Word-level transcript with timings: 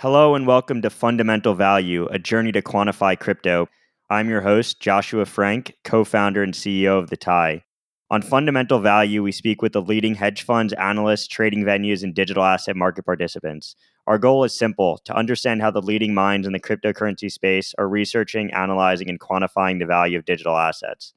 Hello 0.00 0.36
and 0.36 0.46
welcome 0.46 0.80
to 0.82 0.90
Fundamental 0.90 1.54
Value, 1.54 2.06
a 2.12 2.20
journey 2.20 2.52
to 2.52 2.62
quantify 2.62 3.18
crypto. 3.18 3.68
I'm 4.08 4.28
your 4.28 4.42
host, 4.42 4.78
Joshua 4.78 5.26
Frank, 5.26 5.74
co 5.82 6.04
founder 6.04 6.40
and 6.40 6.54
CEO 6.54 7.00
of 7.00 7.10
The 7.10 7.16
TIE. 7.16 7.64
On 8.08 8.22
Fundamental 8.22 8.78
Value, 8.78 9.24
we 9.24 9.32
speak 9.32 9.60
with 9.60 9.72
the 9.72 9.82
leading 9.82 10.14
hedge 10.14 10.42
funds, 10.42 10.72
analysts, 10.74 11.26
trading 11.26 11.64
venues, 11.64 12.04
and 12.04 12.14
digital 12.14 12.44
asset 12.44 12.76
market 12.76 13.06
participants. 13.06 13.74
Our 14.06 14.18
goal 14.18 14.44
is 14.44 14.56
simple 14.56 14.98
to 14.98 15.16
understand 15.16 15.62
how 15.62 15.72
the 15.72 15.82
leading 15.82 16.14
minds 16.14 16.46
in 16.46 16.52
the 16.52 16.60
cryptocurrency 16.60 17.28
space 17.28 17.74
are 17.76 17.88
researching, 17.88 18.52
analyzing, 18.52 19.08
and 19.08 19.18
quantifying 19.18 19.80
the 19.80 19.86
value 19.86 20.16
of 20.16 20.24
digital 20.24 20.56
assets. 20.56 21.12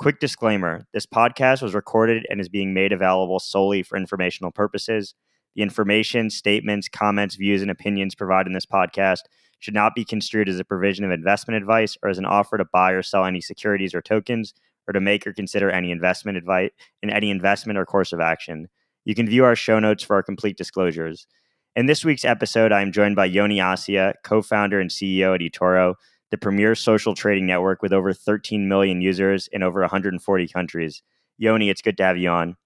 Quick 0.00 0.18
disclaimer 0.18 0.84
this 0.92 1.06
podcast 1.06 1.62
was 1.62 1.74
recorded 1.74 2.26
and 2.28 2.40
is 2.40 2.48
being 2.48 2.74
made 2.74 2.92
available 2.92 3.38
solely 3.38 3.84
for 3.84 3.96
informational 3.96 4.50
purposes. 4.50 5.14
The 5.56 5.62
information, 5.62 6.28
statements, 6.28 6.88
comments, 6.88 7.34
views, 7.34 7.62
and 7.62 7.70
opinions 7.70 8.14
provided 8.14 8.48
in 8.48 8.52
this 8.52 8.66
podcast 8.66 9.22
should 9.58 9.74
not 9.74 9.94
be 9.94 10.04
construed 10.04 10.50
as 10.50 10.60
a 10.60 10.64
provision 10.64 11.04
of 11.04 11.10
investment 11.10 11.56
advice 11.56 11.96
or 12.02 12.10
as 12.10 12.18
an 12.18 12.26
offer 12.26 12.58
to 12.58 12.66
buy 12.66 12.92
or 12.92 13.02
sell 13.02 13.24
any 13.24 13.40
securities 13.40 13.94
or 13.94 14.02
tokens 14.02 14.52
or 14.86 14.92
to 14.92 15.00
make 15.00 15.26
or 15.26 15.32
consider 15.32 15.70
any 15.70 15.90
investment 15.90 16.36
advice 16.36 16.70
in 17.02 17.08
any 17.08 17.30
investment 17.30 17.78
or 17.78 17.86
course 17.86 18.12
of 18.12 18.20
action. 18.20 18.68
You 19.06 19.14
can 19.14 19.26
view 19.26 19.44
our 19.44 19.56
show 19.56 19.78
notes 19.78 20.04
for 20.04 20.14
our 20.14 20.22
complete 20.22 20.58
disclosures. 20.58 21.26
In 21.74 21.86
this 21.86 22.04
week's 22.04 22.24
episode, 22.24 22.70
I 22.70 22.82
am 22.82 22.92
joined 22.92 23.16
by 23.16 23.24
Yoni 23.24 23.58
Assia, 23.58 24.14
co 24.24 24.42
founder 24.42 24.78
and 24.78 24.90
CEO 24.90 25.34
at 25.34 25.40
eToro, 25.40 25.94
the 26.30 26.38
premier 26.38 26.74
social 26.74 27.14
trading 27.14 27.46
network 27.46 27.82
with 27.82 27.92
over 27.92 28.12
13 28.12 28.68
million 28.68 29.00
users 29.00 29.48
in 29.52 29.62
over 29.62 29.80
140 29.80 30.48
countries. 30.48 31.02
Yoni, 31.38 31.70
it's 31.70 31.82
good 31.82 31.96
to 31.96 32.04
have 32.04 32.18
you 32.18 32.28
on. 32.28 32.56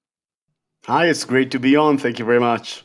Hi, 0.86 1.08
it's 1.08 1.24
great 1.24 1.50
to 1.50 1.60
be 1.60 1.76
on. 1.76 1.98
Thank 1.98 2.18
you 2.18 2.24
very 2.24 2.40
much. 2.40 2.84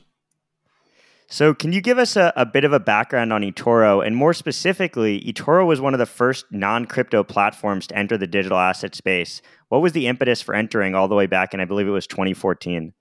So, 1.28 1.54
can 1.54 1.72
you 1.72 1.80
give 1.80 1.98
us 1.98 2.18
a, 2.18 2.34
a, 2.36 2.46
bit 2.46 2.66
of 2.66 2.74
a 2.74 2.80
background 2.80 3.32
on 3.32 3.42
eToro? 3.42 4.06
And 4.06 4.16
more 4.18 4.34
specifically, 4.34 5.22
eToro 5.22 5.66
was 5.66 5.80
one 5.80 5.94
of 5.94 6.00
the 6.00 6.06
first 6.06 6.46
non 6.52 6.86
crypto 6.86 7.24
platforms 7.24 7.88
to 7.88 7.98
enter 7.98 8.18
the 8.18 8.28
digital 8.28 8.58
asset 8.58 8.96
space. 8.96 9.42
What 9.70 9.82
was 9.82 9.94
the 9.94 10.08
impetus 10.08 10.42
for 10.42 10.54
entering 10.54 10.94
all 10.94 11.08
the 11.08 11.16
way 11.16 11.26
back 11.26 11.54
in, 11.54 11.62
I 11.62 11.66
believe 11.66 11.88
it 11.88 11.92
was 11.92 12.06
2014? 12.06 12.94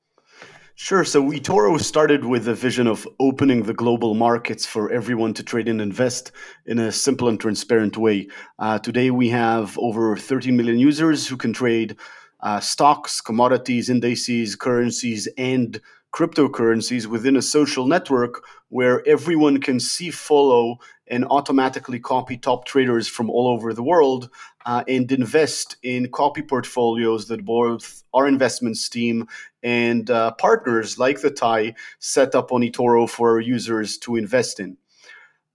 Sure. 0.76 1.04
So, 1.04 1.24
eToro 1.30 1.78
started 1.80 2.24
with 2.24 2.44
the 2.44 2.54
vision 2.54 2.86
of 2.86 3.06
opening 3.18 3.64
the 3.64 3.74
global 3.74 4.14
markets 4.14 4.64
for 4.64 4.90
everyone 4.92 5.34
to 5.34 5.42
trade 5.42 5.68
and 5.68 5.80
invest 5.80 6.30
in 6.66 6.78
a 6.78 6.92
simple 6.92 7.28
and 7.28 7.38
transparent 7.38 7.96
way. 7.96 8.28
Uh, 8.60 8.78
today, 8.78 9.10
we 9.10 9.28
have 9.28 9.76
over 9.78 10.16
13 10.16 10.56
million 10.56 10.78
users 10.78 11.26
who 11.26 11.36
can 11.36 11.52
trade 11.52 11.96
uh, 12.44 12.60
stocks, 12.60 13.20
commodities, 13.20 13.90
indices, 13.90 14.54
currencies, 14.54 15.26
and 15.36 15.80
cryptocurrencies 16.14 17.06
within 17.06 17.36
a 17.36 17.42
social 17.42 17.88
network 17.88 18.44
where 18.68 19.02
everyone 19.08 19.60
can 19.60 19.80
see, 19.80 20.10
follow, 20.10 20.76
and 21.08 21.24
automatically 21.30 21.98
copy 21.98 22.36
top 22.36 22.66
traders 22.66 23.08
from 23.08 23.28
all 23.28 23.48
over 23.48 23.74
the 23.74 23.82
world 23.82 24.30
uh, 24.64 24.84
and 24.86 25.10
invest 25.10 25.76
in 25.82 26.08
copy 26.10 26.42
portfolios 26.42 27.26
that 27.28 27.44
both 27.44 28.04
our 28.14 28.28
investments 28.28 28.88
team 28.88 29.26
and 29.62 30.10
uh, 30.10 30.30
partners 30.32 30.98
like 30.98 31.20
the 31.20 31.30
TIE 31.30 31.74
set 31.98 32.34
up 32.34 32.52
on 32.52 32.60
eToro 32.60 33.08
for 33.08 33.30
our 33.30 33.40
users 33.40 33.98
to 33.98 34.16
invest 34.16 34.60
in. 34.60 34.76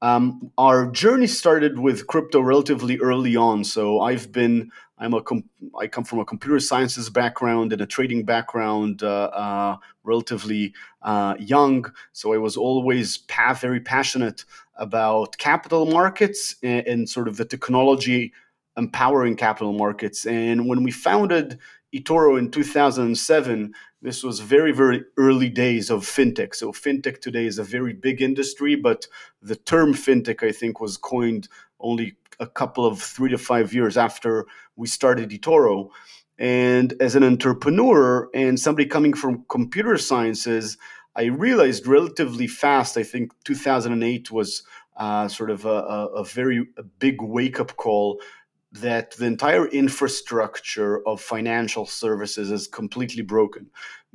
Um, 0.01 0.51
our 0.57 0.89
journey 0.89 1.27
started 1.27 1.77
with 1.77 2.07
crypto 2.07 2.39
relatively 2.39 2.99
early 2.99 3.35
on. 3.35 3.63
So 3.63 4.01
I've 4.01 4.31
been 4.31 4.71
I'm 4.99 5.13
a 5.13 5.21
com- 5.21 5.49
I 5.79 5.87
come 5.87 6.03
from 6.03 6.19
a 6.19 6.25
computer 6.25 6.59
sciences 6.59 7.09
background 7.09 7.71
and 7.71 7.81
a 7.81 7.85
trading 7.85 8.23
background, 8.25 9.01
uh, 9.01 9.29
uh, 9.33 9.77
relatively 10.03 10.73
uh, 11.01 11.35
young. 11.39 11.85
So 12.11 12.33
I 12.33 12.37
was 12.37 12.57
always 12.57 13.17
pa- 13.17 13.53
very 13.53 13.79
passionate 13.79 14.43
about 14.75 15.37
capital 15.37 15.85
markets 15.85 16.55
and, 16.63 16.85
and, 16.85 17.09
sort 17.09 17.27
of 17.27 17.37
the 17.37 17.45
technology 17.45 18.33
empowering 18.77 19.35
capital 19.35 19.73
markets. 19.73 20.25
And 20.25 20.67
when 20.67 20.83
we 20.83 20.91
founded 20.91 21.59
eToro 21.93 22.37
in 22.37 22.51
2007, 22.51 23.73
this 24.01 24.23
was 24.23 24.39
very 24.39 24.71
very 24.71 25.03
early 25.17 25.49
days 25.49 25.89
of 25.89 26.05
fintech. 26.05 26.55
So 26.55 26.71
fintech 26.71 27.21
today 27.21 27.45
is 27.45 27.59
a 27.59 27.63
very 27.63 27.93
big 27.93 28.21
industry, 28.21 28.75
but 28.75 29.07
the 29.41 29.55
term 29.55 29.93
fintech 29.93 30.47
I 30.47 30.51
think 30.51 30.79
was 30.79 30.97
coined 30.97 31.47
only 31.79 32.15
a 32.39 32.47
couple 32.47 32.85
of 32.85 33.01
three 33.01 33.29
to 33.29 33.37
five 33.37 33.73
years 33.73 33.97
after 33.97 34.45
we 34.75 34.87
started 34.87 35.29
eToro. 35.29 35.89
And 36.37 36.93
as 37.01 37.15
an 37.15 37.23
entrepreneur 37.23 38.29
and 38.33 38.57
somebody 38.57 38.87
coming 38.87 39.13
from 39.13 39.43
computer 39.49 39.97
sciences, 39.97 40.77
I 41.15 41.25
realized 41.25 41.85
relatively 41.85 42.47
fast, 42.47 42.95
I 42.95 43.03
think 43.03 43.33
2008 43.43 44.31
was 44.31 44.63
uh, 44.95 45.27
sort 45.27 45.49
of 45.49 45.65
a, 45.65 45.69
a 45.69 46.23
very 46.23 46.67
big 46.99 47.21
wake 47.21 47.59
up 47.59 47.75
call 47.75 48.21
that 48.71 49.11
the 49.11 49.25
entire 49.25 49.67
infrastructure 49.67 51.05
of 51.07 51.21
financial 51.21 51.85
services 51.85 52.51
is 52.51 52.67
completely 52.67 53.23
broken 53.23 53.67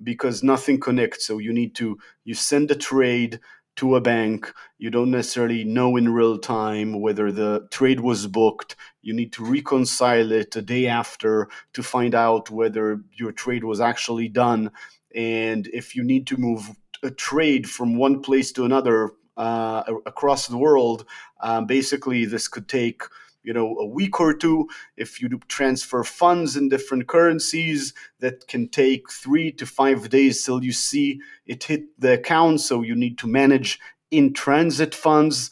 because 0.02 0.42
nothing 0.42 0.78
connects. 0.78 1.26
So 1.26 1.38
you 1.38 1.52
need 1.52 1.74
to, 1.76 1.98
you 2.24 2.34
send 2.34 2.70
a 2.70 2.76
trade, 2.76 3.40
to 3.76 3.96
a 3.96 4.00
bank. 4.00 4.52
You 4.78 4.90
don't 4.90 5.10
necessarily 5.10 5.64
know 5.64 5.96
in 5.96 6.12
real 6.12 6.38
time 6.38 7.00
whether 7.00 7.32
the 7.32 7.66
trade 7.70 8.00
was 8.00 8.26
booked. 8.26 8.76
You 9.02 9.14
need 9.14 9.32
to 9.34 9.44
reconcile 9.44 10.30
it 10.32 10.54
a 10.56 10.62
day 10.62 10.86
after 10.86 11.48
to 11.72 11.82
find 11.82 12.14
out 12.14 12.50
whether 12.50 13.00
your 13.12 13.32
trade 13.32 13.64
was 13.64 13.80
actually 13.80 14.28
done. 14.28 14.70
And 15.14 15.66
if 15.68 15.96
you 15.96 16.04
need 16.04 16.26
to 16.28 16.36
move 16.36 16.70
a 17.02 17.10
trade 17.10 17.68
from 17.68 17.96
one 17.96 18.22
place 18.22 18.52
to 18.52 18.64
another 18.64 19.10
uh, 19.36 19.82
across 20.06 20.46
the 20.46 20.56
world, 20.56 21.04
um, 21.40 21.66
basically 21.66 22.24
this 22.24 22.46
could 22.46 22.68
take 22.68 23.02
you 23.44 23.52
know 23.52 23.76
a 23.78 23.86
week 23.86 24.18
or 24.20 24.34
two 24.34 24.68
if 24.96 25.20
you 25.20 25.28
do 25.28 25.38
transfer 25.48 26.02
funds 26.02 26.56
in 26.56 26.68
different 26.68 27.06
currencies 27.06 27.94
that 28.20 28.48
can 28.48 28.68
take 28.68 29.10
three 29.10 29.52
to 29.52 29.66
five 29.66 30.08
days 30.08 30.42
till 30.42 30.64
you 30.64 30.72
see 30.72 31.20
it 31.46 31.64
hit 31.64 31.82
the 31.98 32.14
account. 32.14 32.60
So 32.60 32.82
you 32.82 32.96
need 32.96 33.18
to 33.18 33.28
manage 33.28 33.78
in 34.10 34.32
transit 34.32 34.94
funds 34.94 35.50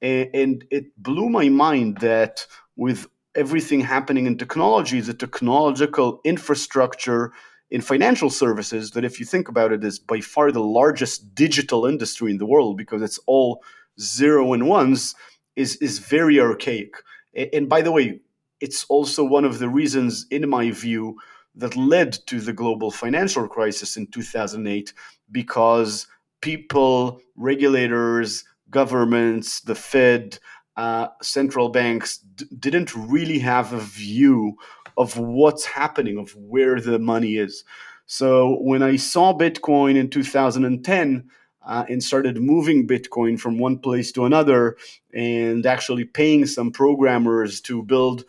and 0.00 0.64
it 0.70 0.86
blew 1.02 1.28
my 1.28 1.48
mind 1.48 1.98
that 1.98 2.46
with 2.76 3.06
everything 3.34 3.80
happening 3.80 4.26
in 4.26 4.36
technology 4.36 5.00
the 5.00 5.14
technological 5.14 6.20
infrastructure 6.24 7.32
in 7.70 7.80
financial 7.80 8.30
services 8.30 8.92
that 8.92 9.04
if 9.04 9.18
you 9.18 9.26
think 9.26 9.48
about 9.48 9.72
it 9.72 9.82
is 9.82 9.98
by 9.98 10.20
far 10.20 10.52
the 10.52 10.62
largest 10.62 11.34
digital 11.34 11.86
industry 11.86 12.30
in 12.30 12.38
the 12.38 12.46
world 12.46 12.76
because 12.76 13.02
it's 13.02 13.18
all 13.26 13.62
zero 13.98 14.52
and 14.52 14.68
ones 14.68 15.14
is 15.56 15.76
is 15.76 15.98
very 15.98 16.38
archaic 16.38 16.94
and 17.36 17.68
by 17.68 17.82
the 17.82 17.92
way, 17.92 18.20
it's 18.60 18.84
also 18.84 19.24
one 19.24 19.44
of 19.44 19.58
the 19.58 19.68
reasons, 19.68 20.26
in 20.30 20.48
my 20.48 20.70
view, 20.70 21.18
that 21.56 21.76
led 21.76 22.12
to 22.26 22.40
the 22.40 22.52
global 22.52 22.90
financial 22.90 23.46
crisis 23.46 23.96
in 23.96 24.06
2008 24.08 24.92
because 25.30 26.06
people, 26.40 27.20
regulators, 27.36 28.44
governments, 28.70 29.60
the 29.60 29.74
Fed, 29.74 30.38
uh, 30.76 31.08
central 31.22 31.68
banks 31.68 32.18
d- 32.18 32.46
didn't 32.58 32.94
really 32.94 33.38
have 33.38 33.72
a 33.72 33.80
view 33.80 34.56
of 34.96 35.16
what's 35.16 35.64
happening, 35.64 36.18
of 36.18 36.34
where 36.36 36.80
the 36.80 36.98
money 36.98 37.36
is. 37.36 37.64
So 38.06 38.58
when 38.60 38.82
I 38.82 38.96
saw 38.96 39.32
Bitcoin 39.32 39.96
in 39.96 40.10
2010, 40.10 41.30
uh, 41.66 41.84
and 41.88 42.02
started 42.02 42.40
moving 42.40 42.86
Bitcoin 42.86 43.38
from 43.38 43.58
one 43.58 43.78
place 43.78 44.12
to 44.12 44.24
another 44.24 44.76
and 45.12 45.66
actually 45.66 46.04
paying 46.04 46.46
some 46.46 46.70
programmers 46.70 47.60
to 47.62 47.82
build 47.82 48.24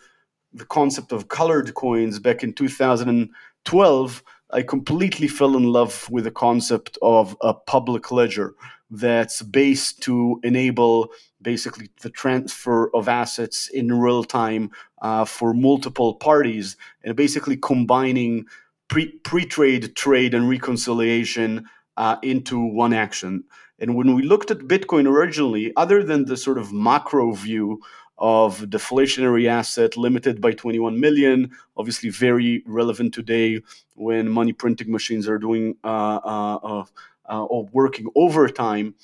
the 0.52 0.64
concept 0.64 1.12
of 1.12 1.28
colored 1.28 1.74
coins. 1.74 2.18
Back 2.18 2.42
in 2.42 2.52
2012, 2.52 4.22
I 4.50 4.62
completely 4.62 5.28
fell 5.28 5.56
in 5.56 5.64
love 5.64 6.08
with 6.10 6.24
the 6.24 6.30
concept 6.30 6.98
of 7.02 7.36
a 7.40 7.52
public 7.52 8.10
ledger 8.10 8.54
that's 8.90 9.42
based 9.42 10.02
to 10.02 10.40
enable 10.44 11.10
basically 11.42 11.90
the 12.02 12.10
transfer 12.10 12.94
of 12.94 13.08
assets 13.08 13.68
in 13.68 13.92
real 13.92 14.22
time 14.24 14.70
uh, 15.02 15.24
for 15.24 15.52
multiple 15.52 16.14
parties 16.14 16.76
and 17.02 17.16
basically 17.16 17.56
combining 17.56 18.46
pre 18.88 19.18
trade, 19.46 19.96
trade, 19.96 20.34
and 20.34 20.48
reconciliation 20.48 21.68
uh, 21.96 22.16
into 22.22 22.58
one 22.58 22.92
action. 22.92 23.44
And 23.78 23.94
when 23.94 24.14
we 24.14 24.22
looked 24.22 24.50
at 24.50 24.58
Bitcoin 24.60 25.06
originally, 25.06 25.72
other 25.76 26.02
than 26.02 26.24
the 26.24 26.36
sort 26.36 26.58
of 26.58 26.72
macro 26.72 27.32
view 27.32 27.82
of 28.18 28.60
deflationary 28.60 29.46
asset 29.46 29.96
limited 29.96 30.40
by 30.40 30.52
21 30.52 30.98
million, 30.98 31.50
obviously 31.76 32.08
very 32.08 32.62
relevant 32.66 33.12
today 33.12 33.60
when 33.94 34.28
money 34.28 34.52
printing 34.52 34.90
machines 34.90 35.28
are 35.28 35.38
doing 35.38 35.76
uh, 35.84 36.20
uh, 36.24 36.56
uh, 36.62 36.84
uh 37.28 37.44
or 37.44 37.68
working 37.72 38.06
overtime, 38.14 38.94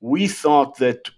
we 0.00 0.28
thought 0.28 0.78
that 0.78 1.10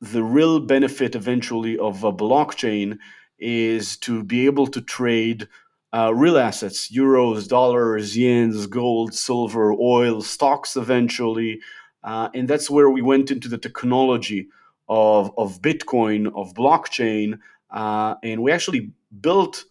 the 0.00 0.22
real 0.22 0.60
benefit 0.60 1.14
eventually 1.14 1.78
of 1.78 2.04
a 2.04 2.12
blockchain 2.12 2.98
is 3.38 3.96
to 3.96 4.22
be 4.22 4.44
able 4.44 4.66
to 4.66 4.80
trade 4.80 5.48
uh, 5.94 6.12
real 6.14 6.38
assets 6.38 6.90
euros 6.90 7.48
dollars 7.48 8.16
yens 8.16 8.68
gold 8.68 9.14
silver 9.14 9.72
oil 9.72 10.20
stocks 10.22 10.76
eventually 10.76 11.60
Uh, 12.04 12.28
and 12.34 12.48
that's 12.48 12.70
where 12.70 12.90
we 12.90 13.02
went 13.02 13.30
into 13.30 13.48
the 13.48 13.58
technology 13.58 14.48
of, 14.88 15.32
of 15.38 15.60
Bitcoin, 15.62 16.26
of 16.36 16.54
blockchain. 16.54 17.38
Uh, 17.70 18.14
and 18.22 18.42
we 18.42 18.52
actually 18.52 18.92
built 19.20 19.64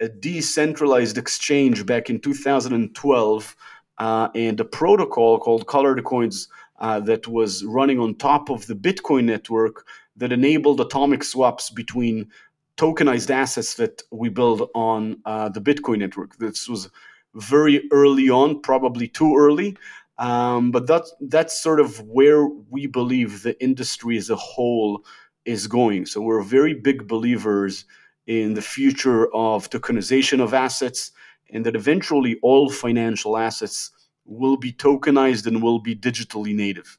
a 0.00 0.08
decentralized 0.08 1.18
exchange 1.18 1.86
back 1.86 2.10
in 2.10 2.20
2012 2.20 3.56
uh, 3.98 4.28
and 4.34 4.60
a 4.60 4.64
protocol 4.64 5.38
called 5.38 5.66
Colored 5.66 6.04
Coins 6.04 6.48
uh, 6.80 7.00
that 7.00 7.26
was 7.28 7.64
running 7.64 7.98
on 7.98 8.14
top 8.14 8.50
of 8.50 8.66
the 8.66 8.74
Bitcoin 8.76 9.24
network 9.24 9.86
that 10.16 10.32
enabled 10.32 10.80
atomic 10.80 11.24
swaps 11.24 11.70
between 11.70 12.28
tokenized 12.76 13.30
assets 13.30 13.74
that 13.74 14.02
we 14.10 14.28
build 14.28 14.68
on 14.74 15.20
uh, 15.24 15.48
the 15.48 15.60
Bitcoin 15.60 15.98
network. 15.98 16.36
This 16.38 16.68
was 16.68 16.90
very 17.34 17.88
early 17.92 18.28
on, 18.30 18.60
probably 18.60 19.06
too 19.06 19.36
early, 19.36 19.76
um, 20.18 20.70
but 20.70 20.86
that's 20.86 21.14
that's 21.20 21.62
sort 21.62 21.80
of 21.80 22.00
where 22.00 22.46
we 22.46 22.86
believe 22.86 23.42
the 23.42 23.60
industry 23.62 24.16
as 24.16 24.30
a 24.30 24.36
whole 24.36 25.04
is 25.44 25.66
going. 25.66 26.06
So 26.06 26.20
we're 26.20 26.42
very 26.42 26.74
big 26.74 27.08
believers 27.08 27.84
in 28.26 28.54
the 28.54 28.62
future 28.62 29.32
of 29.34 29.70
tokenization 29.70 30.40
of 30.40 30.54
assets, 30.54 31.12
and 31.50 31.64
that 31.66 31.74
eventually 31.74 32.38
all 32.42 32.70
financial 32.70 33.36
assets 33.36 33.90
will 34.24 34.56
be 34.56 34.72
tokenized 34.72 35.46
and 35.46 35.62
will 35.62 35.80
be 35.80 35.96
digitally 35.96 36.54
native. 36.54 36.98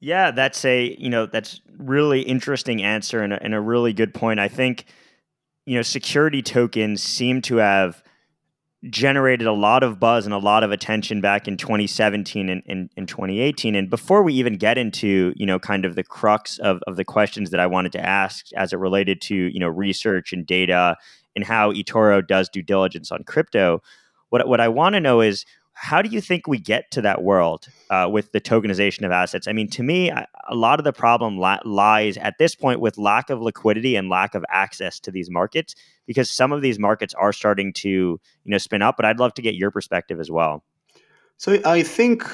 Yeah, 0.00 0.30
that's 0.30 0.64
a 0.64 0.96
you 0.98 1.10
know 1.10 1.26
that's 1.26 1.60
really 1.78 2.22
interesting 2.22 2.82
answer 2.82 3.22
and 3.22 3.34
a, 3.34 3.42
and 3.42 3.54
a 3.54 3.60
really 3.60 3.92
good 3.92 4.14
point. 4.14 4.40
I 4.40 4.48
think 4.48 4.86
you 5.66 5.76
know 5.76 5.82
security 5.82 6.42
tokens 6.42 7.02
seem 7.02 7.42
to 7.42 7.56
have 7.56 8.02
generated 8.88 9.46
a 9.46 9.52
lot 9.52 9.82
of 9.82 10.00
buzz 10.00 10.24
and 10.24 10.32
a 10.32 10.38
lot 10.38 10.64
of 10.64 10.72
attention 10.72 11.20
back 11.20 11.46
in 11.46 11.58
2017 11.58 12.48
and, 12.48 12.62
and, 12.66 12.88
and, 12.96 13.06
2018 13.06 13.74
and 13.74 13.90
before 13.90 14.22
we 14.22 14.32
even 14.32 14.56
get 14.56 14.78
into 14.78 15.34
you 15.36 15.44
know 15.44 15.58
kind 15.58 15.84
of 15.84 15.96
the 15.96 16.02
crux 16.02 16.58
of, 16.60 16.80
of 16.86 16.96
the 16.96 17.04
questions 17.04 17.50
that 17.50 17.60
i 17.60 17.66
wanted 17.66 17.92
to 17.92 18.00
ask 18.00 18.46
as 18.54 18.72
it 18.72 18.78
related 18.78 19.20
to 19.20 19.34
you 19.34 19.60
know 19.60 19.68
research 19.68 20.32
and 20.32 20.46
data 20.46 20.96
and 21.36 21.44
how 21.44 21.70
etoro 21.72 22.26
does 22.26 22.48
due 22.48 22.62
diligence 22.62 23.12
on 23.12 23.22
crypto 23.22 23.82
what, 24.30 24.48
what 24.48 24.62
i 24.62 24.68
want 24.68 24.94
to 24.94 25.00
know 25.00 25.20
is 25.20 25.44
how 25.82 26.02
do 26.02 26.10
you 26.10 26.20
think 26.20 26.46
we 26.46 26.58
get 26.58 26.90
to 26.90 27.00
that 27.00 27.22
world 27.22 27.66
uh, 27.88 28.06
with 28.12 28.32
the 28.32 28.40
tokenization 28.40 29.06
of 29.06 29.12
assets? 29.12 29.48
I 29.48 29.54
mean, 29.54 29.66
to 29.70 29.82
me, 29.82 30.10
a 30.10 30.54
lot 30.54 30.78
of 30.78 30.84
the 30.84 30.92
problem 30.92 31.38
li- 31.38 31.58
lies 31.64 32.18
at 32.18 32.36
this 32.38 32.54
point 32.54 32.80
with 32.80 32.98
lack 32.98 33.30
of 33.30 33.40
liquidity 33.40 33.96
and 33.96 34.10
lack 34.10 34.34
of 34.34 34.44
access 34.50 35.00
to 35.00 35.10
these 35.10 35.30
markets, 35.30 35.74
because 36.06 36.30
some 36.30 36.52
of 36.52 36.60
these 36.60 36.78
markets 36.78 37.14
are 37.14 37.32
starting 37.32 37.72
to, 37.72 37.88
you 37.88 38.20
know, 38.44 38.58
spin 38.58 38.82
up. 38.82 38.98
But 38.98 39.06
I'd 39.06 39.18
love 39.18 39.32
to 39.34 39.42
get 39.42 39.54
your 39.54 39.70
perspective 39.70 40.20
as 40.20 40.30
well. 40.30 40.62
So 41.38 41.58
I 41.64 41.82
think 41.82 42.24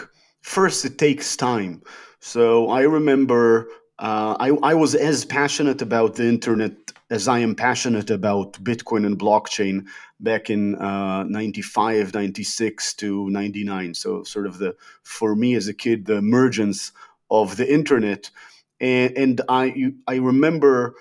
first 0.41 0.85
it 0.85 0.99
takes 0.99 1.37
time. 1.37 1.83
So 2.19 2.69
I 2.69 2.81
remember 2.81 3.69
uh, 3.99 4.37
I, 4.39 4.51
I 4.63 4.75
was 4.75 4.95
as 4.95 5.25
passionate 5.25 5.81
about 5.81 6.17
the 6.17 6.27
internet 6.27 6.73
as 7.09 7.29
I 7.29 7.39
am 7.39 7.55
passionate 7.55 8.11
about 8.11 8.55
Bitcoin 8.55 9.07
and 9.07 9.19
blockchain 9.19 9.87
back 10.21 10.51
in 10.51 10.75
uh, 10.77 11.23
95, 11.25 12.13
96 12.13 12.95
to 12.95 13.31
99. 13.31 13.95
So, 13.95 14.23
sort 14.25 14.47
of 14.47 14.59
the, 14.59 14.75
for 15.03 15.35
me 15.35 15.55
as 15.55 15.69
a 15.69 15.75
kid, 15.75 16.07
the 16.07 16.17
emergence 16.17 16.93
of 17.31 17.57
the 17.57 17.73
internet. 17.73 18.31
And, 18.81 19.17
and 19.17 19.41
I, 19.49 19.93
I 20.07 20.17
remember 20.17 20.95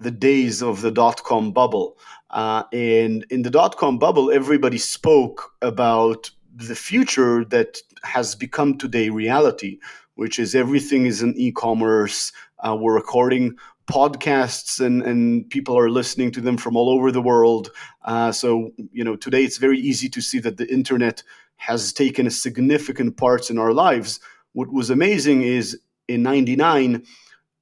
the 0.00 0.10
days 0.10 0.62
of 0.62 0.80
the 0.80 0.90
dot 0.90 1.22
com 1.22 1.52
bubble. 1.52 1.96
Uh, 2.30 2.64
and 2.72 3.24
in 3.30 3.42
the 3.42 3.50
dot 3.50 3.76
com 3.76 3.98
bubble, 3.98 4.30
everybody 4.30 4.78
spoke 4.78 5.52
about 5.62 6.30
the 6.54 6.74
future 6.74 7.44
that 7.46 7.78
has 8.02 8.34
become 8.34 8.76
today 8.76 9.08
reality, 9.08 9.78
which 10.22 10.38
is 10.38 10.54
everything 10.54 11.04
is 11.04 11.20
in 11.20 11.34
e-commerce. 11.36 12.30
Uh, 12.60 12.76
we're 12.80 12.94
recording 12.94 13.56
podcasts 13.88 14.78
and, 14.78 15.02
and 15.02 15.50
people 15.50 15.76
are 15.76 15.90
listening 15.90 16.30
to 16.30 16.40
them 16.40 16.56
from 16.56 16.76
all 16.76 16.88
over 16.88 17.10
the 17.10 17.20
world. 17.20 17.72
Uh, 18.04 18.30
so, 18.30 18.70
you 18.92 19.02
know, 19.02 19.16
today 19.16 19.42
it's 19.42 19.58
very 19.58 19.80
easy 19.80 20.08
to 20.08 20.20
see 20.20 20.38
that 20.38 20.58
the 20.58 20.72
internet 20.72 21.24
has 21.56 21.92
taken 21.92 22.24
a 22.28 22.30
significant 22.30 23.16
parts 23.16 23.50
in 23.50 23.58
our 23.58 23.72
lives. 23.72 24.20
What 24.52 24.72
was 24.72 24.90
amazing 24.90 25.42
is 25.42 25.80
in 26.06 26.22
99, 26.22 27.04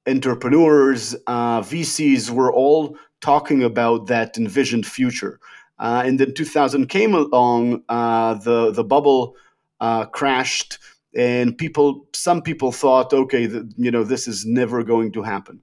entrepreneurs, 0.07 1.15
uh, 1.25 1.61
VCs 1.61 2.29
were 2.29 2.53
all 2.53 2.95
talking 3.21 3.63
about 3.63 4.05
that 4.05 4.37
envisioned 4.37 4.85
future. 4.85 5.39
Uh, 5.79 6.03
and 6.05 6.19
then 6.19 6.35
2000 6.35 6.89
came 6.89 7.15
along, 7.15 7.81
uh, 7.89 8.35
the, 8.35 8.69
the 8.69 8.83
bubble 8.83 9.35
uh, 9.79 10.05
crashed 10.05 10.77
and 11.15 11.57
people 11.57 12.07
some 12.13 12.41
people 12.41 12.71
thought 12.71 13.13
okay 13.13 13.45
the, 13.45 13.69
you 13.77 13.91
know 13.91 14.03
this 14.03 14.27
is 14.27 14.45
never 14.45 14.83
going 14.83 15.11
to 15.11 15.23
happen. 15.23 15.61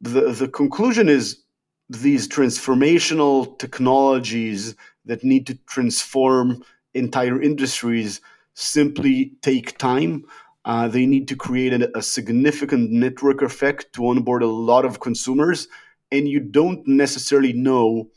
The 0.00 0.32
the 0.32 0.48
conclusion 0.48 1.08
is 1.08 1.42
these 1.88 2.26
transformational 2.28 3.58
technologies 3.58 4.74
that 5.04 5.22
need 5.22 5.46
to 5.46 5.54
transform 5.66 6.62
entire 6.94 7.40
industries 7.40 8.20
simply 8.54 9.32
take 9.42 9.76
time. 9.78 10.24
Uh, 10.64 10.88
they 10.88 11.04
need 11.04 11.28
to 11.28 11.36
create 11.36 11.74
a, 11.74 11.98
a 11.98 12.00
significant 12.00 12.90
network 12.90 13.42
effect 13.42 13.92
to 13.92 14.08
onboard 14.08 14.42
a 14.42 14.46
lot 14.46 14.86
of 14.86 15.00
consumers 15.00 15.68
and 16.10 16.28
you 16.28 16.40
don't 16.40 16.86
necessarily 16.86 17.52
know 17.52 18.08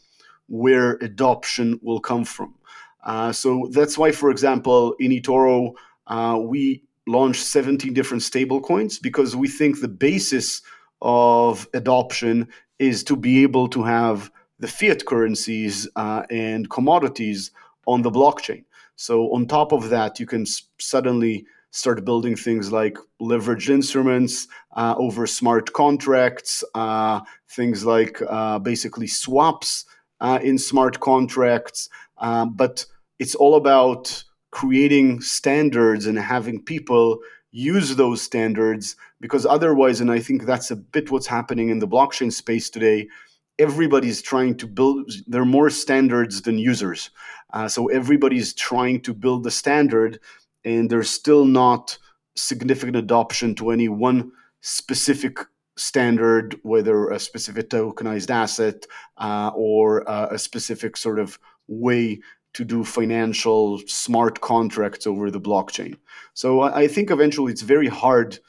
where 0.48 0.94
adoption 1.02 1.80
will 1.82 2.00
come 2.00 2.24
from. 2.24 2.54
Uh, 3.04 3.32
so 3.32 3.68
that's 3.72 3.98
why 3.98 4.12
for 4.12 4.30
example 4.30 4.96
in 5.00 5.12
etoro 5.12 5.74
uh, 6.08 6.40
we 6.42 6.84
launched 7.08 7.44
17 7.44 7.94
different 7.94 8.24
stablecoins 8.24 9.02
because 9.02 9.36
we 9.36 9.48
think 9.48 9.80
the 9.80 9.88
basis 9.88 10.62
of 11.02 11.68
adoption 11.74 12.48
is 12.80 13.04
to 13.04 13.16
be 13.16 13.44
able 13.44 13.68
to 13.70 13.84
have 13.84 14.32
the 14.60 14.68
fiat 14.68 15.06
currencies 15.06 15.88
uh, 15.96 16.24
and 16.30 16.70
commodities 16.70 17.52
on 17.86 18.02
the 18.02 18.12
blockchain. 18.12 18.64
So, 18.96 19.34
on 19.34 19.46
top 19.46 19.72
of 19.72 19.90
that, 19.90 20.20
you 20.20 20.26
can 20.26 20.42
s- 20.42 20.64
suddenly 20.80 21.46
start 21.72 22.04
building 22.04 22.36
things 22.36 22.72
like 22.72 22.98
leveraged 23.22 23.70
instruments 23.70 24.48
uh, 24.76 24.96
over 24.98 25.28
smart 25.28 25.72
contracts, 25.74 26.64
uh, 26.74 27.20
things 27.50 27.86
like 27.86 28.20
uh, 28.28 28.58
basically 28.60 29.08
swaps 29.08 29.86
uh, 30.20 30.40
in 30.42 30.58
smart 30.58 31.00
contracts. 31.00 31.90
But 32.20 32.86
it's 33.20 33.36
all 33.36 33.56
about 33.56 34.24
creating 34.60 35.22
standards 35.22 36.06
and 36.08 36.18
having 36.18 36.58
people 36.74 37.20
use 37.52 37.96
those 37.96 38.22
standards 38.22 38.96
because 39.22 39.46
otherwise 39.46 40.02
and 40.02 40.12
i 40.12 40.20
think 40.20 40.40
that's 40.44 40.72
a 40.72 40.76
bit 40.76 41.12
what's 41.12 41.28
happening 41.38 41.70
in 41.70 41.80
the 41.80 41.88
blockchain 41.96 42.32
space 42.32 42.70
today 42.70 43.08
everybody's 43.60 44.22
trying 44.22 44.56
to 44.56 44.68
build 44.68 45.12
there 45.28 45.42
are 45.42 45.46
more 45.46 45.70
standards 45.70 46.42
than 46.44 46.58
users. 46.58 47.10
Uh, 47.54 47.68
so 47.68 47.88
everybody's 47.88 48.54
trying 48.54 49.02
to 49.02 49.14
build 49.14 49.44
the 49.44 49.52
standard 49.52 50.20
and 50.64 50.90
there's 50.90 51.10
still 51.10 51.46
not 51.46 51.98
significant 52.36 52.98
adoption 52.98 53.56
to 53.56 53.72
any 53.72 53.90
one 53.90 54.32
specific 54.62 55.40
standard 55.76 56.60
whether 56.64 57.10
a 57.10 57.20
specific 57.20 57.70
tokenized 57.70 58.30
asset 58.30 58.86
uh, 59.18 59.52
or 59.56 60.08
uh, 60.10 60.28
a 60.32 60.38
specific 60.38 60.98
sort 60.98 61.20
of 61.20 61.40
way 61.68 62.20
to 62.58 62.66
do 62.66 62.84
financial 62.84 63.78
smart 63.86 64.42
contracts 64.42 65.06
over 65.06 65.30
the 65.30 65.40
blockchain. 65.40 65.96
So 66.34 66.62
I 66.62 66.88
think 66.88 67.12
eventually 67.12 67.52
it's 67.52 67.62
very 67.62 67.88
hard 67.88 68.40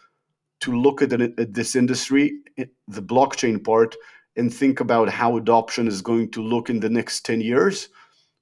to 0.61 0.73
look 0.73 1.03
at, 1.03 1.13
at 1.13 1.53
this 1.53 1.77
industry, 1.77 2.39
eh, 2.57 2.65
the 2.87 3.03
blockchain 3.03 3.63
part, 3.63 3.97
and 4.35 4.53
think 4.53 4.81
about 4.81 5.11
how 5.11 5.37
adoption 5.37 5.87
is 5.87 6.01
going 6.01 6.31
to 6.31 6.43
look 6.43 6.71
in 6.71 6.81
the 6.81 6.89
next 6.89 7.27
10 7.27 7.43
years. 7.43 7.91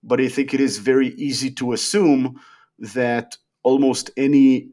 But 0.04 0.20
I 0.20 0.28
think 0.28 0.54
it 0.54 0.60
is 0.60 0.78
very 0.78 1.08
easy 1.16 1.50
to 1.54 1.72
assume 1.72 2.40
that 2.78 3.36
almost 3.64 4.12
any 4.16 4.68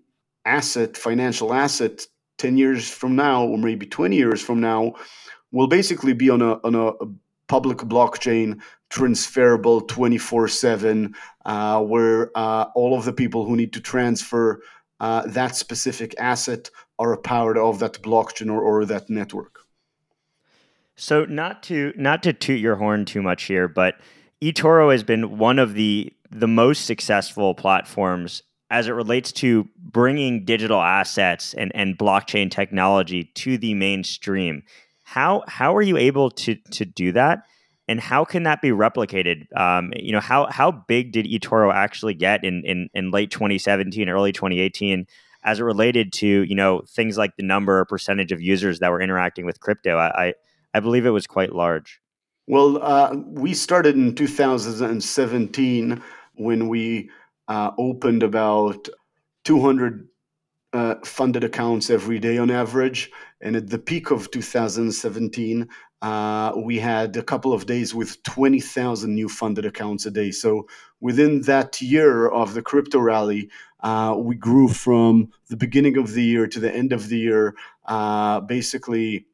asset, 0.45 0.95
financial 0.95 1.55
asset, 1.55 2.05
10 2.37 2.55
years 2.55 2.87
from 2.87 3.15
now, 3.15 3.45
or 3.45 3.57
maybe 3.57 3.87
20 3.87 4.15
years 4.15 4.43
from 4.43 4.61
now, 4.61 4.93
will 5.51 5.67
basically 5.67 6.13
be 6.13 6.29
on 6.29 6.43
a, 6.43 6.59
on 6.63 6.75
a 6.75 6.91
public 7.47 7.77
blockchain 7.79 8.61
transferable 8.89 9.81
24 9.81 10.45
uh, 10.45 10.47
7 10.47 11.15
where 11.81 12.31
uh, 12.35 12.65
all 12.75 12.97
of 12.97 13.05
the 13.05 13.13
people 13.13 13.45
who 13.45 13.55
need 13.55 13.73
to 13.73 13.81
transfer 13.81 14.61
uh, 14.99 15.25
that 15.27 15.55
specific 15.55 16.15
asset 16.19 16.69
are 16.99 17.13
a 17.13 17.17
part 17.17 17.57
of 17.57 17.79
that 17.79 18.01
blockchain 18.01 18.51
or, 18.51 18.61
or 18.61 18.85
that 18.85 19.09
network. 19.09 19.59
So 20.95 21.25
not 21.25 21.63
to 21.63 21.91
not 21.97 22.21
to 22.23 22.33
toot 22.33 22.59
your 22.59 22.75
horn 22.75 23.05
too 23.05 23.21
much 23.21 23.43
here 23.43 23.67
but 23.67 23.95
etoro 24.41 24.91
has 24.91 25.03
been 25.03 25.37
one 25.37 25.57
of 25.57 25.73
the 25.73 26.13
the 26.29 26.47
most 26.47 26.85
successful 26.85 27.55
platforms 27.55 28.43
as 28.69 28.87
it 28.87 28.91
relates 28.91 29.31
to 29.31 29.69
bringing 29.77 30.45
digital 30.45 30.81
assets 30.81 31.53
and, 31.53 31.71
and 31.75 31.97
blockchain 31.97 32.49
technology 32.49 33.25
to 33.35 33.55
the 33.57 33.75
mainstream 33.75 34.63
how 35.13 35.43
how 35.47 35.75
are 35.75 35.81
you 35.81 35.95
able 35.97 36.31
to 36.31 36.55
to 36.71 36.85
do 36.85 37.11
that 37.11 37.43
and 37.87 37.99
how 37.99 38.25
can 38.25 38.43
that 38.43 38.61
be 38.61 38.69
replicated? 38.69 39.45
Um, 39.55 39.93
you 39.95 40.11
know, 40.11 40.19
how 40.19 40.47
how 40.49 40.71
big 40.71 41.11
did 41.11 41.27
eToro 41.27 41.71
actually 41.71 42.15
get 42.15 42.43
in, 42.43 42.63
in 42.65 42.89
in 42.95 43.11
late 43.11 43.29
2017, 43.29 44.09
early 44.09 44.31
2018, 44.31 45.05
as 45.43 45.59
it 45.59 45.63
related 45.63 46.11
to 46.13 46.27
you 46.27 46.55
know 46.55 46.81
things 46.87 47.15
like 47.15 47.35
the 47.37 47.43
number 47.43 47.79
or 47.79 47.85
percentage 47.85 48.31
of 48.31 48.41
users 48.41 48.79
that 48.79 48.89
were 48.89 49.01
interacting 49.01 49.45
with 49.45 49.59
crypto. 49.59 49.97
I 49.97 50.27
I, 50.27 50.33
I 50.73 50.79
believe 50.79 51.05
it 51.05 51.11
was 51.11 51.27
quite 51.27 51.53
large. 51.53 51.99
Well, 52.47 52.81
uh, 52.81 53.15
we 53.27 53.53
started 53.53 53.95
in 53.95 54.15
2017 54.15 56.01
when 56.35 56.67
we 56.67 57.11
uh, 57.47 57.71
opened 57.77 58.23
about 58.23 58.89
200 59.45 60.07
uh, 60.73 60.95
funded 61.05 61.43
accounts 61.43 61.89
every 61.89 62.17
day 62.19 62.37
on 62.37 62.49
average. 62.49 63.11
And 63.43 63.57
at 63.57 63.69
the 63.69 63.77
peak 63.77 64.09
of 64.09 64.31
2017, 64.31 65.67
uh, 66.01 66.53
we 66.55 66.79
had 66.79 67.17
a 67.17 67.21
couple 67.21 67.51
of 67.51 67.65
days 67.65 67.93
with 67.93 68.23
20,000 68.23 69.13
new 69.13 69.27
funded 69.27 69.65
accounts 69.65 70.05
a 70.05 70.11
day. 70.11 70.31
So 70.31 70.65
within 71.01 71.41
that 71.41 71.81
year 71.81 72.29
of 72.29 72.53
the 72.53 72.61
crypto 72.61 72.99
rally, 72.99 73.49
uh, 73.81 74.15
we 74.17 74.35
grew 74.35 74.69
from 74.69 75.29
the 75.49 75.57
beginning 75.57 75.97
of 75.97 76.13
the 76.13 76.23
year 76.23 76.47
to 76.47 76.59
the 76.59 76.73
end 76.73 76.93
of 76.93 77.09
the 77.09 77.17
year 77.17 77.53
uh, 77.85 78.39
basically 78.39 79.27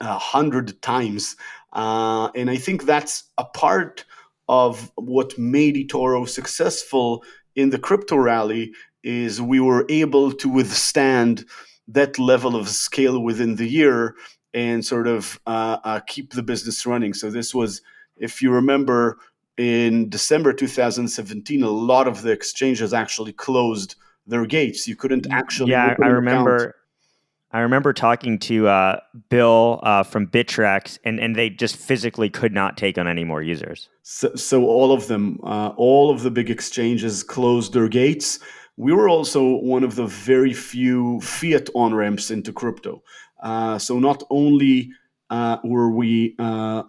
a 0.00 0.18
hundred 0.18 0.82
times. 0.82 1.34
Uh, 1.72 2.28
and 2.34 2.50
I 2.50 2.56
think 2.56 2.84
that's 2.84 3.24
a 3.38 3.46
part 3.46 4.04
of 4.46 4.92
what 4.96 5.38
made 5.38 5.76
eToro 5.76 6.28
successful 6.28 7.24
in 7.56 7.70
the 7.70 7.78
crypto 7.78 8.16
rally 8.16 8.74
is 9.02 9.40
we 9.40 9.58
were 9.58 9.86
able 9.88 10.32
to 10.32 10.50
withstand 10.50 11.46
that 11.88 12.18
level 12.18 12.56
of 12.56 12.68
scale 12.68 13.20
within 13.20 13.56
the 13.56 13.68
year 13.68 14.14
and 14.52 14.84
sort 14.84 15.06
of 15.06 15.38
uh, 15.46 15.78
uh, 15.84 16.00
keep 16.06 16.32
the 16.32 16.42
business 16.42 16.86
running. 16.86 17.12
So 17.12 17.30
this 17.30 17.54
was, 17.54 17.82
if 18.16 18.40
you 18.40 18.50
remember, 18.50 19.18
in 19.56 20.08
December 20.08 20.52
2017, 20.52 21.62
a 21.62 21.68
lot 21.68 22.08
of 22.08 22.22
the 22.22 22.30
exchanges 22.30 22.94
actually 22.94 23.32
closed 23.32 23.96
their 24.26 24.46
gates. 24.46 24.88
You 24.88 24.96
couldn't 24.96 25.26
actually. 25.30 25.72
Yeah, 25.72 25.94
I 26.02 26.06
remember. 26.06 26.56
Account. 26.56 26.74
I 27.52 27.60
remember 27.60 27.92
talking 27.92 28.40
to 28.40 28.66
uh, 28.66 29.00
Bill 29.28 29.78
uh, 29.84 30.02
from 30.02 30.26
Bittrex, 30.26 30.98
and, 31.04 31.20
and 31.20 31.36
they 31.36 31.50
just 31.50 31.76
physically 31.76 32.28
could 32.28 32.52
not 32.52 32.76
take 32.76 32.98
on 32.98 33.06
any 33.06 33.22
more 33.22 33.42
users. 33.42 33.88
So, 34.02 34.34
so 34.34 34.66
all 34.66 34.90
of 34.90 35.06
them, 35.06 35.38
uh, 35.44 35.68
all 35.76 36.10
of 36.10 36.24
the 36.24 36.32
big 36.32 36.50
exchanges 36.50 37.22
closed 37.22 37.72
their 37.72 37.86
gates. 37.86 38.40
We 38.76 38.92
were 38.92 39.08
also 39.08 39.56
one 39.56 39.84
of 39.84 39.94
the 39.94 40.06
very 40.06 40.52
few 40.52 41.20
fiat 41.20 41.68
on 41.74 41.94
ramps 41.94 42.30
into 42.30 42.52
crypto. 42.52 43.02
Uh, 43.42 43.78
so 43.78 43.98
not 43.98 44.22
only 44.30 44.90
uh, 45.30 45.58
were 45.62 45.90
we 45.90 46.34
uh, 46.38 46.82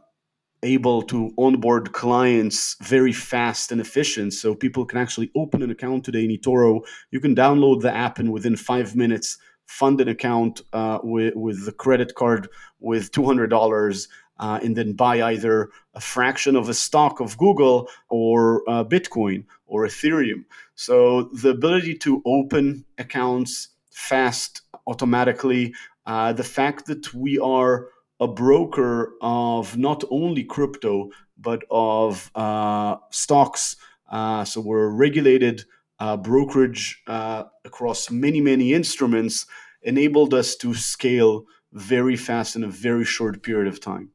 able 0.64 1.04
to 1.04 1.32
onboard 1.38 1.94
clients 1.94 2.76
very 2.82 3.12
fast 3.14 3.72
and 3.72 3.80
efficient, 3.80 4.34
so 4.34 4.56
people 4.56 4.86
can 4.86 4.98
actually 4.98 5.32
open 5.36 5.62
an 5.62 5.70
account 5.70 6.04
today 6.04 6.26
in 6.26 6.32
eToro. 6.32 6.82
You 7.12 7.20
can 7.20 7.36
download 7.36 7.82
the 7.82 7.96
app 7.96 8.18
and 8.18 8.32
within 8.32 8.56
five 8.56 8.96
minutes 8.96 9.38
fund 9.68 10.02
an 10.02 10.08
account 10.08 10.62
uh, 10.74 11.00
with, 11.04 11.36
with 11.36 11.66
the 11.66 11.72
credit 11.72 12.16
card 12.16 12.48
with 12.80 13.12
$200 13.12 14.08
uh, 14.40 14.60
and 14.64 14.76
then 14.76 14.94
buy 14.94 15.22
either 15.22 15.70
a 15.94 16.02
fraction 16.02 16.56
of 16.56 16.70
a 16.70 16.74
stock 16.74 17.20
of 17.20 17.38
Google 17.38 17.90
or 18.10 18.64
uh, 18.70 18.84
Bitcoin 18.84 19.46
or 19.68 19.86
Ethereum. 19.86 20.46
So 20.76 21.24
the 21.24 21.50
ability 21.50 21.96
to 22.00 22.22
open 22.26 22.86
accounts 22.98 23.70
fast, 23.92 24.62
automatically, 24.88 25.74
uh, 26.06 26.34
the 26.34 26.44
fact 26.44 26.86
that 26.88 27.14
we 27.14 27.40
are 27.40 27.88
a 28.20 28.28
broker 28.28 29.14
of 29.22 29.78
not 29.78 30.04
only 30.10 30.44
crypto 30.44 31.10
but 31.38 31.64
of 31.70 32.32
uh, 32.36 32.96
stocks. 33.10 33.76
Uh, 34.10 34.46
so 34.46 34.62
we're 34.62 34.86
a 34.86 34.90
regulated 34.90 35.66
uh, 36.00 36.18
brokerage 36.18 37.02
uh, 37.08 37.44
across 37.64 38.12
many, 38.12 38.42
many 38.42 38.74
instruments 38.74 39.46
enabled 39.82 40.34
us 40.34 40.56
to 40.56 40.74
scale 40.74 41.46
very 41.74 42.16
fast 42.16 42.56
in 42.56 42.64
a 42.64 42.70
very 42.70 43.06
short 43.06 43.44
period 43.44 43.68
of 43.68 43.80
time. 43.80 44.10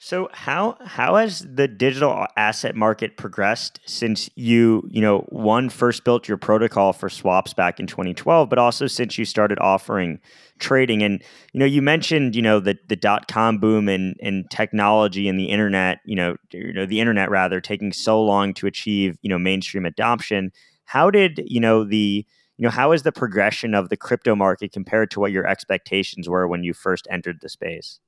So 0.00 0.28
how 0.32 0.76
how 0.84 1.16
has 1.16 1.40
the 1.40 1.66
digital 1.66 2.24
asset 2.36 2.76
market 2.76 3.16
progressed 3.16 3.80
since 3.84 4.30
you 4.36 4.88
you 4.92 5.00
know 5.00 5.26
one 5.30 5.68
first 5.68 6.04
built 6.04 6.28
your 6.28 6.36
protocol 6.36 6.92
for 6.92 7.08
swaps 7.08 7.52
back 7.52 7.80
in 7.80 7.88
2012, 7.88 8.48
but 8.48 8.60
also 8.60 8.86
since 8.86 9.18
you 9.18 9.24
started 9.24 9.58
offering 9.58 10.20
trading 10.60 11.02
and 11.02 11.20
you 11.52 11.58
know 11.58 11.66
you 11.66 11.82
mentioned 11.82 12.36
you 12.36 12.42
know 12.42 12.60
the 12.60 12.78
the 12.88 12.94
dot 12.94 13.26
com 13.26 13.58
boom 13.58 13.88
and 13.88 14.14
and 14.22 14.48
technology 14.50 15.28
and 15.28 15.38
the 15.38 15.46
internet 15.46 15.98
you 16.04 16.14
know 16.14 16.36
you 16.52 16.72
know 16.72 16.86
the 16.86 17.00
internet 17.00 17.28
rather 17.28 17.60
taking 17.60 17.92
so 17.92 18.22
long 18.22 18.54
to 18.54 18.66
achieve 18.68 19.18
you 19.22 19.28
know 19.28 19.38
mainstream 19.38 19.84
adoption 19.84 20.52
how 20.84 21.10
did 21.10 21.40
you 21.46 21.60
know 21.60 21.82
the 21.84 22.24
you 22.56 22.62
know 22.62 22.70
how 22.70 22.92
is 22.92 23.02
the 23.02 23.12
progression 23.12 23.74
of 23.74 23.88
the 23.88 23.96
crypto 23.96 24.36
market 24.36 24.72
compared 24.72 25.10
to 25.10 25.18
what 25.20 25.32
your 25.32 25.46
expectations 25.46 26.28
were 26.28 26.46
when 26.46 26.62
you 26.62 26.72
first 26.72 27.06
entered 27.10 27.38
the 27.40 27.48
space? 27.48 27.98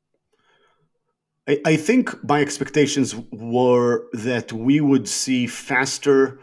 I, 1.49 1.61
I 1.65 1.77
think 1.77 2.23
my 2.25 2.41
expectations 2.41 3.15
were 3.31 4.07
that 4.13 4.53
we 4.53 4.81
would 4.81 5.09
see 5.09 5.47
faster 5.47 6.41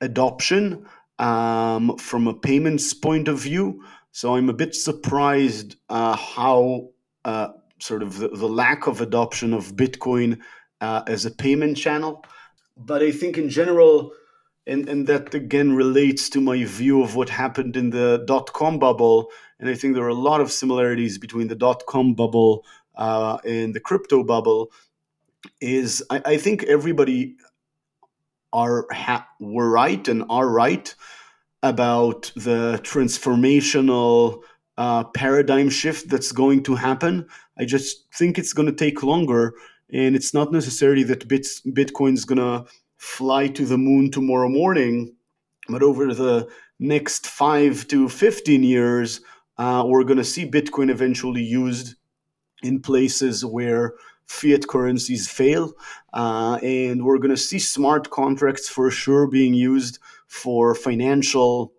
adoption 0.00 0.86
um, 1.18 1.96
from 1.98 2.26
a 2.26 2.34
payments 2.34 2.94
point 2.94 3.28
of 3.28 3.38
view. 3.38 3.84
So 4.12 4.36
I'm 4.36 4.48
a 4.48 4.54
bit 4.54 4.74
surprised 4.74 5.76
uh, 5.88 6.16
how 6.16 6.88
uh, 7.24 7.48
sort 7.78 8.02
of 8.02 8.18
the, 8.18 8.28
the, 8.28 8.48
lack 8.48 8.86
of 8.86 9.00
adoption 9.00 9.52
of 9.52 9.76
Bitcoin 9.76 10.40
uh, 10.80 11.02
as 11.06 11.26
a 11.26 11.30
payment 11.30 11.76
channel. 11.76 12.24
But 12.76 13.02
I 13.02 13.12
think 13.12 13.36
in 13.36 13.50
general, 13.50 14.12
and 14.66 14.88
and 14.88 15.06
that 15.06 15.34
again 15.34 15.74
relates 15.74 16.30
to 16.30 16.40
my 16.40 16.64
view 16.64 17.02
of 17.02 17.14
what 17.14 17.28
happened 17.28 17.76
in 17.76 17.90
the 17.90 18.24
dot 18.26 18.52
com 18.52 18.78
bubble. 18.78 19.28
And 19.58 19.68
I 19.68 19.74
think 19.74 19.94
there 19.94 20.04
are 20.04 20.08
a 20.08 20.14
lot 20.14 20.40
of 20.40 20.50
similarities 20.50 21.18
between 21.18 21.48
the 21.48 21.54
dot 21.54 21.84
com 21.86 22.14
bubble 22.14 22.64
uh, 23.00 23.38
and 23.44 23.74
the 23.74 23.80
crypto 23.80 24.22
bubble. 24.22 24.70
Is 25.60 26.04
I, 26.10 26.22
I 26.24 26.36
think 26.36 26.64
everybody 26.64 27.36
are 28.52 28.86
ha- 28.92 29.26
were 29.40 29.70
right 29.70 30.06
and 30.06 30.24
are 30.28 30.48
right 30.48 30.94
about 31.62 32.30
the 32.36 32.80
transformational 32.82 34.42
uh, 34.76 35.04
paradigm 35.04 35.70
shift 35.70 36.08
that's 36.08 36.32
going 36.32 36.62
to 36.64 36.74
happen. 36.74 37.26
I 37.58 37.64
just 37.64 38.06
think 38.14 38.38
it's 38.38 38.52
going 38.52 38.66
to 38.66 38.74
take 38.74 39.02
longer, 39.02 39.54
and 39.92 40.14
it's 40.14 40.32
not 40.34 40.52
necessarily 40.52 41.02
that 41.04 41.28
Bits, 41.28 41.62
Bitcoin 41.62 42.14
is 42.14 42.24
going 42.24 42.38
to 42.38 42.70
fly 42.96 43.48
to 43.48 43.64
the 43.64 43.78
moon 43.78 44.10
tomorrow 44.10 44.48
morning, 44.48 45.14
but 45.68 45.82
over 45.82 46.12
the 46.12 46.48
next 46.78 47.26
five 47.26 47.86
to 47.88 48.08
15 48.08 48.62
years, 48.62 49.20
uh, 49.58 49.84
we're 49.86 50.04
going 50.04 50.18
to 50.18 50.24
see 50.24 50.50
Bitcoin 50.50 50.90
eventually 50.90 51.42
used 51.42 51.94
in 52.62 52.80
places 52.80 53.44
where 53.44 53.94
fiat 54.26 54.66
currencies 54.68 55.28
fail. 55.28 55.72
Uh, 56.12 56.58
and 56.62 57.04
we're 57.04 57.18
going 57.18 57.30
to 57.30 57.36
see 57.36 57.58
smart 57.58 58.10
contracts 58.10 58.68
for 58.68 58.90
sure 58.90 59.26
being 59.26 59.54
used 59.54 59.98
for 60.28 60.74
financial 60.74 61.72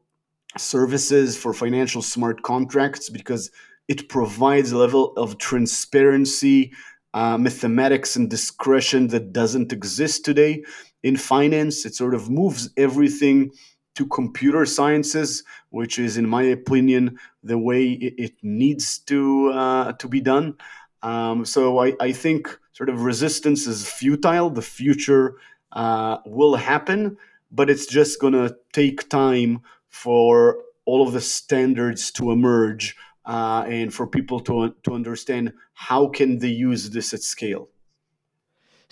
services, 0.58 1.38
for 1.38 1.54
financial 1.54 2.02
smart 2.02 2.42
contracts, 2.44 3.10
because 3.10 3.52
it 3.88 4.10
provides 4.10 4.72
a 4.72 4.78
level 4.78 5.14
of 5.16 5.38
transparency, 5.38 6.74
uh, 7.14 7.38
mathematics, 7.38 8.16
and 8.16 8.30
discretion 8.30 9.08
that 9.08 9.32
doesn't 9.32 9.72
exist 9.72 10.26
today 10.26 10.64
in 11.04 11.16
finance. 11.16 11.86
It 11.86 11.96
sort 11.96 12.14
of 12.14 12.30
moves 12.30 12.70
everything 12.76 13.52
to 13.96 14.06
computer 14.08 14.66
sciences, 14.66 15.44
which 15.70 16.00
is, 16.00 16.18
in 16.18 16.28
my 16.28 16.44
opinion, 16.44 17.20
the 17.44 17.58
way 17.58 17.92
it, 17.92 18.14
it 18.18 18.34
needs 18.42 19.00
to 19.00 19.50
uh, 19.50 19.92
to 19.94 20.08
be 20.08 20.22
done. 20.22 20.56
Um, 21.04 21.46
so 21.46 21.80
I, 21.80 21.94
I, 22.00 22.12
think 22.12 22.60
sort 22.74 22.88
of 22.88 23.02
resistance 23.02 23.66
is 23.66 23.90
futile. 23.90 24.52
The 24.52 24.62
future 24.62 25.36
uh, 25.72 26.18
will 26.26 26.56
happen, 26.56 27.18
but 27.52 27.72
it's 27.72 27.88
just 27.88 28.22
going 28.22 28.34
to 28.34 28.56
take 28.72 29.10
time 29.10 29.62
for 29.90 30.60
all 30.86 31.06
of 31.06 31.14
the 31.14 31.22
standards 31.22 32.12
to 32.12 32.32
emerge 32.32 32.96
uh, 33.26 33.66
and 33.68 33.94
for 33.94 34.06
people 34.06 34.40
to 34.42 34.76
to 34.84 34.94
understand 34.94 35.54
how 35.74 36.08
can 36.08 36.40
they 36.40 36.50
use 36.50 36.92
this 36.92 37.14
at 37.14 37.22
scale. 37.24 37.70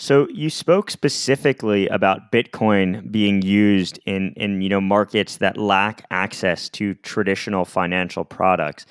So 0.02 0.30
you 0.30 0.50
spoke 0.50 0.90
specifically 0.92 1.90
about 1.90 2.32
Bitcoin 2.32 3.12
being 3.12 3.42
used 3.42 4.00
in 4.06 4.32
in 4.38 4.62
you 4.62 4.70
know 4.70 4.80
markets 4.80 5.36
that 5.38 5.58
lack 5.58 6.06
access 6.10 6.70
to 6.70 6.94
traditional 6.94 7.66
financial 7.66 8.24
products. 8.24 8.86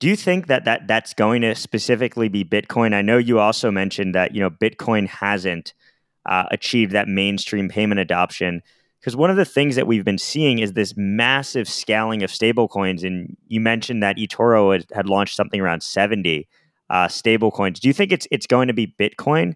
Do 0.00 0.08
you 0.08 0.16
think 0.16 0.48
that, 0.48 0.64
that 0.64 0.88
that's 0.88 1.14
going 1.14 1.42
to 1.42 1.54
specifically 1.54 2.28
be 2.28 2.44
Bitcoin? 2.44 2.92
I 2.92 3.02
know 3.02 3.18
you 3.18 3.38
also 3.38 3.70
mentioned 3.70 4.16
that 4.16 4.34
you 4.34 4.40
know 4.40 4.50
Bitcoin 4.50 5.06
hasn't 5.06 5.74
uh, 6.26 6.46
achieved 6.50 6.90
that 6.90 7.06
mainstream 7.06 7.68
payment 7.68 8.00
adoption 8.00 8.60
because 8.98 9.14
one 9.14 9.30
of 9.30 9.36
the 9.36 9.44
things 9.44 9.76
that 9.76 9.86
we've 9.86 10.04
been 10.04 10.18
seeing 10.18 10.58
is 10.58 10.72
this 10.72 10.92
massive 10.96 11.68
scaling 11.68 12.24
of 12.24 12.30
stablecoins. 12.30 13.06
And 13.06 13.36
you 13.46 13.60
mentioned 13.60 14.02
that 14.02 14.16
eToro 14.16 14.72
had, 14.72 14.86
had 14.92 15.06
launched 15.08 15.36
something 15.36 15.60
around 15.60 15.84
seventy 15.84 16.48
uh, 16.90 17.06
stablecoins. 17.06 17.78
Do 17.78 17.86
you 17.86 17.94
think 17.94 18.10
it's 18.10 18.26
it's 18.32 18.48
going 18.48 18.66
to 18.66 18.74
be 18.74 18.92
Bitcoin? 18.98 19.54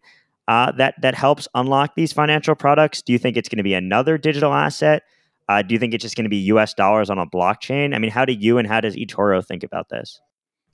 Uh, 0.48 0.72
that 0.72 0.94
that 1.02 1.14
helps 1.14 1.48
unlock 1.54 1.94
these 1.94 2.12
financial 2.12 2.54
products? 2.54 3.02
Do 3.02 3.12
you 3.12 3.18
think 3.18 3.36
it's 3.36 3.48
going 3.48 3.58
to 3.58 3.62
be 3.62 3.74
another 3.74 4.18
digital 4.18 4.52
asset? 4.52 5.02
Uh, 5.48 5.62
do 5.62 5.74
you 5.74 5.78
think 5.78 5.92
it's 5.94 6.02
just 6.02 6.16
going 6.16 6.24
to 6.24 6.30
be 6.30 6.36
US 6.36 6.74
dollars 6.74 7.10
on 7.10 7.18
a 7.18 7.26
blockchain? 7.26 7.94
I 7.94 7.98
mean, 7.98 8.10
how 8.10 8.24
do 8.24 8.32
you 8.32 8.58
and 8.58 8.66
how 8.66 8.80
does 8.80 8.96
eToro 8.96 9.44
think 9.44 9.62
about 9.62 9.88
this? 9.88 10.20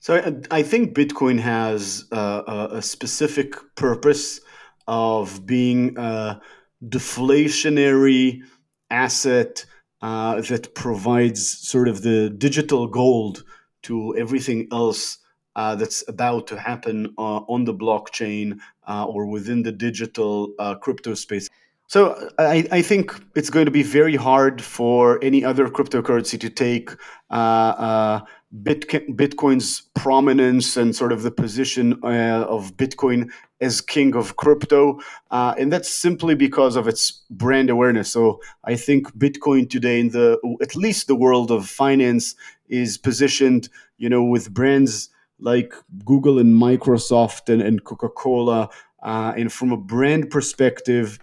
So 0.01 0.43
I, 0.49 0.63
think 0.63 0.93
Bitcoin 0.95 1.39
has 1.41 2.05
a 2.11 2.81
specific 2.81 3.55
purpose 3.75 4.39
of 4.87 5.45
being 5.45 5.97
a 5.97 6.39
deflationary 6.87 8.41
asset 8.89 9.65
uh, 10.01 10.41
that 10.41 10.73
provides 10.73 11.47
sort 11.47 11.87
of 11.87 12.01
the 12.01 12.29
digital 12.29 12.87
gold 12.87 13.43
to 13.83 14.15
everything 14.17 14.67
else 14.71 15.17
uh, 15.55 15.75
that's 15.75 16.07
about 16.07 16.47
to 16.47 16.59
happen 16.59 17.13
uh, 17.17 17.41
on 17.47 17.65
the 17.65 17.73
blockchain 17.73 18.59
uh, 18.89 19.05
or 19.05 19.27
within 19.27 19.61
the 19.61 19.71
digital 19.71 20.53
uh, 20.57 20.75
crypto 20.75 21.13
space. 21.13 21.47
So 21.87 22.29
I, 22.37 22.67
I, 22.71 22.81
think 22.81 23.13
it's 23.35 23.49
going 23.49 23.65
to 23.65 23.71
be 23.71 23.81
very 23.81 24.15
hard 24.15 24.61
for 24.61 25.23
any 25.23 25.43
other 25.43 25.67
cryptocurrency 25.69 26.39
to 26.39 26.49
take 26.49 26.91
uh, 27.31 27.33
uh, 27.33 28.19
Bitcoin's 28.63 29.83
prominence 29.95 30.77
and 30.77 30.95
sort 30.95 31.11
of 31.11 31.23
the 31.23 31.31
position 31.31 31.93
of 32.03 32.75
Bitcoin 32.77 33.29
as 33.61 33.81
king 33.81 34.15
of 34.15 34.35
crypto, 34.35 34.99
and 35.31 35.71
that's 35.71 35.89
simply 35.89 36.35
because 36.35 36.75
of 36.75 36.87
its 36.87 37.23
brand 37.29 37.69
awareness. 37.69 38.11
So 38.11 38.39
I 38.63 38.75
think 38.75 39.15
Bitcoin 39.17 39.69
today, 39.69 39.99
in 39.99 40.09
the 40.09 40.39
at 40.61 40.75
least 40.75 41.07
the 41.07 41.15
world 41.15 41.51
of 41.51 41.67
finance, 41.67 42.35
is 42.67 42.97
positioned, 42.97 43.69
you 43.97 44.09
know, 44.09 44.23
with 44.23 44.51
brands 44.51 45.09
like 45.39 45.73
Google 46.05 46.39
and 46.39 46.55
Microsoft 46.61 47.51
and, 47.51 47.61
and 47.61 47.83
Coca 47.83 48.09
Cola. 48.09 48.69
Uh, 49.01 49.33
and 49.37 49.51
from 49.51 49.71
a 49.71 49.77
brand 49.77 50.29
perspective, 50.29 51.19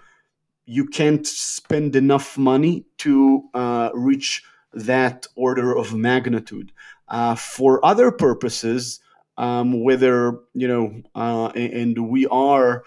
you 0.64 0.86
can't 0.86 1.26
spend 1.26 1.94
enough 1.94 2.36
money 2.36 2.86
to 2.98 3.44
uh, 3.54 3.90
reach 3.94 4.42
that 4.72 5.26
order 5.36 5.76
of 5.76 5.94
magnitude. 5.94 6.72
Uh, 7.08 7.34
for 7.34 7.84
other 7.84 8.10
purposes, 8.10 9.00
um, 9.38 9.82
whether, 9.82 10.40
you 10.54 10.66
know, 10.66 11.02
uh, 11.14 11.48
and 11.54 12.08
we 12.08 12.26
are 12.26 12.82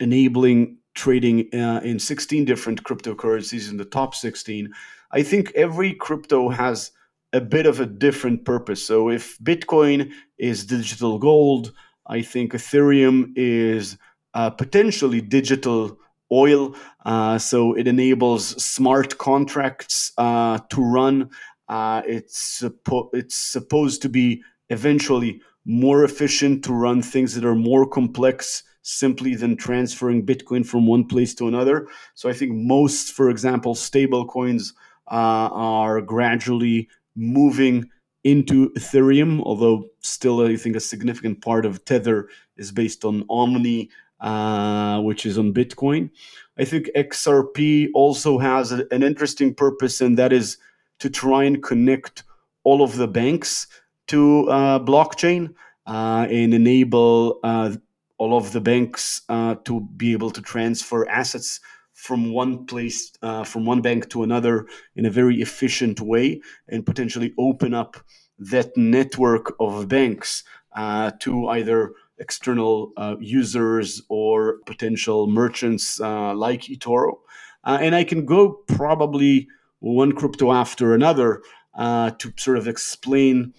enabling 0.00 0.78
trading 0.94 1.48
uh, 1.54 1.80
in 1.84 1.98
16 1.98 2.44
different 2.44 2.82
cryptocurrencies 2.82 3.70
in 3.70 3.76
the 3.76 3.84
top 3.84 4.14
16, 4.14 4.72
I 5.12 5.22
think 5.22 5.52
every 5.54 5.94
crypto 5.94 6.48
has 6.48 6.92
a 7.32 7.40
bit 7.40 7.66
of 7.66 7.80
a 7.80 7.86
different 7.86 8.44
purpose. 8.44 8.84
So 8.84 9.08
if 9.08 9.38
Bitcoin 9.38 10.12
is 10.38 10.66
digital 10.66 11.18
gold, 11.18 11.72
I 12.06 12.22
think 12.22 12.52
Ethereum 12.52 13.32
is 13.36 13.96
uh, 14.34 14.50
potentially 14.50 15.20
digital 15.20 15.98
oil. 16.32 16.74
Uh, 17.04 17.38
so 17.38 17.74
it 17.74 17.86
enables 17.86 18.62
smart 18.62 19.18
contracts 19.18 20.12
uh, 20.18 20.58
to 20.70 20.82
run. 20.82 21.30
Uh, 21.68 22.02
it's 22.06 22.60
suppo- 22.60 23.10
it's 23.12 23.36
supposed 23.36 24.02
to 24.02 24.08
be 24.08 24.42
eventually 24.68 25.40
more 25.64 26.04
efficient 26.04 26.64
to 26.64 26.72
run 26.72 27.02
things 27.02 27.34
that 27.34 27.44
are 27.44 27.54
more 27.54 27.86
complex 27.86 28.62
simply 28.82 29.34
than 29.34 29.56
transferring 29.56 30.24
Bitcoin 30.24 30.66
from 30.66 30.86
one 30.86 31.06
place 31.06 31.34
to 31.34 31.46
another. 31.46 31.86
So 32.14 32.28
I 32.28 32.32
think 32.32 32.52
most, 32.52 33.12
for 33.12 33.28
example, 33.28 33.74
stable 33.74 34.26
coins 34.26 34.72
uh, 35.10 35.50
are 35.52 36.00
gradually 36.00 36.88
moving 37.16 37.88
into 38.24 38.70
Ethereum, 38.70 39.40
although 39.44 39.86
still 40.00 40.46
I 40.46 40.56
think 40.56 40.76
a 40.76 40.80
significant 40.80 41.40
part 41.40 41.64
of 41.64 41.84
Tether 41.84 42.28
is 42.56 42.70
based 42.70 43.04
on 43.04 43.24
Omni, 43.30 43.90
uh, 44.20 45.00
which 45.00 45.24
is 45.24 45.38
on 45.38 45.54
Bitcoin. 45.54 46.10
I 46.58 46.64
think 46.64 46.90
XRP 46.94 47.88
also 47.94 48.38
has 48.38 48.72
a, 48.72 48.86
an 48.90 49.02
interesting 49.02 49.54
purpose, 49.54 50.00
and 50.00 50.18
that 50.18 50.32
is 50.32 50.58
to 50.98 51.08
try 51.08 51.44
and 51.44 51.62
connect 51.62 52.24
all 52.62 52.82
of 52.82 52.96
the 52.96 53.08
banks 53.08 53.66
to 54.08 54.48
uh, 54.50 54.78
blockchain 54.80 55.54
uh, 55.86 56.26
and 56.28 56.52
enable 56.52 57.40
uh, 57.42 57.74
all 58.18 58.36
of 58.36 58.52
the 58.52 58.60
banks 58.60 59.22
uh, 59.30 59.54
to 59.64 59.80
be 59.96 60.12
able 60.12 60.30
to 60.30 60.42
transfer 60.42 61.08
assets 61.08 61.60
from 62.00 62.32
one 62.32 62.64
place, 62.64 63.12
uh, 63.20 63.44
from 63.44 63.66
one 63.66 63.82
bank 63.82 64.08
to 64.08 64.22
another 64.22 64.66
in 64.96 65.04
a 65.04 65.10
very 65.10 65.42
efficient 65.42 66.00
way 66.00 66.40
and 66.66 66.86
potentially 66.86 67.34
open 67.38 67.74
up 67.74 67.98
that 68.38 68.74
network 68.74 69.54
of 69.60 69.86
banks 69.86 70.42
uh, 70.74 71.10
to 71.20 71.48
either 71.48 71.92
external 72.18 72.92
uh, 72.96 73.16
users 73.20 74.00
or 74.08 74.60
potential 74.64 75.26
merchants 75.26 76.00
uh, 76.00 76.34
like 76.34 76.62
eToro. 76.62 77.18
Uh, 77.64 77.78
and 77.82 77.94
I 77.94 78.04
can 78.04 78.24
go 78.24 78.62
probably 78.66 79.46
one 79.80 80.12
crypto 80.12 80.52
after 80.52 80.94
another 80.94 81.42
uh, 81.74 82.12
to 82.12 82.32
sort 82.38 82.56
of 82.56 82.66
explain 82.66 83.52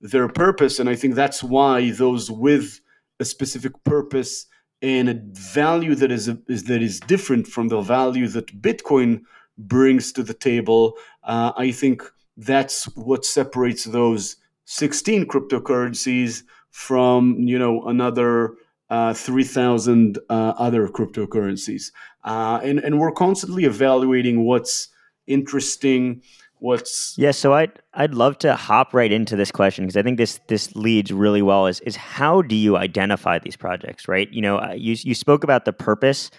their 0.00 0.28
purpose. 0.28 0.78
And 0.78 0.88
I 0.88 0.94
think 0.94 1.16
that's 1.16 1.42
why 1.42 1.90
those 1.90 2.30
with 2.30 2.80
a 3.18 3.24
specific 3.24 3.72
purpose 3.82 4.46
and 4.80 5.08
a 5.08 5.20
value 5.32 5.94
that 5.94 6.12
is, 6.12 6.28
a, 6.28 6.38
is 6.48 6.64
that 6.64 6.82
is 6.82 7.00
different 7.00 7.46
from 7.46 7.68
the 7.68 7.80
value 7.80 8.28
that 8.28 8.62
Bitcoin 8.62 9.22
brings 9.56 10.12
to 10.12 10.22
the 10.22 10.34
table. 10.34 10.94
Uh, 11.24 11.52
I 11.56 11.72
think 11.72 12.02
that's 12.36 12.84
what 12.96 13.24
separates 13.24 13.84
those 13.84 14.36
16 14.66 15.26
cryptocurrencies 15.26 16.42
from 16.70 17.36
you 17.40 17.58
know 17.58 17.82
another 17.86 18.54
uh, 18.90 19.12
3,000 19.12 20.18
uh, 20.30 20.32
other 20.32 20.88
cryptocurrencies. 20.88 21.92
Uh, 22.24 22.60
and, 22.62 22.78
and 22.78 22.98
we're 22.98 23.12
constantly 23.12 23.64
evaluating 23.64 24.44
what's 24.44 24.88
interesting, 25.26 26.22
what's 26.60 27.14
yeah 27.16 27.30
so 27.30 27.54
i'd 27.54 27.80
i'd 27.94 28.14
love 28.14 28.36
to 28.38 28.54
hop 28.54 28.92
right 28.92 29.12
into 29.12 29.36
this 29.36 29.50
question 29.50 29.84
because 29.84 29.96
i 29.96 30.02
think 30.02 30.18
this 30.18 30.40
this 30.48 30.74
leads 30.74 31.12
really 31.12 31.42
well 31.42 31.66
is 31.66 31.80
is 31.80 31.96
how 31.96 32.42
do 32.42 32.56
you 32.56 32.76
identify 32.76 33.38
these 33.38 33.56
projects 33.56 34.08
right? 34.08 34.30
You 34.32 34.42
know 34.42 34.58
uh, 34.58 34.74
you 34.76 34.96
you 34.98 35.14
spoke 35.14 35.44
about 35.44 35.64
the 35.64 35.72
purpose 35.72 36.30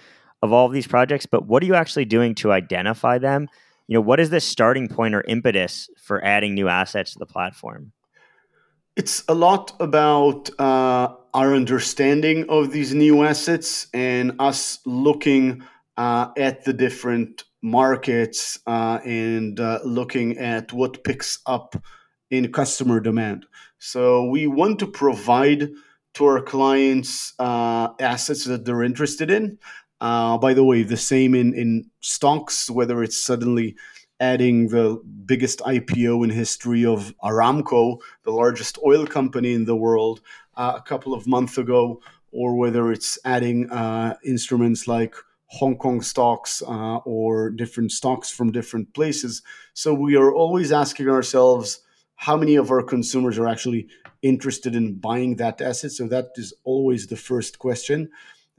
of 0.42 0.52
all 0.52 0.66
of 0.66 0.74
these 0.74 0.88
projects 0.88 1.26
but 1.26 1.48
what 1.48 1.64
are 1.64 1.66
you 1.66 1.76
actually 1.76 2.06
doing 2.06 2.36
to 2.36 2.52
identify 2.52 3.18
them? 3.18 3.48
You 3.88 3.96
know 3.96 4.02
what 4.02 4.20
is 4.20 4.30
the 4.30 4.40
starting 4.40 4.88
point 4.88 5.16
or 5.16 5.24
impetus 5.28 5.90
for 5.98 6.24
adding 6.24 6.54
new 6.54 6.68
assets 6.68 7.14
to 7.14 7.20
the 7.20 7.26
platform? 7.26 7.92
It's 8.96 9.24
a 9.30 9.34
lot 9.34 9.74
about 9.80 10.50
uh, 10.60 11.16
our 11.34 11.56
understanding 11.56 12.46
of 12.50 12.72
these 12.72 12.94
new 12.94 13.24
assets 13.24 13.88
and 13.94 14.34
us 14.40 14.80
looking 14.86 15.64
uh, 15.96 16.30
at 16.38 16.66
the 16.66 16.74
different 16.74 17.44
markets 17.62 18.60
uh, 18.68 19.00
and 19.06 19.60
uh, 19.60 19.80
looking 19.84 20.38
at 20.38 20.72
what 20.74 21.04
picks 21.04 21.40
up 21.46 21.76
in 22.30 22.52
customer 22.52 23.00
demand. 23.00 23.46
So 23.80 24.26
we 24.26 24.48
want 24.48 24.80
to 24.80 24.88
provide 24.88 25.70
to 26.16 26.26
our 26.26 26.42
clients 26.42 27.34
uh, 27.40 27.90
assets 28.00 28.46
that 28.46 28.66
they're 28.66 28.84
interested 28.84 29.30
in. 29.32 29.58
Uh, 30.02 30.38
by 30.38 30.54
the 30.54 30.64
way, 30.64 30.84
the 30.84 30.98
same 30.98 31.36
in, 31.36 31.54
in 31.54 31.90
stocks, 32.00 32.70
whether 32.70 33.04
it's 33.04 33.22
suddenly 33.22 33.76
adding 34.20 34.68
the 34.68 35.02
biggest 35.26 35.60
IPO 35.60 36.24
in 36.24 36.30
history 36.30 36.86
of 36.86 37.14
Aramco, 37.24 38.00
the 38.24 38.32
largest 38.32 38.78
oil 38.86 39.06
company 39.06 39.54
in 39.54 39.66
the 39.66 39.76
world, 39.76 40.22
uh, 40.56 40.74
a 40.76 40.82
couple 40.82 41.14
of 41.14 41.28
months 41.28 41.58
ago, 41.58 42.02
or 42.32 42.56
whether 42.56 42.92
it's 42.92 43.18
adding 43.24 43.70
uh, 43.72 44.16
instruments 44.26 44.88
like 44.88 45.16
Hong 45.52 45.78
Kong 45.78 46.02
stocks 46.02 46.62
uh, 46.62 46.98
or 46.98 47.50
different 47.50 47.92
stocks 47.92 48.30
from 48.30 48.52
different 48.52 48.94
places. 48.94 49.42
So 49.74 49.94
we 49.94 50.16
are 50.16 50.34
always 50.34 50.72
asking 50.72 51.10
ourselves 51.10 51.82
how 52.16 52.38
many 52.38 52.56
of 52.56 52.70
our 52.70 52.84
consumers 52.84 53.38
are 53.40 53.48
actually 53.48 53.88
interested 54.22 54.76
in 54.76 54.96
buying 54.96 55.38
that 55.38 55.62
asset. 55.62 55.92
So 55.92 56.08
that 56.08 56.28
is 56.36 56.54
always 56.64 57.08
the 57.08 57.16
first 57.16 57.58
question. 57.60 58.10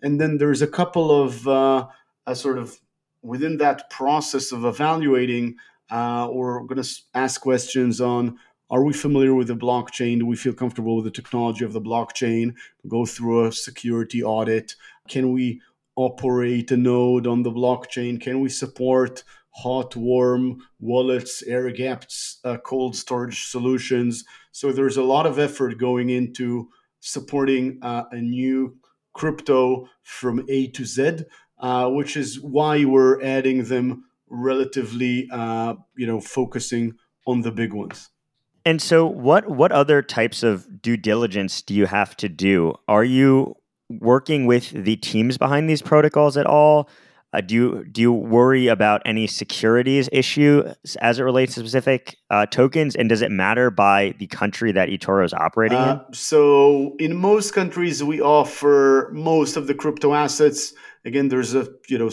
And 0.03 0.20
then 0.20 0.38
there's 0.38 0.62
a 0.62 0.66
couple 0.66 1.11
of 1.11 1.46
uh, 1.46 1.87
a 2.26 2.35
sort 2.35 2.59
of 2.59 2.81
within 3.22 3.59
that 3.59 3.90
process 3.90 4.50
of 4.50 4.64
evaluating, 4.64 5.57
uh, 5.90 6.29
we're 6.33 6.61
going 6.62 6.83
to 6.83 6.90
ask 7.14 7.40
questions 7.40 8.00
on 8.00 8.38
are 8.70 8.85
we 8.85 8.92
familiar 8.92 9.35
with 9.35 9.48
the 9.48 9.57
blockchain? 9.57 10.20
Do 10.20 10.26
we 10.26 10.37
feel 10.37 10.53
comfortable 10.53 10.94
with 10.94 11.05
the 11.05 11.11
technology 11.11 11.64
of 11.64 11.72
the 11.72 11.81
blockchain? 11.81 12.55
Go 12.87 13.05
through 13.05 13.46
a 13.46 13.53
security 13.53 14.22
audit. 14.22 14.76
Can 15.09 15.33
we 15.33 15.61
operate 16.00 16.70
a 16.70 16.76
node 16.76 17.26
on 17.26 17.42
the 17.42 17.50
blockchain? 17.50 18.20
Can 18.20 18.40
we 18.40 18.48
support 18.48 19.22
hot, 19.50 19.94
warm 19.96 20.58
wallets, 20.78 21.42
air 21.42 21.70
gapped 21.70 22.14
uh, 22.44 22.56
cold 22.58 22.96
storage 22.96 23.44
solutions? 23.44 24.24
So 24.52 24.72
there's 24.72 24.96
a 24.96 25.02
lot 25.02 25.26
of 25.26 25.38
effort 25.38 25.78
going 25.78 26.08
into 26.10 26.68
supporting 27.00 27.78
uh, 27.82 28.04
a 28.10 28.20
new 28.20 28.76
crypto 29.12 29.88
from 30.02 30.44
A 30.48 30.68
to 30.68 30.84
Z, 30.84 31.18
uh, 31.58 31.90
which 31.90 32.16
is 32.16 32.40
why 32.40 32.84
we're 32.84 33.22
adding 33.22 33.64
them 33.64 34.04
relatively, 34.28 35.28
uh, 35.30 35.74
you 35.96 36.06
know, 36.06 36.20
focusing 36.20 36.94
on 37.26 37.42
the 37.42 37.52
big 37.52 37.72
ones. 37.74 38.08
And 38.64 38.80
so, 38.80 39.06
what 39.06 39.48
what 39.48 39.72
other 39.72 40.02
types 40.02 40.42
of 40.42 40.82
due 40.82 40.96
diligence 40.96 41.62
do 41.62 41.74
you 41.74 41.86
have 41.86 42.16
to 42.18 42.28
do? 42.28 42.74
Are 42.88 43.04
you 43.04 43.56
working 43.90 44.46
with 44.46 44.70
the 44.70 44.96
teams 44.96 45.37
behind 45.37 45.68
these 45.68 45.83
protocols 45.83 46.37
at 46.37 46.46
all? 46.46 46.88
Uh, 47.33 47.40
do 47.40 47.55
you 47.55 47.85
do 47.85 48.00
you 48.00 48.12
worry 48.12 48.66
about 48.66 49.03
any 49.05 49.26
securities 49.26 50.09
issue 50.11 50.64
as 51.00 51.20
it 51.20 51.22
relates 51.22 51.55
to 51.55 51.61
specific 51.61 52.16
uh, 52.31 52.44
tokens, 52.46 52.96
and 52.96 53.09
does 53.09 53.22
it 53.22 53.31
matter 53.31 53.70
by 53.70 54.12
the 54.18 54.26
country 54.26 54.72
that 54.72 54.88
eToro 54.88 55.24
is 55.24 55.33
operating 55.33 55.79
uh, 55.79 56.05
in? 56.09 56.14
So, 56.14 56.96
in 56.98 57.14
most 57.14 57.55
countries, 57.55 58.03
we 58.03 58.20
offer 58.20 59.11
most 59.12 59.57
of 59.57 59.68
the 59.68 59.74
crypto 59.74 60.12
assets. 60.12 60.74
Again, 61.05 61.29
there's 61.29 61.55
a 61.55 61.68
you 61.88 61.98
know 61.98 62.11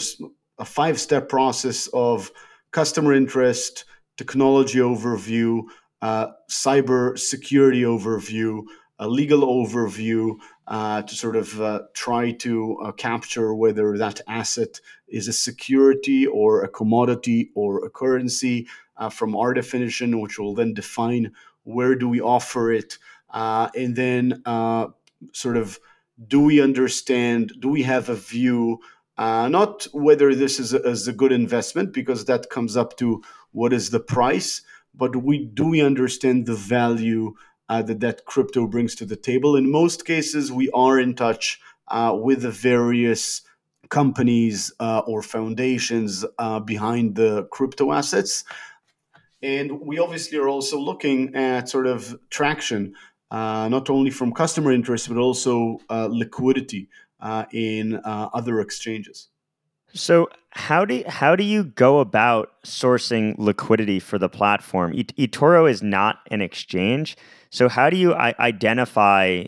a 0.58 0.64
five 0.64 1.00
step 1.00 1.28
process 1.28 1.88
of 1.88 2.30
customer 2.70 3.12
interest, 3.12 3.86
technology 4.16 4.78
overview, 4.78 5.62
uh, 6.00 6.28
cyber 6.48 7.18
security 7.18 7.82
overview, 7.82 8.62
a 8.98 9.08
legal 9.08 9.40
overview 9.42 10.36
uh, 10.66 11.02
to 11.02 11.14
sort 11.14 11.36
of 11.36 11.60
uh, 11.60 11.82
try 11.94 12.32
to 12.32 12.76
uh, 12.78 12.92
capture 12.92 13.54
whether 13.54 13.96
that 13.96 14.20
asset 14.26 14.80
is 15.08 15.28
a 15.28 15.32
security 15.32 16.26
or 16.26 16.62
a 16.62 16.68
commodity 16.68 17.50
or 17.54 17.84
a 17.84 17.90
currency 17.90 18.66
uh, 18.96 19.08
from 19.08 19.36
our 19.36 19.54
definition, 19.54 20.20
which 20.20 20.38
will 20.38 20.54
then 20.54 20.74
define 20.74 21.32
where 21.62 21.94
do 21.94 22.08
we 22.08 22.20
offer 22.20 22.72
it, 22.72 22.98
uh, 23.30 23.68
and 23.76 23.94
then 23.94 24.42
uh, 24.46 24.86
sort 25.32 25.56
of 25.56 25.78
do 26.26 26.40
we 26.40 26.60
understand, 26.60 27.52
do 27.60 27.68
we 27.68 27.82
have 27.82 28.08
a 28.08 28.14
view, 28.14 28.80
not 29.18 29.86
whether 29.92 30.34
this 30.34 30.58
is 30.58 30.72
a, 30.72 30.82
is 30.82 31.06
a 31.06 31.12
good 31.12 31.30
investment 31.30 31.92
because 31.92 32.24
that 32.24 32.50
comes 32.50 32.76
up 32.76 32.96
to 32.96 33.22
what 33.52 33.72
is 33.72 33.90
the 33.90 34.00
price, 34.00 34.62
but 34.94 35.14
we 35.14 35.44
do 35.44 35.68
we 35.68 35.80
understand 35.80 36.46
the 36.46 36.54
value 36.54 37.34
uh, 37.68 37.82
that 37.82 38.00
that 38.00 38.24
crypto 38.24 38.66
brings 38.66 38.94
to 38.96 39.06
the 39.06 39.16
table. 39.16 39.56
In 39.56 39.70
most 39.70 40.04
cases, 40.04 40.50
we 40.50 40.70
are 40.70 40.98
in 40.98 41.14
touch 41.14 41.60
uh, 41.88 42.16
with 42.20 42.42
the 42.42 42.50
various 42.50 43.42
companies 43.88 44.72
uh, 44.80 45.02
or 45.06 45.22
foundations 45.22 46.24
uh, 46.38 46.60
behind 46.60 47.14
the 47.14 47.44
crypto 47.50 47.92
assets. 47.92 48.44
And 49.42 49.80
we 49.80 49.98
obviously 49.98 50.38
are 50.38 50.48
also 50.48 50.78
looking 50.78 51.34
at 51.34 51.68
sort 51.68 51.86
of 51.86 52.18
traction, 52.28 52.94
uh, 53.30 53.68
not 53.68 53.88
only 53.88 54.10
from 54.10 54.32
customer 54.32 54.72
interest, 54.72 55.08
but 55.08 55.16
also 55.16 55.78
uh, 55.88 56.08
liquidity 56.10 56.88
in 57.52 58.00
other 58.04 58.60
exchanges. 58.60 59.28
So 59.94 60.28
how 60.50 60.84
do 60.84 61.02
how 61.06 61.36
do 61.36 61.44
you 61.44 61.64
go 61.64 62.00
about 62.00 62.50
sourcing 62.64 63.34
liquidity 63.38 64.00
for 64.00 64.18
the 64.18 64.28
platform? 64.28 64.92
E- 64.94 65.04
eToro 65.04 65.70
is 65.70 65.82
not 65.82 66.18
an 66.30 66.40
exchange, 66.40 67.16
so 67.50 67.68
how 67.68 67.90
do 67.90 67.96
you 67.96 68.14
I- 68.14 68.34
identify, 68.38 69.44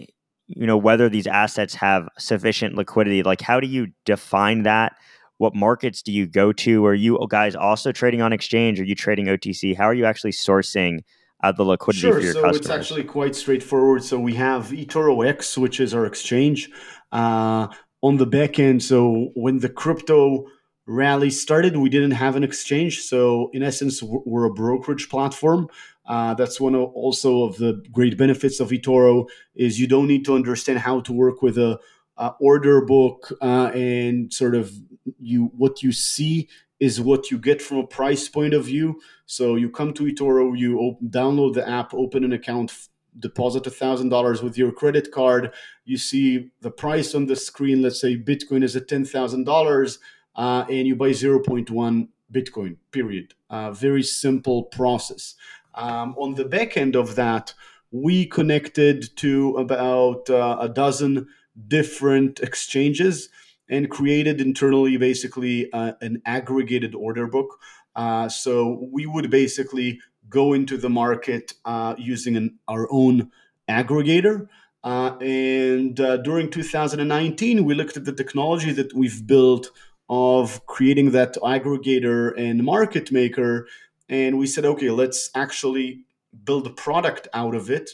you 0.46 0.66
know, 0.66 0.76
whether 0.76 1.08
these 1.08 1.26
assets 1.26 1.74
have 1.74 2.08
sufficient 2.18 2.74
liquidity? 2.74 3.22
Like, 3.22 3.40
how 3.40 3.60
do 3.60 3.66
you 3.66 3.88
define 4.04 4.62
that? 4.64 4.94
What 5.38 5.54
markets 5.54 6.02
do 6.02 6.12
you 6.12 6.26
go 6.26 6.52
to? 6.52 6.84
Are 6.84 6.94
you 6.94 7.18
guys 7.30 7.56
also 7.56 7.92
trading 7.92 8.20
on 8.20 8.32
exchange? 8.32 8.78
Are 8.80 8.84
you 8.84 8.94
trading 8.94 9.26
OTC? 9.26 9.76
How 9.76 9.84
are 9.84 9.94
you 9.94 10.04
actually 10.04 10.32
sourcing 10.32 11.00
uh, 11.42 11.52
the 11.52 11.64
liquidity 11.64 12.02
sure, 12.02 12.14
for 12.14 12.20
your 12.20 12.32
so 12.34 12.42
customers? 12.42 12.60
it's 12.60 12.70
actually 12.70 13.04
quite 13.04 13.34
straightforward. 13.34 14.04
So 14.04 14.18
we 14.18 14.34
have 14.34 14.66
eToro 14.66 15.26
X, 15.26 15.56
which 15.56 15.80
is 15.80 15.94
our 15.94 16.04
exchange. 16.04 16.70
Uh, 17.10 17.68
on 18.02 18.16
the 18.16 18.26
back 18.26 18.58
end. 18.58 18.82
So 18.82 19.30
when 19.34 19.58
the 19.58 19.68
crypto 19.68 20.46
rally 20.86 21.30
started, 21.30 21.76
we 21.76 21.88
didn't 21.88 22.12
have 22.12 22.36
an 22.36 22.44
exchange. 22.44 23.00
So 23.00 23.50
in 23.52 23.62
essence, 23.62 24.02
we're 24.02 24.44
a 24.44 24.52
brokerage 24.52 25.08
platform. 25.08 25.68
Uh, 26.06 26.34
that's 26.34 26.60
one 26.60 26.74
of 26.74 26.90
also 26.94 27.44
of 27.44 27.56
the 27.58 27.82
great 27.92 28.18
benefits 28.18 28.58
of 28.58 28.70
eToro 28.70 29.28
is 29.54 29.78
you 29.78 29.86
don't 29.86 30.08
need 30.08 30.24
to 30.24 30.34
understand 30.34 30.80
how 30.80 31.00
to 31.00 31.12
work 31.12 31.42
with 31.42 31.56
a, 31.56 31.78
a 32.16 32.34
order 32.40 32.84
book 32.84 33.32
uh, 33.40 33.70
and 33.74 34.32
sort 34.32 34.54
of 34.54 34.72
you 35.20 35.52
what 35.56 35.82
you 35.82 35.92
see 35.92 36.48
is 36.80 37.00
what 37.00 37.30
you 37.30 37.38
get 37.38 37.60
from 37.60 37.76
a 37.76 37.86
price 37.86 38.28
point 38.28 38.54
of 38.54 38.64
view. 38.64 39.00
So 39.26 39.54
you 39.54 39.70
come 39.70 39.92
to 39.94 40.04
eToro, 40.04 40.58
you 40.58 40.80
open, 40.80 41.08
download 41.10 41.54
the 41.54 41.68
app, 41.68 41.94
open 41.94 42.24
an 42.24 42.32
account, 42.32 42.72
deposit 43.18 43.66
a 43.66 43.70
thousand 43.70 44.08
dollars 44.08 44.42
with 44.42 44.56
your 44.56 44.72
credit 44.72 45.10
card. 45.12 45.52
You 45.84 45.98
see 45.98 46.50
the 46.60 46.70
price 46.70 47.14
on 47.14 47.26
the 47.26 47.36
screen. 47.36 47.82
Let's 47.82 48.00
say 48.00 48.16
Bitcoin 48.16 48.62
is 48.62 48.76
at 48.76 48.88
ten 48.88 49.04
thousand 49.04 49.48
uh, 49.48 49.52
dollars, 49.52 49.98
and 50.36 50.86
you 50.86 50.96
buy 50.96 51.12
zero 51.12 51.40
point 51.40 51.70
one 51.70 52.08
Bitcoin. 52.32 52.76
Period. 52.92 53.34
Uh, 53.48 53.72
very 53.72 54.02
simple 54.02 54.64
process. 54.64 55.34
Um, 55.74 56.14
on 56.18 56.34
the 56.34 56.44
back 56.44 56.76
end 56.76 56.96
of 56.96 57.14
that, 57.16 57.54
we 57.90 58.26
connected 58.26 59.16
to 59.16 59.56
about 59.56 60.30
uh, 60.30 60.58
a 60.60 60.68
dozen 60.68 61.28
different 61.66 62.40
exchanges 62.40 63.28
and 63.68 63.90
created 63.90 64.40
internally 64.40 64.96
basically 64.96 65.72
uh, 65.72 65.92
an 66.00 66.22
aggregated 66.24 66.94
order 66.94 67.26
book. 67.26 67.58
Uh, 67.96 68.28
so 68.28 68.88
we 68.92 69.06
would 69.06 69.30
basically 69.30 70.00
go 70.30 70.52
into 70.54 70.76
the 70.76 70.88
market 70.88 71.54
uh, 71.64 71.94
using 71.98 72.36
an, 72.36 72.58
our 72.68 72.88
own 72.90 73.30
aggregator. 73.68 74.48
Uh, 74.82 75.16
and 75.20 76.00
uh, 76.00 76.16
during 76.18 76.50
2019, 76.50 77.64
we 77.64 77.74
looked 77.74 77.96
at 77.96 78.04
the 78.06 78.12
technology 78.12 78.72
that 78.72 78.94
we've 78.94 79.26
built 79.26 79.70
of 80.08 80.64
creating 80.66 81.10
that 81.10 81.34
aggregator 81.36 82.32
and 82.38 82.64
market 82.64 83.12
maker. 83.12 83.66
And 84.08 84.38
we 84.38 84.46
said, 84.46 84.64
okay, 84.64 84.90
let's 84.90 85.30
actually 85.34 86.04
build 86.44 86.66
a 86.66 86.70
product 86.70 87.28
out 87.34 87.54
of 87.54 87.70
it. 87.70 87.90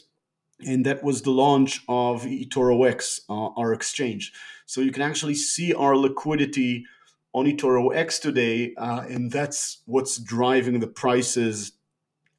And 0.65 0.85
that 0.85 1.03
was 1.03 1.21
the 1.21 1.31
launch 1.31 1.83
of 1.87 2.23
eToro 2.23 2.89
X, 2.89 3.21
uh, 3.29 3.49
our 3.49 3.73
exchange. 3.73 4.33
So 4.65 4.81
you 4.81 4.91
can 4.91 5.03
actually 5.03 5.35
see 5.35 5.73
our 5.73 5.95
liquidity 5.95 6.85
on 7.33 7.45
eToro 7.45 7.95
X 7.95 8.17
today. 8.17 8.73
Uh, 8.75 9.05
and 9.07 9.31
that's 9.31 9.83
what's 9.85 10.17
driving 10.17 10.79
the 10.79 10.87
prices 10.87 11.73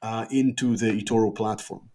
uh, 0.01 0.25
into 0.31 0.75
the 0.75 0.87
eToro 0.87 1.33
platform. 1.33 1.89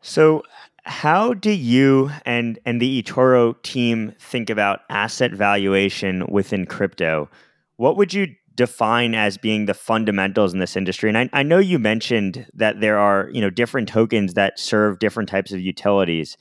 So, 0.00 0.42
how 0.84 1.34
do 1.34 1.50
you 1.50 2.10
and 2.24 2.58
and 2.64 2.80
the 2.80 3.02
eToro 3.02 3.60
team 3.62 4.14
think 4.18 4.48
about 4.48 4.80
asset 4.88 5.32
valuation 5.32 6.26
within 6.28 6.66
crypto? 6.66 7.28
What 7.76 7.96
would 7.96 8.14
you 8.14 8.34
define 8.54 9.14
as 9.14 9.38
being 9.38 9.66
the 9.66 9.74
fundamentals 9.74 10.52
in 10.52 10.58
this 10.58 10.76
industry? 10.76 11.08
And 11.08 11.18
I, 11.18 11.30
I 11.32 11.42
know 11.42 11.58
you 11.58 11.78
mentioned 11.78 12.46
that 12.54 12.80
there 12.80 12.98
are 12.98 13.28
you 13.32 13.40
know 13.40 13.50
different 13.50 13.88
tokens 13.88 14.34
that 14.34 14.58
serve 14.58 14.98
different 14.98 15.28
types 15.28 15.52
of 15.52 15.60
utilities. 15.60 16.36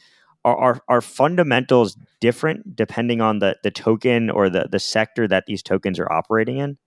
Are, 0.45 0.55
are, 0.55 0.81
are 0.87 1.01
fundamentals 1.01 1.97
different 2.21 2.73
depending 2.73 3.19
on 3.19 3.39
the, 3.39 3.57
the 3.61 3.71
token 3.71 4.29
or 4.29 4.49
the, 4.49 4.69
the 4.71 4.79
sector 4.79 5.27
that 5.27 5.47
these 5.47 5.61
tokens 5.61 5.99
are 5.99 6.09
operating 6.09 6.59
in? 6.59 6.77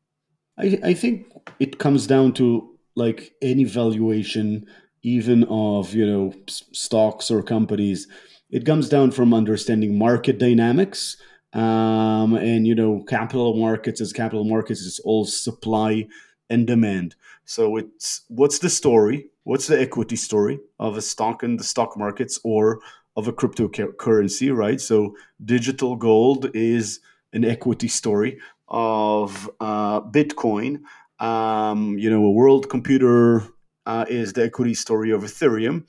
I, 0.56 0.78
I 0.82 0.94
think 0.94 1.26
it 1.58 1.78
comes 1.78 2.06
down 2.06 2.32
to 2.34 2.71
like 2.94 3.34
any 3.42 3.64
valuation 3.64 4.66
even 5.02 5.44
of 5.44 5.94
you 5.94 6.06
know 6.06 6.32
stocks 6.48 7.30
or 7.30 7.42
companies 7.42 8.06
it 8.50 8.66
comes 8.66 8.88
down 8.88 9.10
from 9.10 9.34
understanding 9.34 9.98
market 9.98 10.38
dynamics 10.38 11.16
um, 11.52 12.34
and 12.34 12.66
you 12.66 12.74
know 12.74 13.02
capital 13.08 13.54
markets 13.54 14.00
as 14.00 14.12
capital 14.12 14.44
markets 14.44 14.80
is 14.80 15.00
all 15.04 15.24
supply 15.24 16.06
and 16.50 16.66
demand. 16.66 17.14
So 17.44 17.76
it's 17.76 18.22
what's 18.28 18.58
the 18.58 18.70
story? 18.70 19.26
What's 19.44 19.66
the 19.66 19.80
equity 19.80 20.16
story 20.16 20.60
of 20.78 20.96
a 20.96 21.02
stock 21.02 21.42
in 21.42 21.56
the 21.56 21.64
stock 21.64 21.96
markets 21.96 22.38
or 22.44 22.80
of 23.16 23.26
a 23.26 23.32
cryptocurrency 23.32 24.54
right? 24.54 24.80
So 24.80 25.16
digital 25.44 25.96
gold 25.96 26.50
is 26.54 27.00
an 27.32 27.44
equity 27.44 27.88
story 27.88 28.38
of 28.68 29.50
uh, 29.60 30.00
bitcoin 30.02 30.82
um, 31.22 31.96
you 31.98 32.10
know, 32.10 32.24
a 32.24 32.30
world 32.30 32.68
computer 32.68 33.44
uh, 33.86 34.04
is 34.08 34.32
the 34.32 34.44
equity 34.44 34.74
story 34.74 35.12
of 35.12 35.22
Ethereum. 35.22 35.84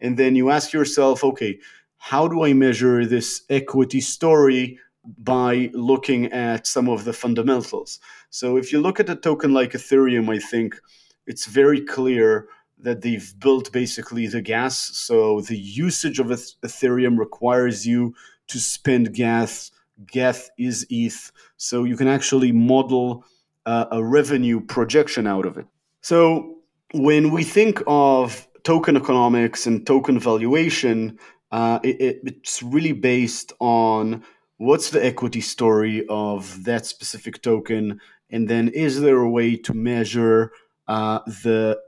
And 0.00 0.16
then 0.16 0.34
you 0.34 0.50
ask 0.50 0.72
yourself, 0.72 1.22
okay, 1.22 1.58
how 1.98 2.26
do 2.26 2.42
I 2.42 2.54
measure 2.54 3.04
this 3.04 3.42
equity 3.50 4.00
story 4.00 4.78
by 5.18 5.70
looking 5.74 6.32
at 6.32 6.66
some 6.66 6.88
of 6.88 7.04
the 7.04 7.12
fundamentals? 7.12 8.00
So 8.30 8.56
if 8.56 8.72
you 8.72 8.80
look 8.80 8.98
at 8.98 9.10
a 9.10 9.16
token 9.16 9.52
like 9.52 9.72
Ethereum, 9.72 10.34
I 10.34 10.38
think 10.38 10.80
it's 11.26 11.44
very 11.44 11.82
clear 11.82 12.48
that 12.78 13.02
they've 13.02 13.34
built 13.38 13.70
basically 13.72 14.26
the 14.26 14.40
gas. 14.40 14.78
So 14.78 15.42
the 15.42 15.58
usage 15.58 16.18
of 16.18 16.28
Ethereum 16.28 17.18
requires 17.18 17.86
you 17.86 18.14
to 18.46 18.58
spend 18.58 19.12
gas. 19.12 19.70
Gas 20.06 20.48
is 20.58 20.86
ETH. 20.88 21.30
So 21.58 21.84
you 21.84 21.96
can 21.96 22.08
actually 22.08 22.52
model 22.52 23.24
uh, 23.68 23.86
a 23.90 24.02
revenue 24.02 24.60
projection 24.60 25.26
out 25.26 25.44
of 25.44 25.58
it. 25.58 25.66
So 26.00 26.54
when 26.94 27.30
we 27.30 27.44
think 27.44 27.82
of 27.86 28.48
token 28.62 28.96
economics 28.96 29.66
and 29.66 29.86
token 29.86 30.18
valuation, 30.18 31.18
uh, 31.52 31.78
it, 31.82 32.20
it's 32.24 32.62
really 32.62 32.92
based 32.92 33.52
on 33.60 34.24
what's 34.56 34.88
the 34.90 35.04
equity 35.04 35.42
story 35.42 36.06
of 36.08 36.64
that 36.64 36.86
specific 36.86 37.42
token, 37.42 38.00
and 38.30 38.48
then 38.48 38.68
is 38.68 39.02
there 39.02 39.18
a 39.18 39.30
way 39.30 39.56
to 39.56 39.74
measure 39.74 40.50
uh, 40.86 41.18
the 41.44 41.78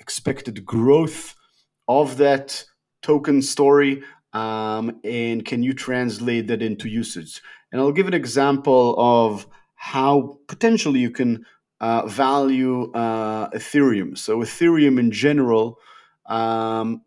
expected 0.00 0.64
growth 0.64 1.36
of 1.86 2.16
that 2.16 2.64
token 3.02 3.40
story, 3.40 4.02
um, 4.32 5.00
and 5.04 5.44
can 5.44 5.62
you 5.62 5.74
translate 5.74 6.48
that 6.48 6.60
into 6.60 6.88
usage? 6.88 7.40
And 7.70 7.80
I'll 7.80 7.98
give 7.98 8.08
an 8.08 8.14
example 8.14 8.96
of 8.98 9.46
how 9.82 10.38
potentially 10.46 11.00
you 11.00 11.10
can 11.10 11.46
uh, 11.80 12.06
value 12.06 12.92
uh, 12.92 13.48
Ethereum. 13.50 14.16
So, 14.16 14.40
Ethereum 14.40 15.00
in 15.00 15.10
general, 15.10 15.78
um, 16.26 17.00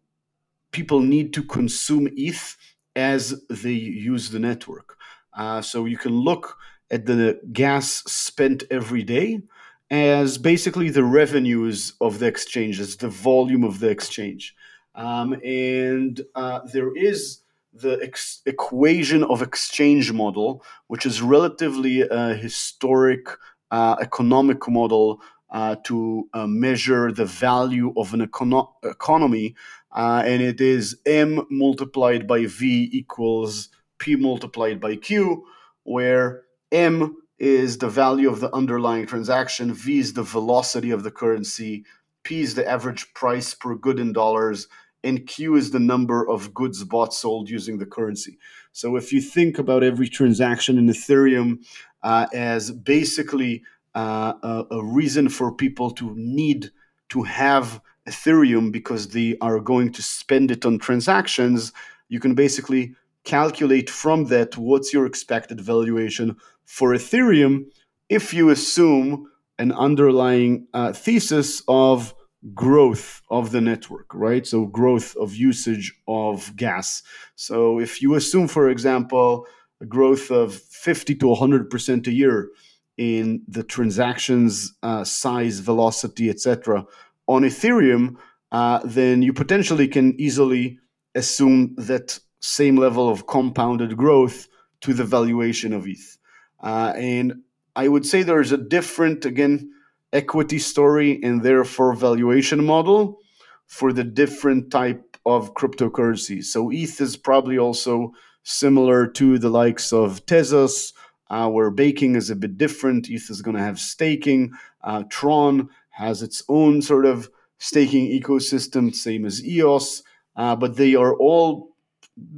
people 0.72 1.00
need 1.00 1.34
to 1.36 1.44
consume 1.44 2.10
ETH 2.18 2.58
as 2.96 3.44
they 3.48 3.74
use 3.74 4.32
the 4.32 4.40
network. 4.40 4.98
Uh, 5.38 5.62
so, 5.62 5.86
you 5.86 6.00
can 6.00 6.14
look 6.14 6.58
at 6.90 7.06
the 7.06 7.40
gas 7.52 8.04
spent 8.08 8.64
every 8.72 9.04
day 9.04 9.44
as 9.92 10.40
basically 10.40 10.90
the 10.90 11.04
revenues 11.04 11.94
of 12.02 12.18
the 12.18 12.26
exchanges, 12.26 12.98
the 12.98 13.08
volume 13.08 13.64
of 13.64 13.82
the 13.82 13.90
exchange. 13.90 14.56
Um, 14.96 15.34
and 15.46 16.20
uh, 16.34 16.62
there 16.74 16.92
is 16.98 17.43
the 17.74 18.00
ex- 18.02 18.42
equation 18.46 19.24
of 19.24 19.42
exchange 19.42 20.12
model, 20.12 20.64
which 20.88 21.06
is 21.06 21.22
relatively 21.22 22.02
a 22.02 22.34
historic 22.34 23.28
uh, 23.72 23.96
economic 24.00 24.68
model 24.70 25.22
uh, 25.52 25.76
to 25.84 26.28
uh, 26.34 26.48
measure 26.48 27.12
the 27.12 27.26
value 27.26 27.94
of 27.98 28.14
an 28.14 28.26
econo- 28.26 28.74
economy. 28.84 29.56
Uh, 29.92 30.24
and 30.26 30.42
it 30.42 30.60
is 30.60 30.98
M 31.06 31.46
multiplied 31.50 32.28
by 32.28 32.46
V 32.46 32.90
equals 32.92 33.70
P 34.00 34.16
multiplied 34.16 34.80
by 34.80 34.96
Q, 34.96 35.46
where 35.84 36.44
M 36.72 37.16
is 37.38 37.78
the 37.78 37.90
value 37.90 38.30
of 38.30 38.40
the 38.40 38.54
underlying 38.54 39.06
transaction, 39.06 39.74
V 39.74 40.00
is 40.00 40.14
the 40.14 40.24
velocity 40.24 40.92
of 40.92 41.04
the 41.04 41.12
currency, 41.12 41.86
P 42.24 42.42
is 42.42 42.56
the 42.56 42.68
average 42.68 43.14
price 43.14 43.54
per 43.54 43.76
good 43.76 44.00
in 44.00 44.14
dollars, 44.14 44.68
and 45.04 45.28
Q 45.28 45.56
is 45.56 45.72
the 45.72 45.80
number 45.80 46.28
of 46.28 46.54
goods 46.54 46.84
bought 46.84 47.14
sold 47.14 47.50
using 47.50 47.78
the 47.78 47.86
currency. 47.86 48.38
So 48.72 48.96
if 48.96 49.12
you 49.12 49.22
think 49.22 49.60
about 49.60 49.84
every 49.84 50.08
transaction 50.08 50.78
in 50.78 50.88
Ethereum 50.88 51.66
uh, 52.02 52.28
as 52.34 52.72
basically 52.72 53.64
uh, 53.96 54.34
a, 54.42 54.66
a, 54.72 54.84
reason 54.84 55.30
for 55.30 55.54
people 55.54 55.92
to 55.92 56.14
need 56.16 56.72
to 57.10 57.24
have 57.24 57.80
Ethereum 58.08 58.72
because 58.72 59.10
they 59.10 59.38
are 59.40 59.60
going 59.60 59.92
to 59.92 60.02
spend 60.02 60.50
it 60.50 60.66
on 60.66 60.80
transactions, 60.80 61.72
you 62.10 62.20
can 62.20 62.34
basically 62.34 62.96
calculate 63.24 63.90
from 63.90 64.26
that 64.26 64.58
what's 64.58 64.94
your 64.94 65.06
expected 65.06 65.62
valuation 65.62 66.36
for 66.66 66.90
Ethereum 66.94 67.66
if 68.10 68.34
you 68.34 68.50
assume 68.50 69.30
an 69.60 69.72
underlying 69.72 70.68
uh, 70.74 70.92
thesis 70.92 71.62
of 71.68 72.14
growth 72.54 73.22
of 73.30 73.52
the 73.52 73.62
network, 73.62 74.14
right? 74.14 74.46
So, 74.46 74.66
growth 74.66 75.16
of 75.16 75.36
usage 75.36 75.94
of 76.08 76.56
gas. 76.56 77.04
So, 77.36 77.80
if 77.80 78.02
you 78.02 78.16
assume, 78.16 78.48
for 78.48 78.70
example, 78.70 79.46
a 79.82 79.86
growth 79.86 80.32
of 80.32 80.56
50 80.56 81.16
to 81.16 81.26
100% 81.26 82.08
a 82.08 82.12
year 82.12 82.50
in 82.98 83.42
the 83.48 83.64
transactions 83.64 84.74
uh, 84.84 85.04
size, 85.04 85.60
velocity, 85.60 86.30
etc., 86.30 86.86
on 87.28 87.44
Ethereum, 87.44 88.16
uh, 88.52 88.80
then 88.84 89.22
you 89.22 89.34
potentially 89.34 89.88
can 89.88 90.20
easily 90.20 90.78
assume 91.16 91.74
that 91.78 92.20
same 92.40 92.76
level 92.76 93.10
of 93.10 93.26
compounded 93.28 93.96
growth 93.96 94.48
to 94.82 94.94
the 94.94 95.06
valuation 95.06 95.74
of 95.74 95.88
ETH. 95.88 96.18
Uh, 96.62 96.94
and 96.96 97.42
I 97.76 97.88
would 97.88 98.06
say 98.06 98.22
there's 98.22 98.52
a 98.52 98.58
different, 98.58 99.26
again, 99.26 99.72
equity 100.14 100.60
story 100.60 101.22
and 101.24 101.42
therefore 101.42 101.94
valuation 101.94 102.64
model 102.64 103.20
for 103.66 103.92
the 103.92 104.04
different 104.04 104.72
type 104.72 105.18
of 105.26 105.54
cryptocurrencies. 105.56 106.46
So 106.46 106.70
ETH 106.72 107.02
is 107.02 107.18
probably 107.18 107.58
also 107.58 108.14
similar 108.44 109.08
to 109.08 109.40
the 109.40 109.50
likes 109.50 109.92
of 109.92 110.26
Tezos, 110.26 110.94
uh, 111.30 111.50
where 111.50 111.72
baking 111.72 112.16
is 112.16 112.30
a 112.30 112.36
bit 112.36 112.58
different. 112.58 113.10
ETH 113.10 113.30
is 113.30 113.42
going 113.42 113.56
to 113.56 113.64
have 113.64 113.80
staking. 113.80 114.52
Uh, 114.84 115.04
Tron 115.10 115.70
has 115.90 116.22
its 116.22 116.44
own 116.50 116.82
sort 116.82 117.06
of 117.06 117.30
staking 117.58 118.08
ecosystem, 118.08 118.94
same 118.94 119.26
as 119.26 119.46
EOS, 119.46 120.04
uh, 120.36 120.56
but 120.56 120.76
they 120.76 120.96
are 120.96 121.16
all 121.16 121.76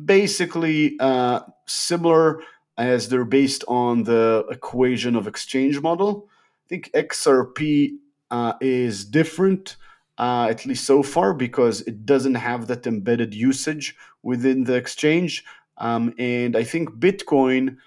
basically 0.05 0.95
uh, 0.99 1.41
similar 1.65 2.41
as 2.77 3.09
they're 3.09 3.25
based 3.25 3.63
on 3.67 4.03
the 4.03 4.45
equation 4.51 5.15
of 5.15 5.27
exchange 5.27 5.81
model. 5.81 6.29
I 6.65 6.67
think 6.67 6.91
XRP 6.93 7.97
uh, 8.31 8.53
is 8.59 9.05
different, 9.05 9.77
uh, 10.17 10.47
at 10.49 10.65
least 10.65 10.85
so 10.85 11.03
far, 11.03 11.33
because 11.33 11.81
it 11.81 12.05
doesn't 12.05 12.35
have 12.35 12.67
that 12.67 12.87
embedded 12.87 13.33
usage 13.35 13.95
within 14.23 14.63
the 14.63 14.73
exchange. 14.73 15.43
Um, 15.77 16.13
and 16.17 16.55
I 16.55 16.63
think 16.63 16.89
Bitcoin 16.91 17.77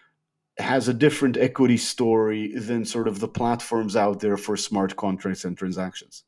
has 0.59 0.89
a 0.89 0.95
different 0.95 1.37
equity 1.37 1.77
story 1.77 2.53
than 2.57 2.85
sort 2.85 3.09
of 3.09 3.21
the 3.21 3.29
platforms 3.29 3.97
out 3.97 4.21
there 4.21 4.37
for 4.37 4.57
smart 4.57 4.97
contracts 4.97 5.45
and 5.45 5.57
transactions. 5.57 6.25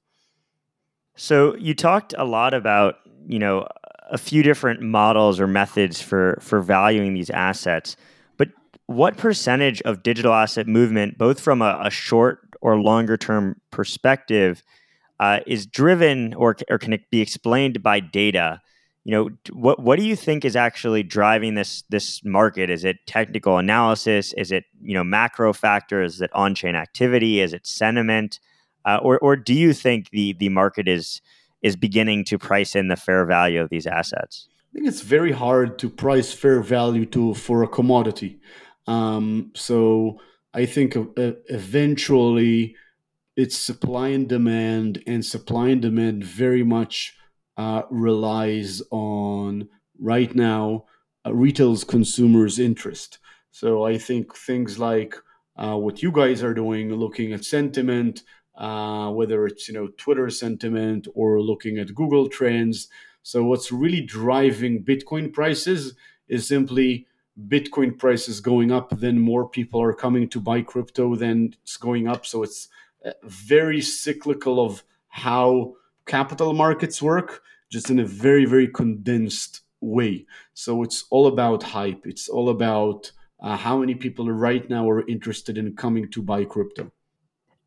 So 1.16 1.54
you 1.56 1.74
talked 1.74 2.14
a 2.16 2.24
lot 2.24 2.54
about, 2.54 2.96
you 3.26 3.38
know, 3.38 3.66
a 4.10 4.18
few 4.18 4.42
different 4.42 4.80
models 4.80 5.38
or 5.38 5.46
methods 5.46 6.00
for 6.00 6.38
for 6.40 6.60
valuing 6.60 7.14
these 7.14 7.30
assets 7.30 7.96
what 8.90 9.16
percentage 9.16 9.80
of 9.82 10.02
digital 10.02 10.34
asset 10.34 10.66
movement, 10.66 11.16
both 11.16 11.38
from 11.38 11.62
a, 11.62 11.78
a 11.84 11.90
short 11.90 12.40
or 12.60 12.80
longer 12.80 13.16
term 13.16 13.60
perspective, 13.70 14.64
uh, 15.20 15.38
is 15.46 15.64
driven 15.64 16.34
or, 16.34 16.56
or 16.68 16.76
can 16.76 16.92
it 16.92 17.08
be 17.08 17.20
explained 17.20 17.84
by 17.84 18.00
data? 18.00 18.60
You 19.04 19.12
know, 19.12 19.30
what 19.52 19.80
what 19.80 19.96
do 19.96 20.04
you 20.04 20.16
think 20.16 20.44
is 20.44 20.56
actually 20.56 21.04
driving 21.04 21.54
this 21.54 21.84
this 21.88 22.24
market? 22.24 22.68
Is 22.68 22.84
it 22.84 22.96
technical 23.06 23.58
analysis? 23.58 24.32
Is 24.32 24.50
it 24.50 24.64
you 24.82 24.94
know 24.94 25.04
macro 25.04 25.52
factors? 25.52 26.16
Is 26.16 26.22
it 26.22 26.30
on 26.34 26.56
chain 26.56 26.74
activity? 26.74 27.38
Is 27.38 27.52
it 27.52 27.68
sentiment? 27.68 28.40
Uh, 28.84 28.98
or 29.02 29.20
or 29.20 29.36
do 29.36 29.54
you 29.54 29.72
think 29.72 30.10
the 30.10 30.32
the 30.32 30.48
market 30.48 30.88
is 30.88 31.22
is 31.62 31.76
beginning 31.76 32.24
to 32.24 32.38
price 32.38 32.74
in 32.74 32.88
the 32.88 32.96
fair 32.96 33.24
value 33.24 33.60
of 33.60 33.70
these 33.70 33.86
assets? 33.86 34.48
I 34.72 34.78
think 34.78 34.88
it's 34.88 35.00
very 35.00 35.32
hard 35.32 35.78
to 35.78 35.88
price 35.88 36.32
fair 36.32 36.60
value 36.60 37.06
to 37.06 37.34
for 37.34 37.62
a 37.62 37.68
commodity. 37.68 38.40
Um, 38.90 39.52
so 39.54 40.20
I 40.52 40.66
think 40.66 40.96
eventually 41.16 42.74
it's 43.36 43.56
supply 43.56 44.08
and 44.08 44.28
demand, 44.28 45.02
and 45.06 45.24
supply 45.24 45.68
and 45.68 45.80
demand 45.80 46.24
very 46.24 46.64
much 46.64 47.16
uh, 47.56 47.82
relies 47.88 48.82
on 48.90 49.68
right 50.00 50.34
now 50.34 50.86
uh, 51.24 51.32
retail's 51.32 51.84
consumers' 51.84 52.58
interest. 52.58 53.18
So 53.52 53.84
I 53.84 53.96
think 53.96 54.34
things 54.34 54.78
like 54.80 55.14
uh, 55.56 55.76
what 55.76 56.02
you 56.02 56.10
guys 56.10 56.42
are 56.42 56.54
doing, 56.54 56.92
looking 56.92 57.32
at 57.32 57.44
sentiment, 57.44 58.24
uh, 58.56 59.10
whether 59.12 59.46
it's 59.46 59.68
you 59.68 59.74
know 59.74 59.88
Twitter 59.98 60.28
sentiment 60.30 61.06
or 61.14 61.40
looking 61.40 61.78
at 61.78 61.94
Google 61.94 62.28
Trends. 62.28 62.88
So 63.22 63.44
what's 63.44 63.70
really 63.70 64.00
driving 64.00 64.82
Bitcoin 64.82 65.32
prices 65.32 65.94
is 66.26 66.48
simply 66.48 67.06
Bitcoin 67.48 67.98
prices 67.98 68.40
going 68.40 68.70
up, 68.70 68.90
then 68.98 69.18
more 69.18 69.48
people 69.48 69.80
are 69.80 69.94
coming 69.94 70.28
to 70.28 70.40
buy 70.40 70.62
crypto, 70.62 71.14
then 71.14 71.54
it's 71.62 71.76
going 71.76 72.08
up. 72.08 72.26
So 72.26 72.42
it's 72.42 72.68
uh, 73.04 73.12
very 73.24 73.80
cyclical 73.80 74.64
of 74.64 74.82
how 75.08 75.74
capital 76.06 76.52
markets 76.52 77.00
work, 77.00 77.42
just 77.70 77.90
in 77.90 77.98
a 77.98 78.04
very, 78.04 78.44
very 78.44 78.68
condensed 78.68 79.60
way. 79.80 80.26
So 80.54 80.82
it's 80.82 81.04
all 81.10 81.26
about 81.26 81.62
hype. 81.62 82.06
It's 82.06 82.28
all 82.28 82.48
about 82.48 83.12
uh, 83.40 83.56
how 83.56 83.78
many 83.78 83.94
people 83.94 84.30
right 84.30 84.68
now 84.68 84.88
are 84.90 85.06
interested 85.08 85.56
in 85.56 85.76
coming 85.76 86.10
to 86.10 86.22
buy 86.22 86.44
crypto. 86.44 86.92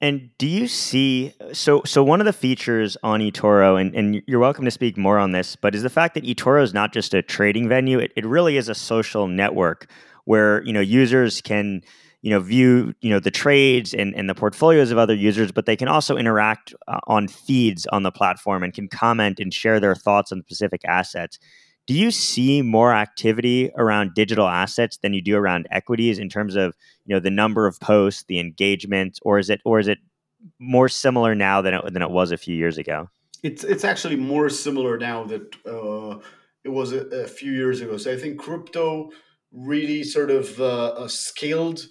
And 0.03 0.37
do 0.37 0.47
you 0.47 0.67
see 0.67 1.33
so 1.53 1.81
so 1.85 2.03
one 2.03 2.19
of 2.19 2.25
the 2.25 2.33
features 2.33 2.97
on 3.03 3.21
eToro, 3.21 3.79
and, 3.79 3.95
and 3.95 4.21
you're 4.27 4.41
welcome 4.41 4.65
to 4.65 4.71
speak 4.71 4.97
more 4.97 5.17
on 5.17 5.31
this, 5.31 5.55
but 5.55 5.73
is 5.73 5.81
the 5.81 5.89
fact 5.89 6.13
that 6.15 6.25
eToro 6.25 6.61
is 6.61 6.73
not 6.73 6.91
just 6.91 7.13
a 7.13 7.21
trading 7.21 7.69
venue, 7.69 7.99
it, 7.99 8.11
it 8.17 8.25
really 8.25 8.57
is 8.57 8.67
a 8.67 8.75
social 8.75 9.29
network 9.29 9.89
where 10.25 10.61
you 10.65 10.73
know 10.73 10.81
users 10.81 11.39
can 11.39 11.81
you 12.21 12.31
know 12.31 12.41
view 12.41 12.93
you 12.99 13.11
know 13.11 13.19
the 13.19 13.31
trades 13.31 13.93
and, 13.93 14.13
and 14.13 14.29
the 14.29 14.35
portfolios 14.35 14.91
of 14.91 14.97
other 14.97 15.15
users, 15.15 15.53
but 15.53 15.65
they 15.65 15.77
can 15.77 15.87
also 15.87 16.17
interact 16.17 16.73
uh, 16.89 16.99
on 17.07 17.29
feeds 17.29 17.87
on 17.87 18.03
the 18.03 18.11
platform 18.11 18.61
and 18.61 18.73
can 18.73 18.89
comment 18.89 19.39
and 19.39 19.53
share 19.53 19.79
their 19.79 19.95
thoughts 19.95 20.33
on 20.33 20.41
specific 20.41 20.81
assets. 20.83 21.39
Do 21.85 21.93
you 21.93 22.11
see 22.11 22.61
more 22.61 22.93
activity 22.93 23.71
around 23.75 24.13
digital 24.15 24.47
assets 24.47 24.97
than 24.97 25.13
you 25.13 25.21
do 25.21 25.35
around 25.35 25.67
equities 25.69 26.17
in 26.17 26.29
terms 26.29 26.55
of 26.55 26.75
you 27.05 27.13
know 27.13 27.19
the 27.19 27.31
number 27.31 27.67
of 27.67 27.79
posts, 27.79 28.23
the 28.27 28.39
engagement, 28.39 29.19
or 29.23 29.37
is 29.37 29.49
it 29.49 29.61
or 29.65 29.79
is 29.79 29.87
it 29.87 29.99
more 30.59 30.87
similar 30.87 31.35
now 31.35 31.61
than 31.61 31.73
it, 31.73 31.93
than 31.93 32.01
it 32.01 32.09
was 32.09 32.31
a 32.31 32.37
few 32.37 32.55
years 32.55 32.77
ago? 32.77 33.09
It's 33.43 33.63
it's 33.65 33.83
actually 33.83 34.15
more 34.15 34.49
similar 34.49 34.97
now 34.97 35.25
that 35.25 35.55
uh, 35.65 36.19
it 36.63 36.69
was 36.69 36.93
a, 36.93 37.01
a, 37.07 37.27
few 37.27 37.51
years 37.51 37.81
ago. 37.81 37.97
So 37.97 38.13
I 38.13 38.17
think 38.17 38.39
crypto 38.39 39.09
really 39.51 40.03
sort 40.03 40.31
of 40.31 40.59
uh, 40.59 40.93
uh 40.93 41.07
scaled 41.09 41.87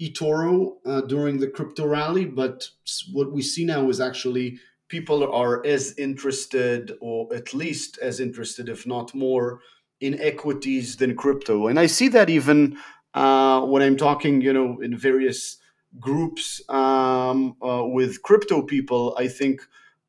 eToro 0.00 0.74
uh, 0.86 1.00
during 1.02 1.38
the 1.38 1.48
crypto 1.48 1.86
rally, 1.86 2.24
but 2.24 2.68
what 3.12 3.32
we 3.32 3.42
see 3.42 3.64
now 3.64 3.88
is 3.88 4.00
actually 4.00 4.58
people 4.92 5.24
are 5.32 5.64
as 5.64 5.94
interested, 5.96 6.92
or 7.00 7.34
at 7.34 7.54
least 7.54 7.98
as 8.02 8.20
interested, 8.20 8.68
if 8.68 8.86
not 8.86 9.14
more, 9.14 9.60
in 10.00 10.20
equities 10.20 10.96
than 10.96 11.16
crypto. 11.16 11.66
And 11.68 11.80
I 11.80 11.86
see 11.86 12.08
that 12.08 12.28
even 12.28 12.76
uh, 13.14 13.62
when 13.62 13.80
I'm 13.80 13.96
talking, 13.96 14.42
you 14.42 14.52
know, 14.52 14.80
in 14.82 14.94
various 14.94 15.56
groups 15.98 16.60
um, 16.68 17.56
uh, 17.66 17.84
with 17.86 18.20
crypto 18.20 18.60
people, 18.60 19.16
I 19.18 19.28
think 19.28 19.62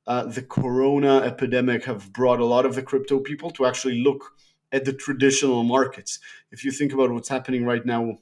uh, 0.05 0.25
the 0.25 0.43
corona 0.43 1.13
epidemic 1.31 1.85
have 1.85 2.11
brought 2.11 2.41
a 2.41 2.45
lot 2.53 2.65
of 2.65 2.75
the 2.75 2.83
crypto 2.83 3.19
people 3.19 3.51
to 3.51 3.65
actually 3.65 4.03
look 4.03 4.33
at 4.73 4.83
the 4.83 4.91
traditional 4.91 5.63
markets. 5.63 6.19
If 6.51 6.65
you 6.65 6.71
think 6.71 6.91
about 6.91 7.09
what's 7.09 7.29
happening 7.29 7.63
right 7.63 7.85
now 7.85 8.19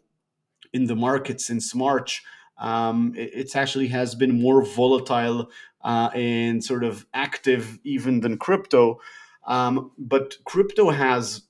in 0.73 0.85
the 0.85 0.95
market 0.95 1.41
since 1.41 1.73
March, 1.73 2.21
um, 2.61 3.13
it, 3.17 3.31
it, 3.33 3.55
actually 3.55 3.87
has 3.87 4.13
been 4.13 4.39
more 4.39 4.63
volatile 4.63 5.49
uh, 5.83 6.09
and 6.13 6.63
sort 6.63 6.83
of 6.83 7.05
active 7.13 7.79
even 7.83 8.21
than 8.21 8.37
crypto. 8.37 8.99
Um, 9.47 9.91
but 9.97 10.37
crypto 10.45 10.89
has 10.91 11.43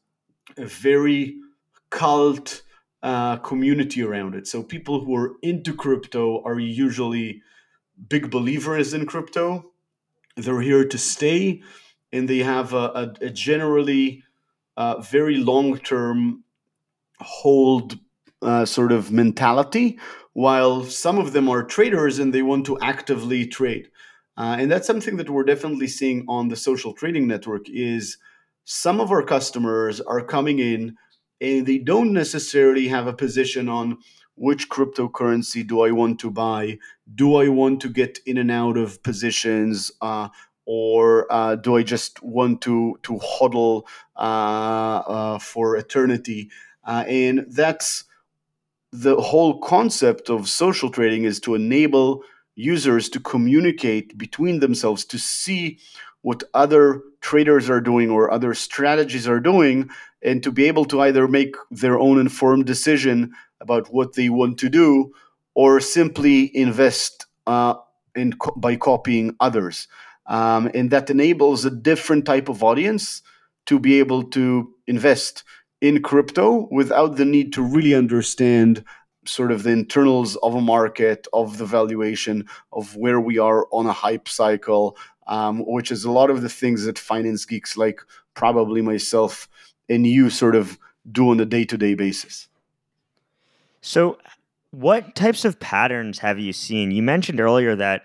a 0.58 0.65
very 0.65 1.38
cult 1.89 2.63
uh, 3.04 3.38
community 3.38 4.02
around 4.02 4.36
it. 4.36 4.48
So 4.48 4.63
people 4.63 5.04
who 5.04 5.15
are 5.15 5.34
into 5.41 5.74
crypto 5.74 6.41
are 6.44 6.60
usually 6.60 7.41
big 8.10 8.32
believers 8.32 8.94
in 8.94 9.06
crypto. 9.06 9.72
They're 10.38 10.62
here 10.62 10.88
to 10.88 10.98
stay, 10.98 11.62
and 12.13 12.30
they 12.30 12.39
have 12.39 12.74
a, 12.74 13.13
a, 13.22 13.26
a 13.26 13.30
generally 13.30 14.24
uh, 14.78 15.02
very 15.02 15.38
long 15.38 15.78
term 15.78 16.44
hold 17.20 18.00
uh, 18.41 18.65
sort 18.65 18.91
of 18.91 19.12
mentality, 19.12 20.00
while 20.34 20.84
some 20.86 21.20
of 21.20 21.34
them 21.34 21.50
are 21.50 21.63
traders 21.63 22.17
and 22.17 22.34
they 22.34 22.41
want 22.41 22.65
to 22.65 22.80
actively 22.80 23.46
trade. 23.46 23.90
Uh, 24.41 24.56
and 24.58 24.71
that's 24.71 24.88
something 24.88 25.17
that 25.17 25.30
we're 25.30 25.43
definitely 25.43 25.88
seeing 25.88 26.25
on 26.27 26.47
the 26.47 26.56
social 26.56 26.93
trading 26.93 27.27
network 27.27 27.69
is 27.69 28.17
some 28.63 28.99
of 28.99 29.12
our 29.12 29.21
customers 29.21 30.01
are 30.01 30.23
coming 30.23 30.58
in 30.58 30.95
and 31.39 31.67
they 31.67 31.77
don't 31.77 32.12
necessarily 32.12 32.88
have 32.88 33.06
a 33.06 33.13
position 33.13 33.69
on 33.69 33.99
which 34.34 34.67
cryptocurrency 34.67 35.67
do 35.67 35.82
I 35.82 35.91
want 35.91 36.19
to 36.21 36.32
buy? 36.32 36.80
Do 37.13 37.36
I 37.36 37.49
want 37.49 37.82
to 37.82 37.89
get 37.89 38.17
in 38.25 38.39
and 38.39 38.49
out 38.49 38.77
of 38.77 39.04
positions? 39.04 39.91
Uh, 40.01 40.30
or 40.65 41.32
uh, 41.32 41.56
do 41.56 41.75
I 41.75 41.84
just 41.84 42.23
want 42.23 42.62
to 42.62 42.97
to 43.04 43.19
hodl 43.19 43.84
uh, 44.15 45.04
uh 45.15 45.38
for 45.38 45.77
eternity? 45.77 46.49
Uh, 46.84 47.04
and 47.08 47.45
that's 47.47 48.06
the 48.91 49.21
whole 49.21 49.60
concept 49.60 50.32
of 50.32 50.49
social 50.49 50.89
trading 50.89 51.25
is 51.25 51.39
to 51.41 51.54
enable 51.54 52.23
users 52.55 53.09
to 53.09 53.19
communicate 53.19 54.17
between 54.17 54.59
themselves 54.59 55.05
to 55.05 55.17
see 55.17 55.79
what 56.21 56.43
other 56.53 57.01
traders 57.21 57.69
are 57.69 57.81
doing 57.81 58.09
or 58.09 58.31
other 58.31 58.53
strategies 58.53 59.27
are 59.27 59.39
doing 59.39 59.89
and 60.21 60.43
to 60.43 60.51
be 60.51 60.65
able 60.65 60.85
to 60.85 61.01
either 61.01 61.27
make 61.27 61.55
their 61.71 61.97
own 61.97 62.19
informed 62.19 62.65
decision 62.65 63.31
about 63.59 63.91
what 63.93 64.13
they 64.13 64.29
want 64.29 64.57
to 64.59 64.69
do 64.69 65.11
or 65.53 65.79
simply 65.79 66.55
invest 66.55 67.25
uh, 67.47 67.73
in 68.15 68.33
co- 68.33 68.53
by 68.55 68.75
copying 68.75 69.35
others. 69.39 69.87
Um, 70.27 70.69
and 70.73 70.91
that 70.91 71.09
enables 71.09 71.65
a 71.65 71.71
different 71.71 72.25
type 72.25 72.49
of 72.49 72.63
audience 72.63 73.21
to 73.65 73.79
be 73.79 73.99
able 73.99 74.23
to 74.23 74.73
invest 74.87 75.43
in 75.81 76.01
crypto 76.01 76.67
without 76.71 77.17
the 77.17 77.25
need 77.25 77.53
to 77.53 77.63
really 77.63 77.95
understand 77.95 78.83
sort 79.25 79.51
of 79.51 79.63
the 79.63 79.71
internals 79.71 80.36
of 80.38 80.55
a 80.55 80.62
market, 80.62 81.27
of 81.34 81.57
the 81.57 81.65
valuation, 81.65 82.47
of 82.73 82.95
where 82.95 83.19
we 83.19 83.38
are 83.38 83.67
on 83.71 83.86
a 83.86 83.93
hype 83.93 84.27
cycle, 84.27 84.97
um, 85.27 85.63
which 85.65 85.91
is 85.91 86.03
a 86.03 86.12
lot 86.12 86.29
of 86.29 86.41
the 86.41 86.49
things 86.49 86.86
that 86.86 86.97
finance 86.97 87.45
geeks 87.45 87.77
like 87.77 88.01
probably 88.34 88.81
myself 88.81 89.47
and 89.89 90.07
you 90.07 90.29
sort 90.29 90.55
of 90.55 90.77
do 91.12 91.29
on 91.29 91.39
a 91.39 91.45
day 91.45 91.65
to 91.65 91.77
day 91.77 91.93
basis. 91.93 92.47
So, 93.81 94.17
what 94.71 95.15
types 95.15 95.43
of 95.43 95.60
patterns 95.60 96.19
have 96.19 96.39
you 96.39 96.53
seen? 96.53 96.91
You 96.91 97.03
mentioned 97.03 97.39
earlier 97.39 97.75
that 97.75 98.03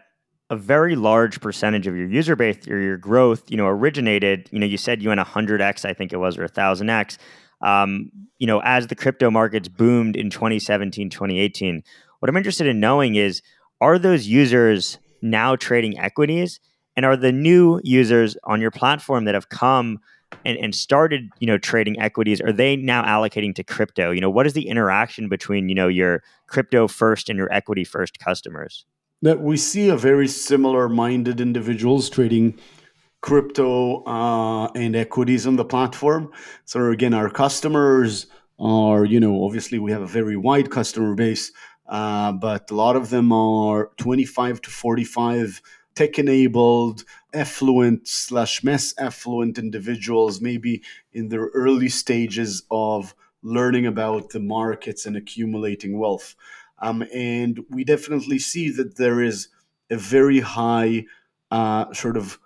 a 0.51 0.57
very 0.57 0.97
large 0.97 1.41
percentage 1.41 1.87
of 1.87 1.97
your 1.97 2.07
user 2.07 2.37
base 2.37 2.69
or 2.69 2.81
your 2.81 2.97
growth, 2.97 3.51
you 3.51 3.57
know, 3.57 3.67
originated, 3.67 4.49
you 4.53 4.59
know, 4.59 4.67
you 4.67 4.77
said 4.77 5.03
you 5.03 5.09
went 5.09 5.21
100x, 5.21 5.85
I 5.85 5.93
think 5.93 6.13
it 6.13 6.17
was, 6.17 6.39
or 6.39 6.47
1000x 6.47 7.19
um, 7.63 8.11
you 8.39 8.47
know, 8.47 8.61
as 8.61 8.87
the 8.89 8.95
crypto 8.95 9.31
markets 9.31 9.69
boomed 9.69 10.17
in 10.17 10.31
2017, 10.31 11.11
2018. 11.11 11.83
What 12.21 12.29
I'm 12.29 12.37
interested 12.37 12.67
in 12.67 12.81
knowing 12.81 13.15
is 13.17 13.43
are 13.81 13.99
those 13.99 14.27
users 14.27 14.99
now 15.23 15.57
trading 15.57 15.99
equities? 15.99 16.61
And 16.97 17.05
are 17.05 17.17
the 17.17 17.33
new 17.33 17.81
users 17.85 18.37
on 18.45 18.61
your 18.61 18.71
platform 18.71 19.27
that 19.27 19.35
have 19.35 19.51
come 19.51 20.01
and, 20.45 20.57
and 20.59 20.75
started, 20.75 21.29
you 21.39 21.47
know, 21.47 21.59
trading 21.59 22.01
equities, 22.01 22.41
are 22.41 22.53
they 22.53 22.77
now 22.77 23.05
allocating 23.05 23.55
to 23.55 23.65
crypto? 23.65 24.11
You 24.11 24.21
know, 24.21 24.31
what 24.31 24.47
is 24.47 24.55
the 24.55 24.69
interaction 24.69 25.29
between, 25.29 25.69
you 25.69 25.75
know, 25.75 25.89
your 25.89 26.23
crypto 26.47 26.89
first 26.89 27.29
and 27.29 27.37
your 27.37 27.53
equity 27.53 27.85
first 27.85 28.19
customers? 28.19 28.87
That 29.23 29.41
we 29.41 29.57
see 29.57 29.89
a 29.89 29.97
very 29.97 30.29
similar 30.29 30.89
minded 30.89 31.41
individuals 31.41 32.09
trading 32.09 32.59
crypto 33.27 34.05
uh, 34.05 34.69
and 34.77 34.95
equities 34.95 35.49
on 35.49 35.57
the 35.57 35.65
platform. 35.65 36.31
So 36.65 36.93
again, 36.93 37.13
our 37.13 37.29
customers 37.29 38.29
are, 38.61 39.05
you 39.05 39.19
know, 39.19 39.45
obviously 39.45 39.81
we 39.81 39.91
have 39.91 40.03
a 40.03 40.07
very 40.07 40.37
wide 40.37 40.71
customer 40.71 41.13
base, 41.17 41.51
uh, 41.89 42.31
but 42.31 42.71
a 42.71 42.75
lot 42.77 42.95
of 42.95 43.11
them 43.11 43.33
are 43.33 43.91
25 43.97 44.61
to 44.61 44.71
45 44.71 45.61
tech 45.97 46.21
enabled, 46.21 47.03
affluent 47.35 48.07
slash 48.07 48.63
mass 48.63 48.95
affluent 48.97 49.59
individuals, 49.59 50.41
maybe 50.41 50.85
in 51.13 51.29
their 51.29 51.47
early 51.47 51.89
stages 51.89 52.63
of 52.71 53.13
learning 53.43 53.87
about 53.87 54.31
the 54.31 54.41
markets 54.41 55.05
and 55.05 55.17
accumulating 55.17 55.99
wealth. 55.99 56.37
Um, 56.79 57.03
and 57.13 57.59
we 57.71 57.83
definitely 57.83 58.39
see 58.39 58.71
that 58.71 58.99
there 58.99 59.21
is 59.21 59.49
a 59.91 59.97
very 59.97 60.39
high 60.39 61.07
uh, 61.51 61.93
sort 61.93 62.17
of 62.17 62.39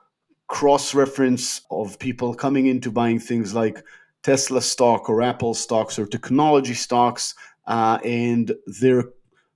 cross 0.50 0.94
reference 0.94 1.60
of 1.70 1.96
people 2.00 2.34
coming 2.34 2.66
into 2.66 2.90
buying 2.90 3.20
things 3.20 3.54
like 3.54 3.84
Tesla 4.24 4.60
stock 4.60 5.08
or 5.08 5.22
Apple 5.22 5.54
stocks 5.54 5.96
or 5.96 6.06
technology 6.06 6.74
stocks 6.74 7.36
uh, 7.68 7.98
and 8.04 8.52
their 8.80 9.04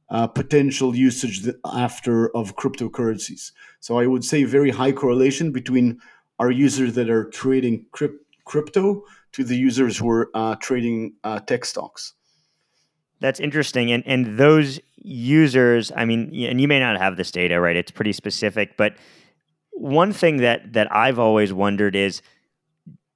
uh, 0.09 0.29
potential 0.29 0.95
usage 0.95 1.49
after 1.65 2.35
of 2.37 2.55
cryptocurrencies. 2.55 3.51
So 3.81 3.99
I 3.99 4.07
would 4.07 4.25
say 4.25 4.45
very 4.45 4.71
high 4.71 4.93
correlation 4.93 5.51
between 5.51 6.01
our 6.39 6.53
users 6.53 6.95
that 6.95 7.11
are 7.11 7.25
trading 7.25 7.87
crypt- 7.91 8.25
crypto 8.45 9.03
to 9.33 9.43
the 9.43 9.57
users 9.57 9.99
who 9.99 10.09
are 10.09 10.31
uh, 10.33 10.55
trading 10.61 11.15
uh, 11.25 11.41
tech 11.41 11.65
stocks. 11.65 12.15
That's 13.19 13.41
interesting. 13.41 13.91
And 13.91 14.05
and 14.07 14.39
those 14.39 14.79
users, 15.03 15.91
I 15.97 16.05
mean, 16.05 16.31
and 16.47 16.61
you 16.61 16.69
may 16.69 16.79
not 16.79 16.99
have 16.99 17.17
this 17.17 17.33
data, 17.33 17.61
right? 17.61 17.77
It's 17.77 17.91
pretty 17.91 18.13
specific, 18.13 18.77
but 18.77 18.95
one 19.75 20.13
thing 20.13 20.39
that 20.39 20.73
that 20.73 20.95
I've 20.95 21.19
always 21.19 21.53
wondered 21.53 21.97
is 21.97 22.23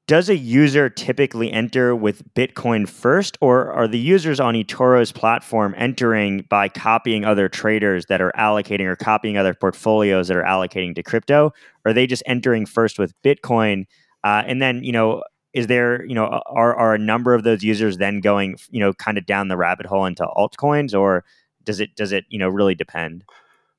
does 0.09 0.31
a 0.31 0.37
user 0.37 0.89
typically 0.89 1.53
enter 1.53 1.95
with 1.95 2.23
Bitcoin 2.35 2.89
first, 2.89 3.37
or 3.43 3.71
are 3.71 3.87
the 3.87 3.99
users 3.99 4.41
on 4.41 4.55
eToro's 4.55 5.13
platform 5.13 5.75
entering 5.77 6.47
by 6.49 6.67
copying 6.67 7.27
other 7.27 7.47
traders 7.47 8.07
that 8.07 8.23
are 8.23 8.33
allocating 8.37 8.87
or 8.87 8.97
copying 8.97 9.37
other 9.37 9.53
portfolios 9.53 10.29
that 10.29 10.37
are 10.39 10.45
allocating 10.45 10.95
to 10.95 11.03
crypto? 11.03 11.53
Are 11.85 11.93
they 11.93 12.07
just 12.07 12.23
entering 12.25 12.65
first 12.65 12.99
with 12.99 13.13
Bitcoin? 13.23 13.85
Uh, 14.25 14.43
and 14.47 14.63
then, 14.63 14.83
you 14.83 14.93
know, 14.93 15.23
is 15.53 15.67
there, 15.67 16.05
you 16.07 16.15
know, 16.15 16.41
are, 16.47 16.75
are 16.75 16.95
a 16.95 16.99
number 16.99 17.35
of 17.35 17.43
those 17.43 17.63
users 17.63 17.99
then 17.99 18.21
going, 18.21 18.57
you 18.71 18.81
know, 18.81 18.95
kind 18.95 19.19
of 19.19 19.27
down 19.27 19.49
the 19.49 19.59
rabbit 19.59 19.85
hole 19.85 20.07
into 20.07 20.27
altcoins, 20.37 20.99
or 20.99 21.23
does 21.65 21.81
it, 21.81 21.95
does 21.97 22.13
it, 22.13 22.25
you 22.31 22.39
know, 22.39 22.49
really 22.49 22.75
depend? 22.75 23.25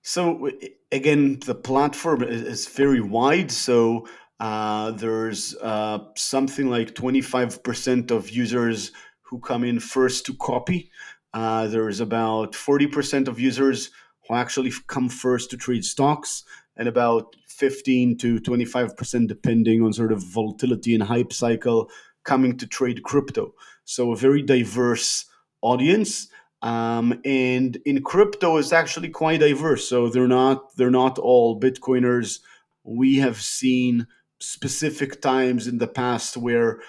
So 0.01 0.49
again, 0.91 1.39
the 1.45 1.55
platform 1.55 2.23
is, 2.23 2.67
very 2.67 3.01
wide. 3.01 3.51
So 3.51 4.07
uh, 4.39 4.91
there's 4.91 5.55
uh, 5.55 5.99
something 6.15 6.69
like 6.69 6.95
25% 6.95 8.11
of 8.11 8.29
users 8.29 8.91
who 9.21 9.39
come 9.39 9.63
in 9.63 9.79
first 9.79 10.25
to 10.25 10.33
copy. 10.35 10.91
Uh, 11.33 11.67
there's 11.67 11.99
about 11.99 12.53
40% 12.53 13.27
of 13.27 13.39
users 13.39 13.91
who 14.27 14.35
actually 14.35 14.71
come 14.87 15.09
first 15.09 15.51
to 15.51 15.57
trade 15.57 15.85
stocks, 15.85 16.43
and 16.77 16.87
about 16.87 17.35
15 17.47 18.17
to 18.17 18.39
25%, 18.39 19.27
depending 19.27 19.81
on 19.81 19.91
sort 19.91 20.11
of 20.11 20.23
volatility 20.23 20.95
and 20.95 21.03
hype 21.03 21.33
cycle, 21.33 21.89
coming 22.23 22.57
to 22.57 22.65
trade 22.65 23.03
crypto. 23.03 23.53
So 23.83 24.11
a 24.11 24.15
very 24.15 24.41
diverse 24.41 25.25
audience. 25.61 26.29
Um, 26.61 27.21
and 27.23 27.77
in 27.85 28.03
crypto 28.03 28.57
is 28.57 28.73
actually 28.73 29.09
quite 29.09 29.39
diverse. 29.39 29.87
So 29.87 30.09
they're 30.09 30.27
not 30.27 30.75
they're 30.75 30.91
not 30.91 31.17
all 31.17 31.59
Bitcoiners. 31.59 32.39
We 32.83 33.17
have 33.17 33.41
seen 33.41 34.07
specific 34.39 35.21
times 35.21 35.67
in 35.67 35.77
the 35.77 35.87
past 35.87 36.37
where 36.37 36.79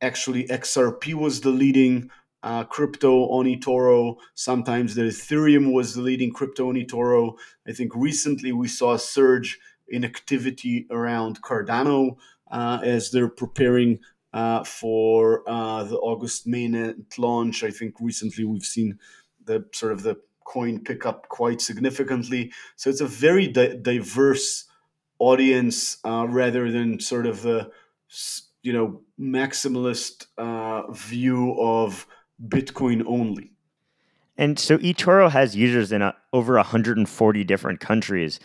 actually 0.00 0.46
XRP 0.46 1.14
was 1.14 1.40
the 1.40 1.50
leading 1.50 2.10
uh, 2.42 2.64
crypto 2.64 3.28
on 3.28 3.46
eToro. 3.46 4.16
Sometimes 4.34 4.94
the 4.94 5.02
Ethereum 5.02 5.72
was 5.72 5.94
the 5.94 6.02
leading 6.02 6.32
crypto 6.32 6.68
on 6.68 6.74
eToro. 6.74 7.34
I 7.68 7.72
think 7.72 7.92
recently 7.94 8.52
we 8.52 8.68
saw 8.68 8.94
a 8.94 8.98
surge 8.98 9.58
in 9.88 10.04
activity 10.04 10.86
around 10.90 11.42
Cardano 11.42 12.16
uh, 12.50 12.80
as 12.82 13.10
they're 13.10 13.28
preparing 13.28 13.98
uh, 14.32 14.62
for 14.64 15.42
uh, 15.48 15.84
the 15.84 15.96
August 15.96 16.46
mainnet 16.46 17.18
launch. 17.18 17.64
I 17.64 17.70
think 17.70 17.96
recently 18.00 18.44
we've 18.44 18.64
seen 18.64 18.98
the 19.50 19.64
sort 19.72 19.92
of 19.92 20.02
the 20.02 20.16
coin 20.44 20.78
pick 20.80 21.04
up 21.04 21.28
quite 21.28 21.60
significantly. 21.60 22.52
So 22.76 22.88
it's 22.88 23.00
a 23.00 23.06
very 23.06 23.48
di- 23.48 23.76
diverse 23.76 24.64
audience 25.18 25.98
uh, 26.04 26.26
rather 26.28 26.70
than 26.70 27.00
sort 27.00 27.26
of 27.26 27.42
the 27.42 27.70
you 28.62 28.72
know 28.72 29.02
maximalist 29.18 30.26
uh, 30.38 30.90
view 30.92 31.56
of 31.60 32.06
Bitcoin 32.48 33.02
only. 33.06 33.52
And 34.36 34.58
so 34.58 34.78
eToro 34.78 35.30
has 35.30 35.54
users 35.54 35.92
in 35.92 36.00
a, 36.00 36.14
over 36.32 36.54
140 36.54 37.44
different 37.44 37.80
countries. 37.80 38.40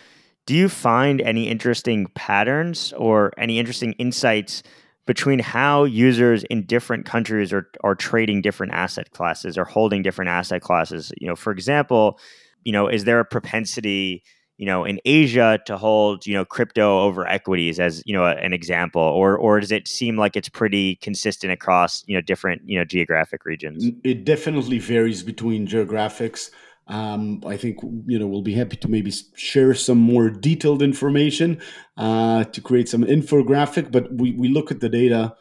Do 0.45 0.53
you 0.53 0.67
find 0.67 1.21
any 1.21 1.47
interesting 1.47 2.07
patterns 2.13 2.93
or 2.97 3.31
any 3.37 3.57
interesting 3.57 3.93
insights 3.93 4.61
between 5.05 5.39
how 5.39 5.83
users 5.83 6.43
in 6.45 6.63
different 6.65 7.05
countries 7.05 7.53
are, 7.53 7.69
are 7.83 7.95
trading 7.95 8.41
different 8.41 8.73
asset 8.73 9.11
classes 9.11 9.57
or 9.57 9.65
holding 9.65 10.01
different 10.01 10.29
asset 10.29 10.61
classes? 10.61 11.11
You 11.19 11.27
know, 11.27 11.35
for 11.35 11.51
example, 11.51 12.19
you 12.63 12.71
know, 12.71 12.87
is 12.87 13.03
there 13.03 13.19
a 13.19 13.25
propensity 13.25 14.23
you 14.57 14.65
know 14.65 14.85
in 14.85 14.99
Asia 15.03 15.59
to 15.65 15.77
hold 15.77 16.25
you 16.25 16.33
know 16.33 16.45
crypto 16.45 17.01
over 17.01 17.27
equities 17.27 17.79
as 17.79 18.01
you 18.05 18.13
know 18.13 18.25
an 18.25 18.53
example? 18.53 19.01
Or 19.01 19.37
or 19.37 19.59
does 19.59 19.71
it 19.71 19.87
seem 19.87 20.17
like 20.17 20.35
it's 20.35 20.49
pretty 20.49 20.95
consistent 20.97 21.51
across 21.51 22.03
you 22.07 22.15
know 22.15 22.21
different 22.21 22.61
you 22.65 22.77
know 22.77 22.85
geographic 22.85 23.45
regions? 23.45 23.91
It 24.03 24.25
definitely 24.25 24.79
varies 24.79 25.23
between 25.23 25.67
geographics 25.67 26.51
um, 26.87 27.41
I 27.45 27.57
think 27.57 27.79
you 28.05 28.19
know 28.19 28.27
we'll 28.27 28.41
be 28.41 28.53
happy 28.53 28.77
to 28.77 28.87
maybe 28.87 29.11
share 29.35 29.73
some 29.73 29.97
more 29.97 30.29
detailed 30.29 30.81
information 30.81 31.59
uh, 31.97 32.43
to 32.45 32.61
create 32.61 32.89
some 32.89 33.03
infographic 33.03 33.91
but 33.91 34.13
we, 34.13 34.31
we 34.31 34.47
look 34.49 34.71
at 34.71 34.81
the 34.81 34.89
data 34.89 35.35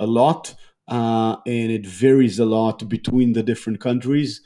a 0.00 0.06
lot 0.06 0.54
uh, 0.88 1.36
and 1.46 1.70
it 1.70 1.86
varies 1.86 2.38
a 2.38 2.44
lot 2.46 2.88
between 2.88 3.32
the 3.34 3.42
different 3.42 3.80
countries 3.80 4.40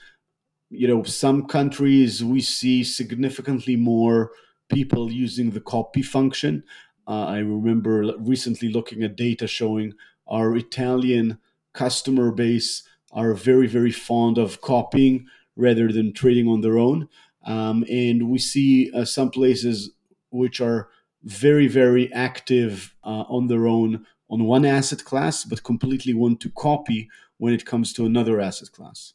you 0.70 0.88
know, 0.88 1.02
some 1.02 1.46
countries 1.46 2.24
we 2.24 2.40
see 2.40 2.82
significantly 2.82 3.76
more 3.76 4.30
people 4.70 5.12
using 5.12 5.50
the 5.50 5.60
copy 5.60 6.00
function. 6.00 6.64
Uh, 7.06 7.26
I 7.26 7.38
remember 7.38 8.14
recently 8.18 8.70
looking 8.72 9.02
at 9.02 9.16
data 9.16 9.46
showing 9.46 9.92
our 10.26 10.56
Italian 10.56 11.38
customer 11.74 12.30
base 12.32 12.82
are 13.12 13.34
very, 13.34 13.66
very 13.66 13.90
fond 13.90 14.38
of 14.38 14.62
copying 14.62 15.26
rather 15.56 15.92
than 15.92 16.12
trading 16.12 16.48
on 16.48 16.60
their 16.60 16.78
own. 16.78 17.08
Um, 17.44 17.84
and 17.90 18.28
we 18.30 18.38
see 18.38 18.90
uh, 18.92 19.04
some 19.04 19.30
places 19.30 19.90
which 20.30 20.60
are 20.60 20.88
very, 21.24 21.68
very 21.68 22.12
active 22.12 22.94
uh, 23.04 23.24
on 23.28 23.46
their 23.48 23.66
own 23.66 24.06
on 24.30 24.44
one 24.44 24.64
asset 24.64 25.04
class, 25.04 25.44
but 25.44 25.62
completely 25.62 26.14
want 26.14 26.40
to 26.40 26.48
copy 26.50 27.08
when 27.36 27.52
it 27.52 27.66
comes 27.66 27.92
to 27.92 28.06
another 28.06 28.40
asset 28.40 28.72
class. 28.72 29.12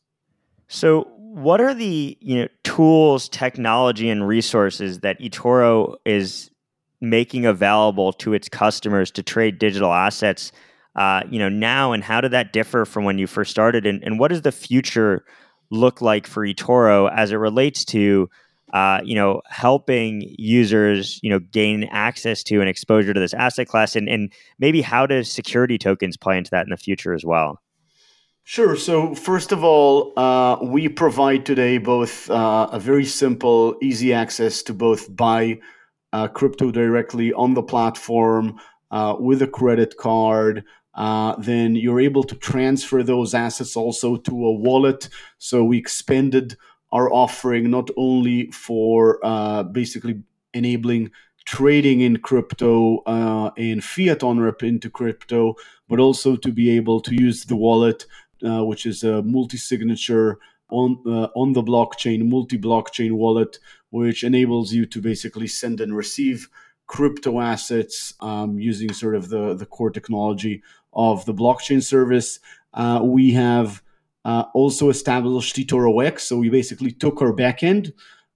So, 0.67 1.07
what 1.17 1.59
are 1.59 1.73
the 1.73 2.17
you 2.21 2.41
know 2.41 2.47
tools, 2.63 3.27
technology, 3.29 4.09
and 4.09 4.27
resources 4.27 4.99
that 4.99 5.19
eToro 5.19 5.95
is 6.05 6.51
making 7.01 7.45
available 7.45 8.13
to 8.13 8.33
its 8.33 8.49
customers 8.49 9.11
to 9.11 9.23
trade 9.23 9.59
digital 9.59 9.93
assets? 9.93 10.51
Uh, 10.95 11.21
you 11.29 11.39
know 11.39 11.49
now, 11.49 11.93
and 11.93 12.03
how 12.03 12.21
did 12.21 12.31
that 12.31 12.53
differ 12.53 12.85
from 12.85 13.03
when 13.03 13.17
you 13.17 13.27
first 13.27 13.49
started? 13.49 13.85
And, 13.85 14.03
and 14.03 14.19
what 14.19 14.29
does 14.29 14.41
the 14.41 14.51
future 14.51 15.23
look 15.69 16.01
like 16.01 16.27
for 16.27 16.45
eToro 16.45 17.11
as 17.13 17.31
it 17.31 17.35
relates 17.35 17.85
to 17.85 18.29
uh, 18.73 18.99
you 19.03 19.15
know 19.15 19.41
helping 19.49 20.35
users 20.37 21.19
you 21.23 21.29
know 21.29 21.39
gain 21.39 21.85
access 21.85 22.43
to 22.43 22.59
and 22.59 22.69
exposure 22.69 23.13
to 23.13 23.19
this 23.19 23.33
asset 23.33 23.67
class, 23.67 23.95
and, 23.95 24.09
and 24.09 24.31
maybe 24.59 24.81
how 24.81 25.05
does 25.05 25.31
security 25.31 25.77
tokens 25.77 26.17
play 26.17 26.37
into 26.37 26.51
that 26.51 26.65
in 26.65 26.69
the 26.69 26.77
future 26.77 27.13
as 27.13 27.25
well? 27.25 27.61
Sure. 28.43 28.77
So, 28.77 29.13
first 29.13 29.51
of 29.51 29.61
all, 29.65 30.13
uh, 30.17 30.57
we 30.63 30.87
provide 30.87 31.45
today 31.45 31.79
both 31.79 32.29
uh, 32.29 32.69
a 32.71 32.79
very 32.79 33.03
simple, 33.03 33.75
easy 33.81 34.13
access 34.13 34.63
to 34.63 34.73
both 34.73 35.13
buy 35.13 35.59
uh, 36.13 36.29
crypto 36.29 36.71
directly 36.71 37.33
on 37.33 37.55
the 37.55 37.61
platform 37.61 38.57
uh, 38.91 39.15
with 39.19 39.41
a 39.41 39.47
credit 39.47 39.97
card. 39.97 40.63
Uh, 40.97 41.35
then 41.37 41.75
you're 41.75 42.01
able 42.01 42.23
to 42.23 42.35
transfer 42.35 43.03
those 43.03 43.33
assets 43.33 43.77
also 43.77 44.17
to 44.17 44.31
a 44.45 44.51
wallet. 44.51 45.07
So, 45.37 45.63
we 45.63 45.77
expanded 45.77 46.57
our 46.91 47.11
offering 47.13 47.69
not 47.69 47.89
only 47.95 48.51
for 48.51 49.19
uh, 49.23 49.63
basically 49.63 50.23
enabling 50.53 51.11
trading 51.45 52.01
in 52.01 52.17
crypto 52.17 53.03
and 53.55 53.81
fiat 53.83 54.21
on 54.23 54.39
ramp 54.39 54.63
into 54.63 54.89
crypto, 54.89 55.55
but 55.87 55.99
also 55.99 56.35
to 56.35 56.51
be 56.51 56.69
able 56.71 56.99
to 56.99 57.15
use 57.15 57.45
the 57.45 57.55
wallet 57.55 58.05
uh, 58.43 58.63
which 58.63 58.85
is 58.85 59.03
a 59.03 59.21
multi-signature 59.23 60.39
on 60.69 61.01
uh, 61.07 61.27
on 61.35 61.53
the 61.53 61.63
blockchain, 61.63 62.27
multi-blockchain 62.27 63.13
wallet, 63.13 63.57
which 63.89 64.23
enables 64.23 64.73
you 64.73 64.85
to 64.85 65.01
basically 65.01 65.47
send 65.47 65.81
and 65.81 65.95
receive 65.95 66.49
crypto 66.87 67.39
assets 67.39 68.13
um, 68.19 68.59
using 68.59 68.93
sort 68.93 69.15
of 69.15 69.29
the 69.29 69.55
the 69.55 69.65
core 69.65 69.89
technology 69.89 70.61
of 70.97 71.25
the 71.25 71.33
blockchain 71.33 71.81
service. 71.81 72.39
Uh, 72.73 72.99
we 73.03 73.31
have 73.31 73.81
uh, 74.25 74.45
also 74.53 74.89
established 74.89 75.55
eToro 75.55 76.19
so 76.19 76.37
we 76.37 76.49
basically 76.49 76.91
took 76.91 77.21
our 77.21 77.31
backend, 77.31 77.93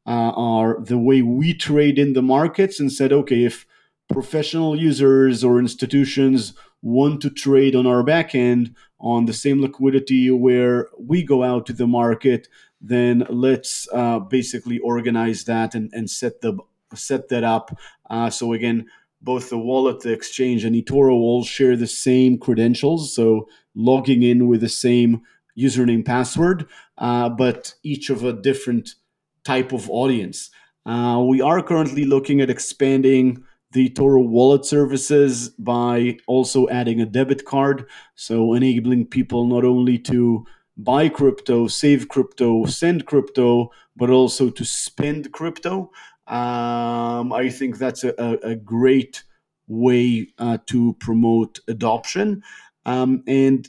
uh, 0.07 0.32
our 0.38 0.80
the 0.80 0.97
way 0.97 1.22
we 1.22 1.53
trade 1.53 1.99
in 1.99 2.14
the 2.14 2.22
markets, 2.22 2.80
and 2.80 2.91
said, 2.91 3.12
okay, 3.12 3.43
if 3.43 3.66
professional 4.14 4.76
users 4.76 5.43
or 5.43 5.59
institutions 5.59 6.53
want 6.82 7.22
to 7.22 7.30
trade 7.30 7.76
on 7.76 7.86
our 7.86 8.03
backend 8.03 8.74
on 8.99 9.26
the 9.26 9.34
same 9.34 9.62
liquidity 9.62 10.32
where 10.32 10.88
we 10.97 11.24
go 11.24 11.43
out 11.43 11.66
to 11.66 11.74
the 11.74 11.88
market, 11.88 12.47
then 12.80 13.26
let's 13.30 13.88
uh, 13.93 14.20
basically 14.20 14.80
organize 14.80 15.43
that 15.45 15.76
and, 15.76 15.91
and 15.93 16.09
set 16.09 16.41
the 16.41 16.57
set 16.93 17.30
that 17.30 17.43
up. 17.43 17.78
Uh, 18.09 18.30
so 18.30 18.53
again, 18.53 18.86
both 19.22 19.49
the 19.49 19.57
wallet, 19.57 20.01
the 20.01 20.11
exchange, 20.11 20.65
and 20.65 20.76
eToro 20.76 21.13
all 21.13 21.43
share 21.43 21.76
the 21.76 21.88
same 21.88 22.38
credentials. 22.38 23.13
So 23.15 23.47
logging 23.76 24.24
in 24.24 24.47
with 24.47 24.61
the 24.61 24.69
same 24.69 25.22
username 25.57 26.05
password, 26.05 26.67
uh, 26.97 27.30
but 27.30 27.74
each 27.84 28.09
of 28.09 28.24
a 28.24 28.34
different 28.34 28.95
type 29.43 29.72
of 29.72 29.89
audience. 29.89 30.49
Uh, 30.86 31.24
we 31.28 31.41
are 31.41 31.61
currently 31.61 32.05
looking 32.05 32.41
at 32.41 32.49
expanding 32.49 33.43
the 33.72 33.89
eToro 33.89 34.26
wallet 34.26 34.65
services 34.65 35.49
by 35.49 36.17
also 36.28 36.67
adding 36.69 36.99
a 36.99 37.05
debit 37.05 37.45
card. 37.45 37.86
So 38.15 38.53
enabling 38.53 39.07
people 39.07 39.45
not 39.47 39.63
only 39.63 39.97
to 39.99 40.45
buy 40.78 41.09
crypto, 41.09 41.67
save 41.67 42.07
crypto, 42.07 42.65
send 42.65 43.05
crypto, 43.05 43.72
but 43.95 44.09
also 44.09 44.49
to 44.49 44.65
spend 44.65 45.32
crypto. 45.32 45.91
Um, 46.28 47.34
I 47.34 47.49
think 47.49 47.78
that's 47.78 48.03
a, 48.03 48.13
a, 48.43 48.55
great 48.55 49.24
way 49.67 50.30
uh, 50.38 50.59
to 50.67 50.93
promote 50.99 51.59
adoption. 51.67 52.43
Um, 52.86 53.24
and 53.28 53.67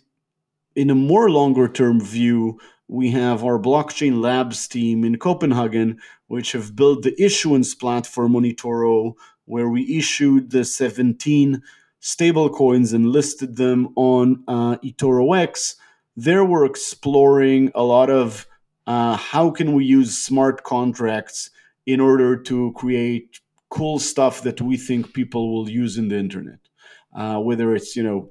in 0.76 0.90
a 0.90 0.94
more 0.94 1.30
longer 1.30 1.66
term 1.66 2.00
view, 2.00 2.60
we 2.88 3.10
have 3.10 3.42
our 3.42 3.58
blockchain 3.58 4.20
labs 4.20 4.68
team 4.68 5.02
in 5.02 5.18
Copenhagen, 5.18 5.98
which 6.28 6.52
have 6.52 6.76
built 6.76 7.02
the 7.02 7.20
issuance 7.20 7.74
platform 7.74 8.36
on 8.36 8.42
eToro 8.42 9.14
where 9.44 9.68
we 9.68 9.98
issued 9.98 10.50
the 10.50 10.64
17 10.64 11.62
stablecoins 12.00 12.92
and 12.92 13.06
listed 13.06 13.56
them 13.56 13.88
on 13.96 14.42
uh, 14.48 14.76
eToro 14.78 15.38
X, 15.38 15.76
there 16.16 16.44
we're 16.44 16.64
exploring 16.64 17.70
a 17.74 17.82
lot 17.82 18.10
of 18.10 18.46
uh, 18.86 19.16
how 19.16 19.50
can 19.50 19.72
we 19.72 19.84
use 19.84 20.18
smart 20.18 20.64
contracts 20.64 21.50
in 21.86 22.00
order 22.00 22.36
to 22.36 22.72
create 22.72 23.40
cool 23.68 23.98
stuff 23.98 24.42
that 24.42 24.60
we 24.60 24.76
think 24.76 25.12
people 25.14 25.52
will 25.54 25.68
use 25.68 25.98
in 25.98 26.08
the 26.08 26.16
internet. 26.16 26.58
Uh, 27.14 27.38
whether 27.38 27.74
it's 27.74 27.94
you 27.96 28.02
know 28.02 28.30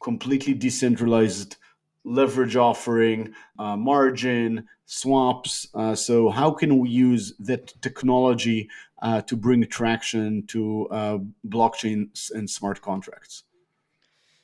completely 0.00 0.52
decentralized 0.52 1.56
leverage 2.04 2.56
offering, 2.56 3.34
uh, 3.58 3.76
margin, 3.76 4.68
swaps. 4.84 5.66
Uh, 5.74 5.94
so, 5.94 6.28
how 6.28 6.50
can 6.50 6.78
we 6.78 6.90
use 6.90 7.34
that 7.38 7.72
technology 7.80 8.68
uh, 9.02 9.20
to 9.22 9.36
bring 9.36 9.66
traction 9.66 10.46
to 10.46 10.86
uh, 10.88 11.18
blockchains 11.48 12.30
and 12.30 12.48
smart 12.48 12.80
contracts? 12.82 13.44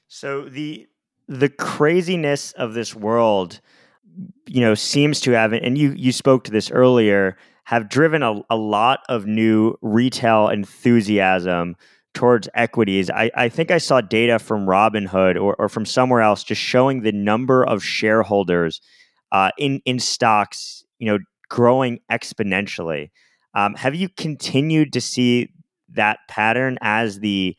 So 0.08 0.48
the 0.48 0.88
the 1.28 1.48
craziness 1.48 2.52
of 2.52 2.74
this 2.74 2.94
world, 2.94 3.60
you 4.46 4.60
know, 4.60 4.74
seems 4.74 5.20
to 5.20 5.30
have, 5.32 5.52
and 5.52 5.78
you 5.78 5.92
you 5.92 6.10
spoke 6.10 6.44
to 6.44 6.50
this 6.50 6.70
earlier, 6.70 7.36
have 7.70 7.88
driven 7.88 8.20
a, 8.20 8.42
a 8.50 8.56
lot 8.56 8.98
of 9.08 9.26
new 9.26 9.76
retail 9.80 10.48
enthusiasm 10.48 11.76
towards 12.14 12.48
equities. 12.52 13.08
I, 13.08 13.30
I 13.36 13.48
think 13.48 13.70
I 13.70 13.78
saw 13.78 14.00
data 14.00 14.40
from 14.40 14.66
Robinhood 14.66 15.40
or, 15.40 15.54
or 15.54 15.68
from 15.68 15.86
somewhere 15.86 16.20
else 16.20 16.42
just 16.42 16.60
showing 16.60 17.02
the 17.02 17.12
number 17.12 17.64
of 17.64 17.84
shareholders 17.84 18.80
uh, 19.30 19.52
in 19.56 19.80
in 19.84 20.00
stocks, 20.00 20.82
you 20.98 21.06
know, 21.06 21.20
growing 21.48 22.00
exponentially. 22.10 23.10
Um, 23.54 23.76
have 23.76 23.94
you 23.94 24.08
continued 24.08 24.92
to 24.94 25.00
see 25.00 25.52
that 25.90 26.18
pattern 26.28 26.76
as 26.80 27.20
the 27.20 27.56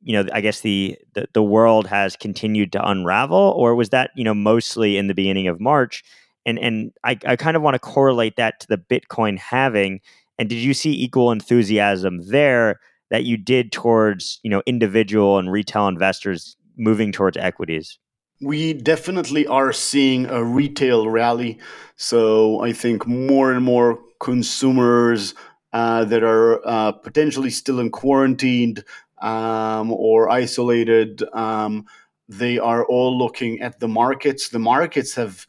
you 0.00 0.12
know, 0.12 0.28
I 0.32 0.40
guess 0.40 0.62
the, 0.62 0.98
the, 1.14 1.28
the 1.34 1.42
world 1.44 1.86
has 1.86 2.16
continued 2.16 2.72
to 2.72 2.84
unravel, 2.84 3.54
or 3.56 3.76
was 3.76 3.90
that 3.90 4.10
you 4.16 4.24
know 4.24 4.34
mostly 4.34 4.96
in 4.96 5.06
the 5.06 5.14
beginning 5.14 5.46
of 5.46 5.60
March? 5.60 6.02
And 6.46 6.58
and 6.58 6.92
I, 7.04 7.18
I 7.26 7.36
kind 7.36 7.56
of 7.56 7.62
want 7.62 7.74
to 7.74 7.78
correlate 7.78 8.36
that 8.36 8.60
to 8.60 8.66
the 8.68 8.78
Bitcoin 8.78 9.38
halving. 9.38 10.00
And 10.38 10.48
did 10.48 10.58
you 10.58 10.74
see 10.74 10.90
equal 10.92 11.30
enthusiasm 11.30 12.28
there 12.28 12.80
that 13.10 13.24
you 13.24 13.36
did 13.36 13.72
towards 13.72 14.40
you 14.42 14.50
know 14.50 14.62
individual 14.66 15.38
and 15.38 15.50
retail 15.50 15.88
investors 15.88 16.56
moving 16.76 17.12
towards 17.12 17.36
equities? 17.36 17.98
We 18.40 18.72
definitely 18.72 19.46
are 19.46 19.72
seeing 19.72 20.26
a 20.26 20.42
retail 20.42 21.08
rally. 21.08 21.60
So 21.96 22.60
I 22.60 22.72
think 22.72 23.06
more 23.06 23.52
and 23.52 23.64
more 23.64 24.00
consumers 24.18 25.34
uh, 25.72 26.04
that 26.06 26.24
are 26.24 26.66
uh, 26.66 26.92
potentially 26.92 27.50
still 27.50 27.78
in 27.78 27.90
quarantined 27.90 28.84
um, 29.22 29.92
or 29.92 30.28
isolated, 30.28 31.22
um, 31.32 31.86
they 32.28 32.58
are 32.58 32.84
all 32.84 33.16
looking 33.16 33.60
at 33.60 33.78
the 33.80 33.88
markets. 33.88 34.48
The 34.48 34.58
markets 34.58 35.14
have 35.14 35.46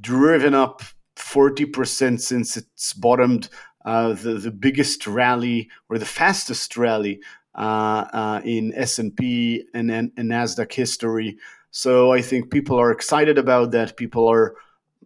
driven 0.00 0.54
up 0.54 0.82
40% 1.16 2.20
since 2.20 2.56
it's 2.56 2.92
bottomed. 2.92 3.48
Uh, 3.84 4.14
the, 4.14 4.34
the 4.34 4.50
biggest 4.50 5.06
rally 5.06 5.68
or 5.90 5.98
the 5.98 6.06
fastest 6.06 6.76
rally 6.78 7.20
uh, 7.54 8.04
uh, 8.12 8.40
in 8.42 8.72
S&P 8.74 9.64
and, 9.74 9.90
and, 9.90 10.10
NASDAQ 10.16 10.72
history. 10.72 11.36
So 11.70 12.12
I 12.12 12.22
think 12.22 12.50
people 12.50 12.80
are 12.80 12.90
excited 12.90 13.36
about 13.36 13.72
that. 13.72 13.98
People 13.98 14.26
are 14.26 14.54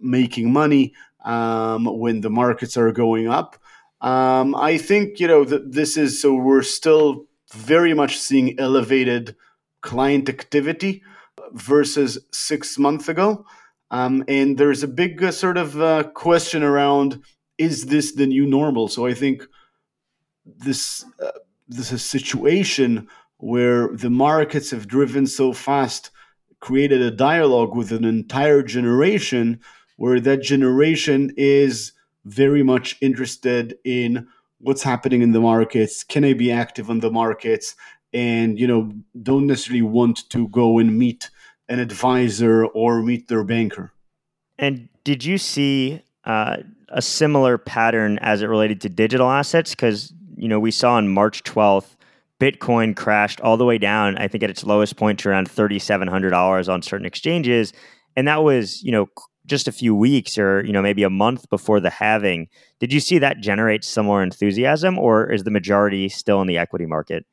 making 0.01 0.53
money 0.53 0.95
um, 1.25 1.87
when 1.87 2.21
the 2.21 2.31
markets 2.31 2.77
are 2.77 2.93
going 2.93 3.27
up. 3.29 3.57
Um, 4.01 4.55
I 4.55 4.79
think, 4.79 5.19
you 5.19 5.27
know, 5.27 5.45
that 5.45 5.73
this 5.73 5.97
is 5.97 6.23
so 6.23 6.35
we're 6.35 6.63
still 6.63 7.27
very 7.53 7.95
much 7.95 8.17
seeing 8.17 8.59
elevated 8.61 9.35
client 9.81 10.29
activity 10.29 11.03
versus 11.53 12.19
six 12.33 12.79
months 12.79 13.09
ago. 13.09 13.45
Um, 13.91 14.25
and 14.29 14.59
there's 14.59 14.83
a 14.83 14.89
big 14.89 15.23
uh, 15.23 15.31
sort 15.31 15.57
of 15.57 15.81
uh, 15.81 16.05
question 16.15 16.63
around 16.63 17.23
is 17.57 17.87
this 17.87 18.13
the 18.13 18.27
new 18.27 18.47
normal? 18.47 18.89
So 18.89 19.07
I 19.07 19.15
think 19.15 19.47
this 20.45 21.05
uh, 21.23 21.33
this 21.69 21.87
is 21.87 21.93
a 21.93 21.99
situation 21.99 23.09
where 23.39 23.89
the 23.89 24.11
markets 24.11 24.71
have 24.71 24.89
driven 24.89 25.27
so 25.27 25.53
fast, 25.53 26.11
created 26.61 27.01
a 27.03 27.11
dialogue 27.11 27.75
with 27.75 27.93
an 27.93 28.05
entire 28.05 28.63
generation, 28.63 29.61
where 29.97 30.21
that 30.21 30.43
generation 30.43 31.33
is 31.37 31.93
very 32.25 32.63
much 32.63 32.97
interested 33.01 33.79
in 33.85 34.27
what's 34.61 34.83
happening 34.83 35.23
in 35.23 35.33
the 35.33 35.41
markets. 35.41 36.05
Can 36.05 36.25
I 36.25 36.33
be 36.33 36.51
active 36.51 36.91
on 36.91 37.01
the 37.01 37.11
markets? 37.11 37.75
And 38.13 38.59
you 38.59 38.67
know, 38.67 38.93
don't 39.23 39.47
necessarily 39.47 39.83
want 39.83 40.29
to 40.31 40.49
go 40.49 40.79
and 40.79 40.99
meet 40.99 41.31
an 41.69 41.79
advisor 41.79 42.65
or 42.67 43.03
meet 43.03 43.29
their 43.29 43.45
banker. 43.45 43.93
And 44.59 44.89
did 45.05 45.25
you 45.25 45.39
see 45.39 46.03
uh, 46.25 46.59
a 46.89 47.03
similar 47.03 47.59
pattern 47.59 48.19
as 48.19 48.43
it 48.43 48.47
related 48.47 48.81
to 48.83 48.89
digital 48.89 49.31
assets? 49.31 49.71
Because 49.71 50.13
you 50.37 50.49
know 50.49 50.61
we 50.61 50.71
saw 50.71 50.95
on 50.95 51.09
March 51.09 51.43
twelfth, 51.43 51.97
Bitcoin 52.41 52.97
crashed 52.97 53.41
all 53.41 53.57
the 53.57 53.65
way 53.65 53.79
down. 53.79 54.17
I 54.19 54.29
think 54.29 54.43
at 54.43 54.51
its 54.51 54.65
lowest 54.65 54.97
point 54.97 55.21
to 55.21 55.29
around 55.29 55.51
thirty 55.51 55.79
seven 55.79 56.09
hundred 56.09 56.31
dollars 56.31 56.69
on 56.69 56.83
certain 56.83 57.07
exchanges, 57.07 57.73
and 58.17 58.27
that 58.29 58.43
was 58.43 58.83
you 58.83 58.93
know 58.93 59.09
just 59.47 59.67
a 59.67 59.73
few 59.73 59.95
weeks 59.95 60.39
or 60.39 60.65
you 60.65 60.73
know 60.73 60.83
maybe 60.83 61.03
a 61.03 61.11
month 61.11 61.49
before 61.51 61.81
the 61.81 61.91
halving. 61.91 62.49
Did 62.81 62.93
you 62.93 63.01
see 63.01 63.19
that 63.19 63.41
generate 63.41 63.85
some 63.85 64.07
more 64.07 64.23
enthusiasm, 64.23 64.99
or 64.99 65.31
is 65.31 65.45
the 65.45 65.51
majority 65.51 66.09
still 66.09 66.41
in 66.41 66.47
the 66.47 66.59
equity 66.59 66.87
market? 66.87 67.25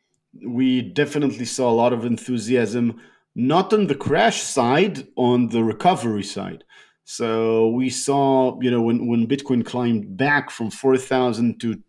We 0.46 0.82
definitely 0.82 1.46
saw 1.46 1.70
a 1.70 1.74
lot 1.74 1.94
of 1.94 2.04
enthusiasm 2.04 3.00
not 3.36 3.74
on 3.74 3.88
the 3.88 3.96
crash 3.96 4.42
side, 4.42 5.08
on 5.16 5.50
the 5.50 5.64
recovery 5.64 6.24
side. 6.24 6.64
So 7.04 7.68
we 7.70 7.90
saw, 7.90 8.60
you 8.62 8.72
know, 8.72 8.82
when, 8.82 9.08
when 9.08 9.28
Bitcoin 9.28 9.66
climbed 9.66 10.18
back 10.18 10.50
from 10.50 10.72
4,000 10.72 11.60
to 11.60 11.84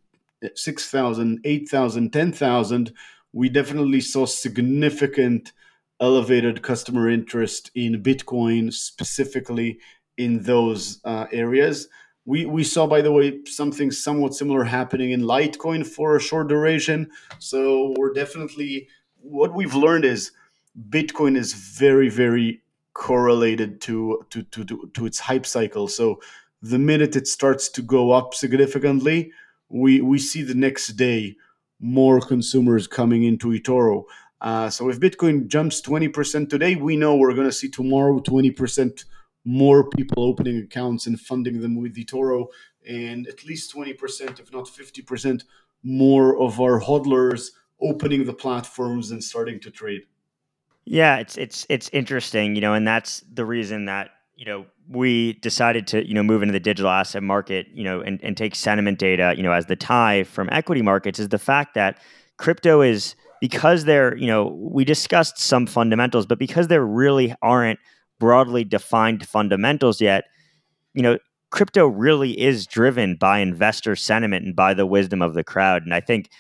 6,000, 0.55 1.41
8,000, 1.45 2.13
10,000, 2.13 2.93
we 3.33 3.49
definitely 3.49 4.01
saw 4.01 4.27
significant 4.27 5.53
elevated 6.01 6.63
customer 6.63 7.09
interest 7.09 7.71
in 7.75 8.03
Bitcoin, 8.03 8.73
specifically 8.73 9.79
in 10.19 10.43
those 10.43 11.01
uh, 11.05 11.27
areas. 11.33 11.89
We, 12.27 12.45
we 12.45 12.65
saw, 12.65 12.87
by 12.87 13.03
the 13.03 13.13
way, 13.13 13.39
something 13.47 13.91
somewhat 13.91 14.35
similar 14.35 14.65
happening 14.65 15.13
in 15.13 15.23
Litecoin 15.23 15.87
for 15.87 16.17
a 16.17 16.21
short 16.21 16.49
duration. 16.49 17.09
So 17.39 17.95
we're 17.97 18.13
definitely, 18.13 18.89
what 19.21 19.55
we've 19.55 19.75
learned 19.75 20.05
is 20.05 20.33
Bitcoin 20.91 21.37
is 21.37 21.53
very, 21.55 22.09
very 22.09 22.63
correlated 22.93 23.81
to, 23.83 24.25
to, 24.31 24.43
to, 24.45 24.65
to, 24.65 24.91
to 24.95 25.07
its 25.07 25.19
hype 25.19 25.47
cycle. 25.47 25.89
So 25.89 26.21
the 26.63 26.79
minute 26.79 27.17
it 27.17 27.27
starts 27.27 27.69
to 27.71 27.83
go 27.83 28.13
up 28.13 28.35
significantly, 28.35 29.33
we, 29.69 30.01
we 30.01 30.19
see 30.19 30.43
the 30.43 30.55
next 30.55 30.89
day 30.89 31.37
more 31.81 32.21
consumers 32.21 32.87
coming 32.87 33.25
into 33.25 33.49
eToro. 33.49 34.05
Uh, 34.41 34.71
so 34.71 34.89
if 34.89 35.01
Bitcoin 35.01 35.47
jumps 35.47 35.81
20% 35.81 36.49
today, 36.49 36.75
we 36.75 36.97
know 36.97 37.17
we're 37.17 37.35
going 37.35 37.49
to 37.49 37.53
see 37.53 37.69
tomorrow 37.69 38.19
20% 38.21 39.05
more 39.45 39.89
people 39.91 40.25
opening 40.25 40.59
accounts 40.59 41.07
and 41.07 41.21
funding 41.21 41.61
them 41.61 41.81
with 41.81 41.95
eToro, 41.95 42.47
and 42.87 43.27
at 43.29 43.45
least 43.45 43.75
20%, 43.75 44.41
if 44.41 44.53
not 44.53 44.65
50%, 44.65 45.43
more 45.83 46.39
of 46.39 46.61
our 46.61 46.81
hodlers 46.81 47.51
opening 47.81 48.25
the 48.25 48.33
platforms 48.33 49.11
and 49.11 49.23
starting 49.23 49.61
to 49.61 49.71
trade. 49.71 50.03
Yeah, 50.87 51.17
it's 51.17 51.37
it's 51.37 51.67
it's 51.69 51.91
interesting, 51.93 52.55
you 52.55 52.61
know, 52.61 52.73
and 52.75 52.87
that's 52.87 53.23
the 53.33 53.45
reason 53.45 53.87
that 53.87 54.11
you 54.37 54.47
know 54.47 54.67
we 54.89 55.33
decided 55.35 55.87
to 55.89 56.07
you 56.07 56.15
know 56.15 56.23
move 56.23 56.43
into 56.43 56.53
the 56.53 56.61
digital 56.61 56.91
asset 56.91 57.23
market, 57.23 57.67
you 57.75 57.83
know, 57.85 58.01
and, 58.01 58.21
and 58.23 58.37
take 58.37 58.55
sentiment 58.55 58.99
data, 58.99 59.35
you 59.37 59.43
know, 59.43 59.53
as 59.53 59.67
the 59.67 59.75
tie 59.77 60.23
from 60.23 60.49
equity 60.53 60.83
markets 60.83 61.19
is 61.19 61.29
the 61.31 61.39
fact 61.39 61.75
that 61.75 61.99
crypto 62.39 62.83
is 62.83 63.17
because 63.41 63.85
there, 63.85 64.17
you 64.17 64.29
know, 64.29 64.47
we 64.61 64.85
discussed 64.85 65.39
some 65.39 65.67
fundamentals, 65.67 66.25
but 66.25 66.39
because 66.39 66.69
there 66.69 66.87
really 66.87 67.35
aren't 67.43 67.81
broadly 68.21 68.65
defined 68.65 69.27
fundamentals 69.27 70.01
yet, 70.01 70.25
you 70.95 71.03
know, 71.03 71.19
crypto 71.51 71.87
really 71.87 72.39
is 72.41 72.67
driven 72.67 73.17
by 73.17 73.39
investor 73.39 73.97
sentiment 73.97 74.45
and 74.45 74.57
by 74.57 74.75
the 74.75 74.87
wisdom 74.87 75.23
of 75.23 75.35
the 75.35 75.45
crowd, 75.45 75.83
and 75.85 75.95
I 75.95 76.01
think 76.01 76.31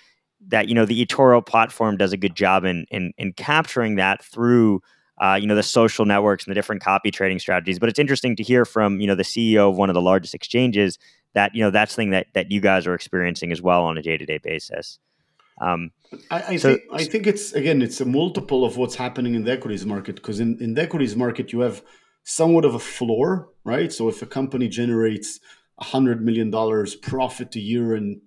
that 0.48 0.68
you 0.68 0.74
know 0.74 0.84
the 0.84 1.04
eToro 1.04 1.44
platform 1.44 1.96
does 1.96 2.12
a 2.12 2.16
good 2.16 2.34
job 2.34 2.64
in 2.64 2.86
in, 2.90 3.12
in 3.18 3.32
capturing 3.32 3.96
that 3.96 4.22
through 4.24 4.82
uh, 5.20 5.38
you 5.40 5.46
know 5.46 5.54
the 5.54 5.62
social 5.62 6.04
networks 6.04 6.44
and 6.44 6.50
the 6.50 6.54
different 6.54 6.82
copy 6.82 7.10
trading 7.10 7.38
strategies. 7.38 7.78
But 7.78 7.88
it's 7.88 7.98
interesting 7.98 8.36
to 8.36 8.42
hear 8.42 8.64
from 8.64 9.00
you 9.00 9.06
know 9.06 9.14
the 9.14 9.22
CEO 9.22 9.70
of 9.70 9.76
one 9.76 9.90
of 9.90 9.94
the 9.94 10.02
largest 10.02 10.34
exchanges 10.34 10.98
that 11.34 11.54
you 11.54 11.62
know 11.62 11.70
that's 11.70 11.94
thing 11.94 12.10
that 12.10 12.26
that 12.34 12.50
you 12.50 12.60
guys 12.60 12.86
are 12.86 12.94
experiencing 12.94 13.52
as 13.52 13.62
well 13.62 13.84
on 13.84 13.98
a 13.98 14.02
day 14.02 14.16
to 14.16 14.26
day 14.26 14.38
basis. 14.38 14.98
Um, 15.58 15.90
I, 16.30 16.42
I 16.48 16.56
so, 16.56 16.74
think 16.74 16.82
I 16.92 17.04
think 17.04 17.26
it's 17.26 17.52
again 17.52 17.80
it's 17.80 18.00
a 18.00 18.04
multiple 18.04 18.64
of 18.64 18.76
what's 18.76 18.94
happening 18.94 19.34
in 19.34 19.44
the 19.44 19.52
equities 19.52 19.86
market 19.86 20.16
because 20.16 20.38
in, 20.38 20.58
in 20.60 20.74
the 20.74 20.82
equities 20.82 21.16
market 21.16 21.52
you 21.52 21.60
have 21.60 21.82
somewhat 22.24 22.64
of 22.64 22.74
a 22.74 22.78
floor, 22.78 23.48
right? 23.64 23.92
So 23.92 24.08
if 24.08 24.20
a 24.20 24.26
company 24.26 24.68
generates 24.68 25.40
a 25.78 25.84
hundred 25.84 26.22
million 26.22 26.50
dollars 26.50 26.94
profit 26.94 27.54
a 27.56 27.60
year 27.60 27.94
and 27.94 28.20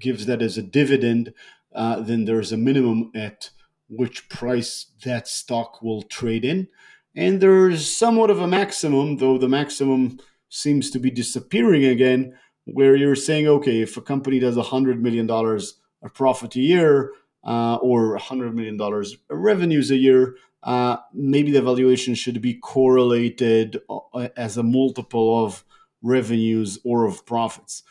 gives 0.00 0.26
that 0.26 0.42
as 0.42 0.58
a 0.58 0.62
dividend, 0.62 1.32
uh, 1.74 2.00
then 2.00 2.24
there's 2.24 2.52
a 2.52 2.56
minimum 2.56 3.10
at 3.14 3.50
which 3.88 4.28
price 4.28 4.86
that 5.04 5.28
stock 5.28 5.82
will 5.82 6.02
trade 6.02 6.44
in. 6.44 6.68
And 7.14 7.40
there's 7.40 7.94
somewhat 7.94 8.30
of 8.30 8.40
a 8.40 8.46
maximum, 8.46 9.16
though 9.16 9.38
the 9.38 9.48
maximum 9.48 10.18
seems 10.48 10.90
to 10.90 10.98
be 10.98 11.10
disappearing 11.10 11.84
again, 11.84 12.34
where 12.64 12.96
you're 12.96 13.16
saying, 13.16 13.46
okay, 13.46 13.80
if 13.80 13.96
a 13.96 14.02
company 14.02 14.38
does 14.38 14.56
$100 14.56 15.00
million 15.00 15.30
of 15.30 16.14
profit 16.14 16.56
a 16.56 16.60
year 16.60 17.12
uh, 17.44 17.76
or 17.76 18.18
$100 18.18 18.54
million 18.54 18.80
of 18.80 19.06
revenues 19.30 19.90
a 19.90 19.96
year, 19.96 20.36
uh, 20.62 20.96
maybe 21.14 21.52
the 21.52 21.62
valuation 21.62 22.14
should 22.14 22.42
be 22.42 22.54
correlated 22.54 23.80
uh, 23.88 24.28
as 24.36 24.56
a 24.56 24.62
multiple 24.62 25.44
of 25.44 25.64
revenues 26.02 26.78
or 26.84 27.06
of 27.06 27.24
profits. 27.24 27.82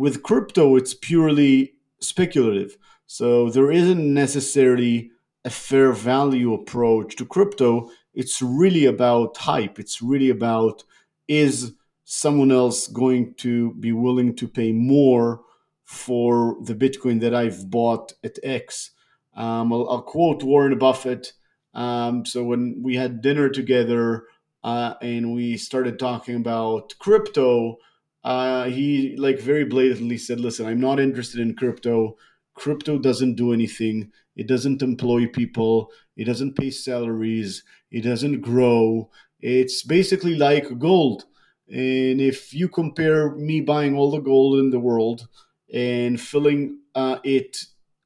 With 0.00 0.22
crypto, 0.22 0.76
it's 0.76 0.94
purely 0.94 1.74
speculative. 2.00 2.78
So 3.06 3.50
there 3.50 3.70
isn't 3.70 4.14
necessarily 4.14 5.10
a 5.44 5.50
fair 5.50 5.92
value 5.92 6.54
approach 6.54 7.16
to 7.16 7.26
crypto. 7.26 7.90
It's 8.14 8.40
really 8.40 8.86
about 8.86 9.36
hype. 9.36 9.78
It's 9.78 10.00
really 10.00 10.30
about 10.30 10.84
is 11.28 11.74
someone 12.06 12.50
else 12.50 12.86
going 12.86 13.34
to 13.40 13.74
be 13.74 13.92
willing 13.92 14.34
to 14.36 14.48
pay 14.48 14.72
more 14.72 15.42
for 15.84 16.56
the 16.62 16.74
Bitcoin 16.74 17.20
that 17.20 17.34
I've 17.34 17.70
bought 17.70 18.14
at 18.24 18.38
X? 18.42 18.92
Um, 19.36 19.70
I'll, 19.70 19.86
I'll, 19.90 20.00
quote 20.00 20.42
Warren 20.42 20.78
Buffett. 20.78 21.34
Um, 21.74 22.24
so 22.24 22.42
when 22.42 22.80
we 22.82 22.96
had 22.96 23.20
dinner 23.20 23.50
together 23.50 24.24
uh, 24.64 24.94
and 25.02 25.34
we 25.34 25.58
started 25.58 25.98
talking 25.98 26.36
about 26.36 26.94
crypto, 26.98 27.76
uh, 28.24 28.64
he 28.64 29.16
like 29.16 29.40
very 29.40 29.64
blatantly 29.64 30.18
said, 30.18 30.40
"Listen, 30.40 30.66
I'm 30.66 30.80
not 30.80 31.00
interested 31.00 31.40
in 31.40 31.54
crypto. 31.54 32.16
Crypto 32.54 32.98
doesn't 32.98 33.36
do 33.36 33.52
anything. 33.52 34.12
It 34.36 34.46
doesn't 34.46 34.82
employ 34.82 35.26
people. 35.26 35.90
It 36.16 36.24
doesn't 36.24 36.56
pay 36.56 36.70
salaries. 36.70 37.62
It 37.90 38.02
doesn't 38.02 38.40
grow. 38.40 39.10
It's 39.40 39.82
basically 39.82 40.36
like 40.36 40.78
gold." 40.78 41.24
And 41.68 42.20
if 42.20 42.52
you 42.52 42.68
compare 42.68 43.34
me 43.36 43.60
buying 43.60 43.96
all 43.96 44.10
the 44.10 44.18
gold 44.18 44.58
in 44.58 44.70
the 44.70 44.80
world 44.80 45.28
and 45.72 46.20
filling 46.20 46.80
uh, 46.96 47.18
it 47.22 47.58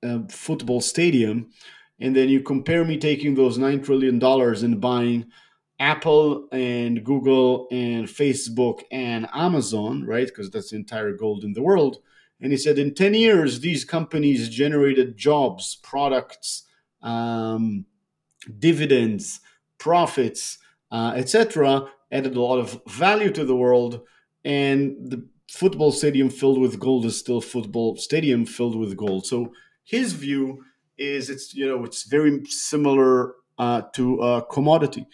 a 0.03 0.29
football 0.29 0.83
stadium, 0.83 1.49
and 1.99 2.15
then 2.15 2.29
you 2.29 2.41
compare 2.41 2.85
me 2.85 2.99
taking 2.99 3.35
those 3.35 3.57
nine 3.57 3.83
trillion 3.83 4.19
dollars 4.19 4.63
and 4.63 4.81
buying 4.81 5.27
Apple 5.79 6.49
and 6.53 7.05
Google 7.05 7.67
and 7.71 8.07
Facebook 8.07 8.83
and 8.91 9.29
Amazon, 9.33 10.05
right? 10.05 10.27
Because 10.27 10.51
that's 10.51 10.71
the 10.71 10.77
entire 10.77 11.13
gold 11.13 11.45
in 11.45 11.53
the 11.53 11.63
world. 11.63 11.99
And 12.41 12.53
he 12.53 12.59
said 12.59 12.79
in 12.79 12.95
10 12.95 13.15
years, 13.15 13.61
these 13.61 13.85
companies 13.85 14.49
generated 14.49 15.17
jobs, 15.17 15.77
products, 15.83 16.65
um, 17.03 17.87
dividends, 18.59 19.41
profits, 19.79 20.59
uh, 20.91 21.13
etc., 21.17 21.89
added 22.13 22.37
a 22.37 22.41
lot 22.41 22.59
of 22.59 22.81
value 22.87 23.31
to 23.33 23.45
the 23.45 23.57
world. 23.57 24.03
And 24.45 25.11
the 25.11 25.27
football 25.49 25.93
stadium 25.93 26.31
filled 26.31 26.61
with 26.61 26.79
gold 26.79 27.05
is 27.05 27.19
still 27.19 27.41
football 27.41 27.97
stadium 27.97 28.47
filled 28.47 28.77
with 28.77 28.97
gold. 28.97 29.27
So 29.27 29.53
his 29.85 30.13
view 30.13 30.65
is 30.97 31.31
it's 31.31 31.55
you 31.55 31.67
know 31.67 31.85
it's 31.85 32.05
very 32.05 32.45
similar 32.47 33.35
uh, 33.59 33.83
to 33.95 34.21
a 34.21 34.43
commodity, 34.43 35.07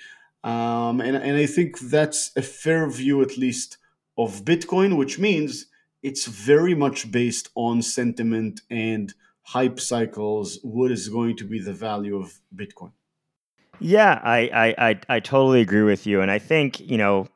um, 0.45 1.01
and 1.01 1.16
and 1.16 1.36
I 1.36 1.47
think 1.47 1.78
that's 1.78 2.32
a 2.36 2.43
fair 2.43 2.88
view 2.88 3.22
at 3.22 3.36
least 3.36 3.78
of 4.16 4.45
Bitcoin, 4.45 4.97
which 4.97 5.18
means 5.18 5.66
it's 6.03 6.26
very 6.26 6.74
much 6.74 7.11
based 7.11 7.51
on 7.55 7.82
sentiment 7.82 8.61
and 8.70 9.12
hype 9.43 9.80
cycles. 9.80 10.59
What 10.62 10.91
is 10.91 11.09
going 11.09 11.36
to 11.36 11.45
be 11.45 11.61
the 11.61 11.72
value 11.72 12.16
of 12.16 12.41
Bitcoin? 12.55 12.93
Yeah, 13.80 14.20
I, 14.22 14.51
I, 14.53 14.91
I, 14.91 15.01
I 15.09 15.20
totally 15.20 15.62
agree 15.62 15.82
with 15.82 16.07
you. 16.07 16.20
And 16.20 16.30
I 16.30 16.38
think, 16.38 16.80
you 16.80 16.99
know, 16.99 17.28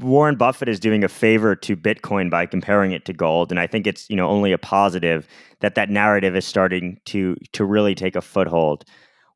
Warren 0.00 0.36
Buffett 0.36 0.68
is 0.68 0.78
doing 0.78 1.02
a 1.02 1.08
favor 1.08 1.56
to 1.56 1.76
Bitcoin 1.76 2.30
by 2.30 2.46
comparing 2.46 2.92
it 2.92 3.04
to 3.06 3.12
gold, 3.12 3.50
and 3.50 3.58
I 3.58 3.66
think 3.66 3.86
it's 3.86 4.08
you 4.08 4.14
know 4.14 4.28
only 4.28 4.52
a 4.52 4.58
positive 4.58 5.26
that 5.58 5.74
that 5.74 5.90
narrative 5.90 6.36
is 6.36 6.44
starting 6.44 7.00
to 7.06 7.36
to 7.52 7.64
really 7.64 7.96
take 7.96 8.14
a 8.14 8.20
foothold. 8.20 8.84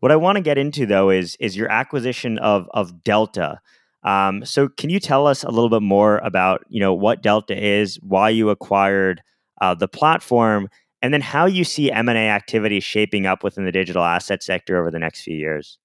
What 0.02 0.10
I 0.10 0.16
want 0.16 0.34
to 0.34 0.42
get 0.42 0.58
into 0.58 0.84
though 0.84 1.10
is 1.10 1.36
is 1.38 1.56
your 1.56 1.70
acquisition 1.70 2.36
of 2.38 2.68
of 2.74 3.04
Delta. 3.04 3.60
Um, 4.02 4.44
so 4.44 4.68
can 4.68 4.90
you 4.90 4.98
tell 4.98 5.28
us 5.28 5.44
a 5.44 5.50
little 5.50 5.70
bit 5.70 5.80
more 5.80 6.18
about 6.24 6.64
you 6.68 6.80
know 6.80 6.92
what 6.92 7.22
Delta 7.22 7.56
is, 7.56 8.00
why 8.02 8.30
you 8.30 8.50
acquired 8.50 9.22
uh, 9.60 9.76
the 9.76 9.86
platform, 9.86 10.68
and 11.02 11.14
then 11.14 11.20
how 11.20 11.46
you 11.46 11.62
see 11.62 11.92
M 11.92 12.08
and 12.08 12.18
A 12.18 12.22
activity 12.22 12.80
shaping 12.80 13.26
up 13.26 13.44
within 13.44 13.64
the 13.64 13.70
digital 13.70 14.02
asset 14.02 14.42
sector 14.42 14.76
over 14.76 14.90
the 14.90 14.98
next 14.98 15.22
few 15.22 15.36
years? 15.36 15.78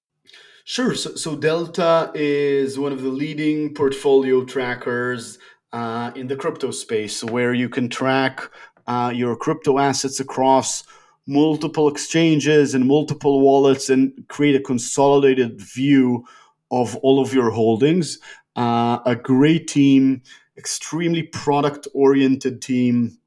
Sure. 0.64 0.96
So, 0.96 1.14
so, 1.14 1.36
Delta 1.36 2.10
is 2.12 2.76
one 2.76 2.90
of 2.90 3.02
the 3.02 3.10
leading 3.10 3.72
portfolio 3.72 4.44
trackers 4.44 5.38
uh, 5.72 6.10
in 6.16 6.26
the 6.26 6.34
crypto 6.34 6.72
space, 6.72 7.22
where 7.22 7.54
you 7.54 7.68
can 7.68 7.88
track 7.88 8.50
uh, 8.88 9.12
your 9.14 9.36
crypto 9.36 9.78
assets 9.78 10.18
across 10.18 10.82
multiple 11.28 11.88
exchanges 11.88 12.74
and 12.74 12.86
multiple 12.86 13.40
wallets 13.40 13.90
and 13.90 14.26
create 14.28 14.56
a 14.56 14.60
consolidated 14.60 15.60
view 15.60 16.24
of 16.70 16.96
all 16.96 17.20
of 17.20 17.34
your 17.34 17.50
holdings. 17.50 18.18
Uh, 18.56 18.98
a 19.04 19.14
great 19.14 19.68
team, 19.68 20.22
extremely 20.56 21.22
product 21.22 21.86
oriented 21.94 22.60
team, 22.62 23.18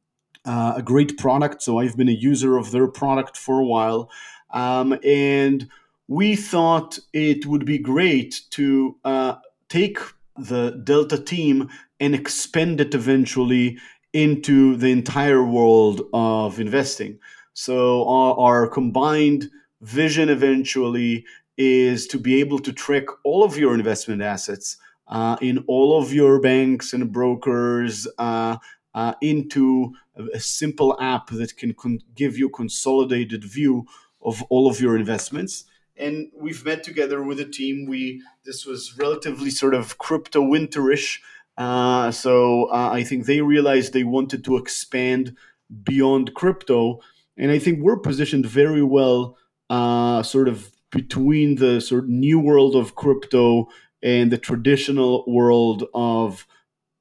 uh, 0.45 0.73
a 0.75 0.81
great 0.81 1.17
product. 1.17 1.61
So, 1.61 1.79
I've 1.79 1.95
been 1.95 2.09
a 2.09 2.23
user 2.29 2.57
of 2.57 2.71
their 2.71 2.87
product 2.87 3.37
for 3.37 3.59
a 3.59 3.65
while. 3.65 4.09
Um, 4.49 4.97
and 5.03 5.69
we 6.07 6.35
thought 6.35 6.99
it 7.13 7.45
would 7.45 7.65
be 7.65 7.77
great 7.77 8.41
to 8.49 8.97
uh, 9.05 9.35
take 9.69 9.99
the 10.35 10.71
Delta 10.83 11.17
team 11.17 11.69
and 11.99 12.15
expand 12.15 12.81
it 12.81 12.95
eventually 12.95 13.77
into 14.11 14.75
the 14.75 14.91
entire 14.91 15.43
world 15.43 16.01
of 16.13 16.59
investing. 16.59 17.19
So, 17.63 18.07
our, 18.07 18.33
our, 18.39 18.67
combined 18.67 19.51
vision 19.81 20.29
eventually 20.29 21.25
is 21.57 22.07
to 22.07 22.17
be 22.17 22.39
able 22.39 22.57
to 22.57 22.73
track 22.73 23.03
all 23.23 23.43
of 23.43 23.55
your 23.55 23.75
investment 23.75 24.23
assets 24.23 24.77
uh, 25.07 25.37
in 25.41 25.63
all 25.67 26.01
of 26.01 26.11
your 26.11 26.41
banks 26.41 26.91
and 26.91 27.11
brokers 27.11 28.07
uh, 28.17 28.57
uh, 28.95 29.13
into 29.21 29.93
a 30.33 30.39
simple 30.39 30.99
app 30.99 31.27
that 31.29 31.55
can 31.55 31.75
con- 31.75 31.99
give 32.15 32.35
you 32.35 32.47
a 32.47 32.57
consolidated 32.61 33.43
view 33.43 33.85
of 34.23 34.41
all 34.49 34.67
of 34.67 34.81
your 34.81 34.97
investments 34.97 35.65
and 35.97 36.31
we've 36.35 36.65
met 36.65 36.83
together 36.83 37.21
with 37.21 37.39
a 37.39 37.45
team. 37.45 37.85
We 37.85 38.23
this 38.43 38.65
was 38.65 38.97
relatively 38.97 39.51
sort 39.51 39.75
of 39.75 39.99
crypto 39.99 40.41
winterish, 40.41 41.19
uh, 41.57 42.09
so 42.09 42.71
uh, 42.71 42.89
I 42.91 43.03
think 43.03 43.25
they 43.25 43.41
realized 43.41 43.93
they 43.93 44.03
wanted 44.03 44.43
to 44.45 44.57
expand 44.57 45.35
beyond 45.83 46.33
crypto, 46.33 47.01
and 47.37 47.51
I 47.51 47.59
think 47.59 47.79
we're 47.79 47.97
positioned 47.97 48.45
very 48.45 48.83
well, 48.83 49.37
uh, 49.69 50.23
sort 50.23 50.47
of 50.47 50.71
between 50.91 51.55
the 51.55 51.79
sort 51.79 52.03
of 52.03 52.09
new 52.09 52.39
world 52.39 52.75
of 52.75 52.95
crypto 52.95 53.67
and 54.03 54.31
the 54.31 54.37
traditional 54.37 55.23
world 55.27 55.85
of 55.93 56.45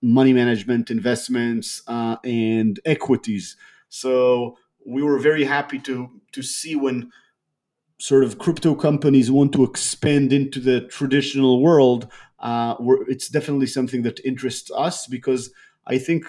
money 0.03 0.33
management, 0.33 0.91
investments, 0.91 1.83
uh, 1.87 2.17
and 2.25 2.81
equities. 2.85 3.57
So 3.89 4.57
we 4.87 5.03
were 5.03 5.19
very 5.19 5.45
happy 5.45 5.79
to 5.81 6.11
to 6.33 6.43
see 6.43 6.77
when 6.77 7.11
sort 7.99 8.25
of 8.25 8.39
crypto 8.39 8.75
companies 8.75 9.31
want 9.31 9.53
to 9.53 9.63
expand 9.63 10.33
into 10.33 10.59
the 10.59 10.81
traditional 10.83 11.63
world, 11.63 12.09
uh, 12.39 12.75
it's 13.09 13.29
definitely 13.29 13.67
something 13.67 14.03
that 14.03 14.25
interests 14.25 14.71
us 14.75 15.07
because 15.07 15.53
I 15.87 15.99
think 15.99 16.25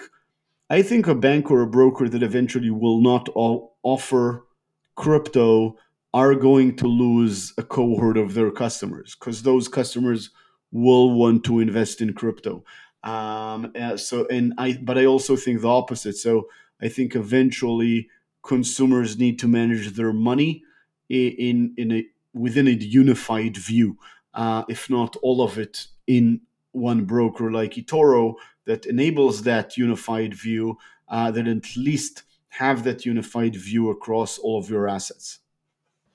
I 0.72 0.80
think 0.80 1.06
a 1.06 1.14
bank 1.14 1.50
or 1.50 1.60
a 1.60 1.66
broker 1.66 2.08
that 2.08 2.22
eventually 2.22 2.70
will 2.70 3.02
not 3.02 3.28
offer 3.34 4.46
crypto 4.94 5.76
are 6.14 6.34
going 6.34 6.76
to 6.76 6.86
lose 6.86 7.52
a 7.58 7.62
cohort 7.62 8.16
of 8.16 8.32
their 8.32 8.50
customers 8.50 9.14
because 9.14 9.42
those 9.42 9.68
customers 9.68 10.30
will 10.70 11.10
want 11.10 11.44
to 11.44 11.60
invest 11.60 12.00
in 12.00 12.14
crypto. 12.14 12.64
Um, 13.04 13.70
uh, 13.78 13.98
so 13.98 14.26
and 14.28 14.54
I, 14.56 14.78
but 14.82 14.96
I 14.96 15.04
also 15.04 15.36
think 15.36 15.60
the 15.60 15.68
opposite. 15.68 16.16
So 16.16 16.48
I 16.80 16.88
think 16.88 17.14
eventually 17.14 18.08
consumers 18.42 19.18
need 19.18 19.38
to 19.40 19.48
manage 19.48 19.90
their 19.90 20.14
money 20.14 20.62
in 21.10 21.74
in 21.76 21.92
a 21.92 22.06
within 22.32 22.66
a 22.66 22.70
unified 22.70 23.58
view, 23.58 23.98
uh, 24.32 24.62
if 24.70 24.88
not 24.88 25.16
all 25.16 25.42
of 25.42 25.58
it 25.58 25.88
in 26.06 26.40
one 26.72 27.04
broker 27.04 27.52
like 27.52 27.74
eToro 27.74 28.36
that 28.66 28.86
enables 28.86 29.42
that 29.42 29.76
unified 29.76 30.34
view, 30.34 30.78
uh, 31.08 31.30
that 31.30 31.46
at 31.46 31.76
least 31.76 32.22
have 32.48 32.84
that 32.84 33.04
unified 33.06 33.56
view 33.56 33.90
across 33.90 34.38
all 34.38 34.58
of 34.58 34.68
your 34.68 34.88
assets. 34.88 35.38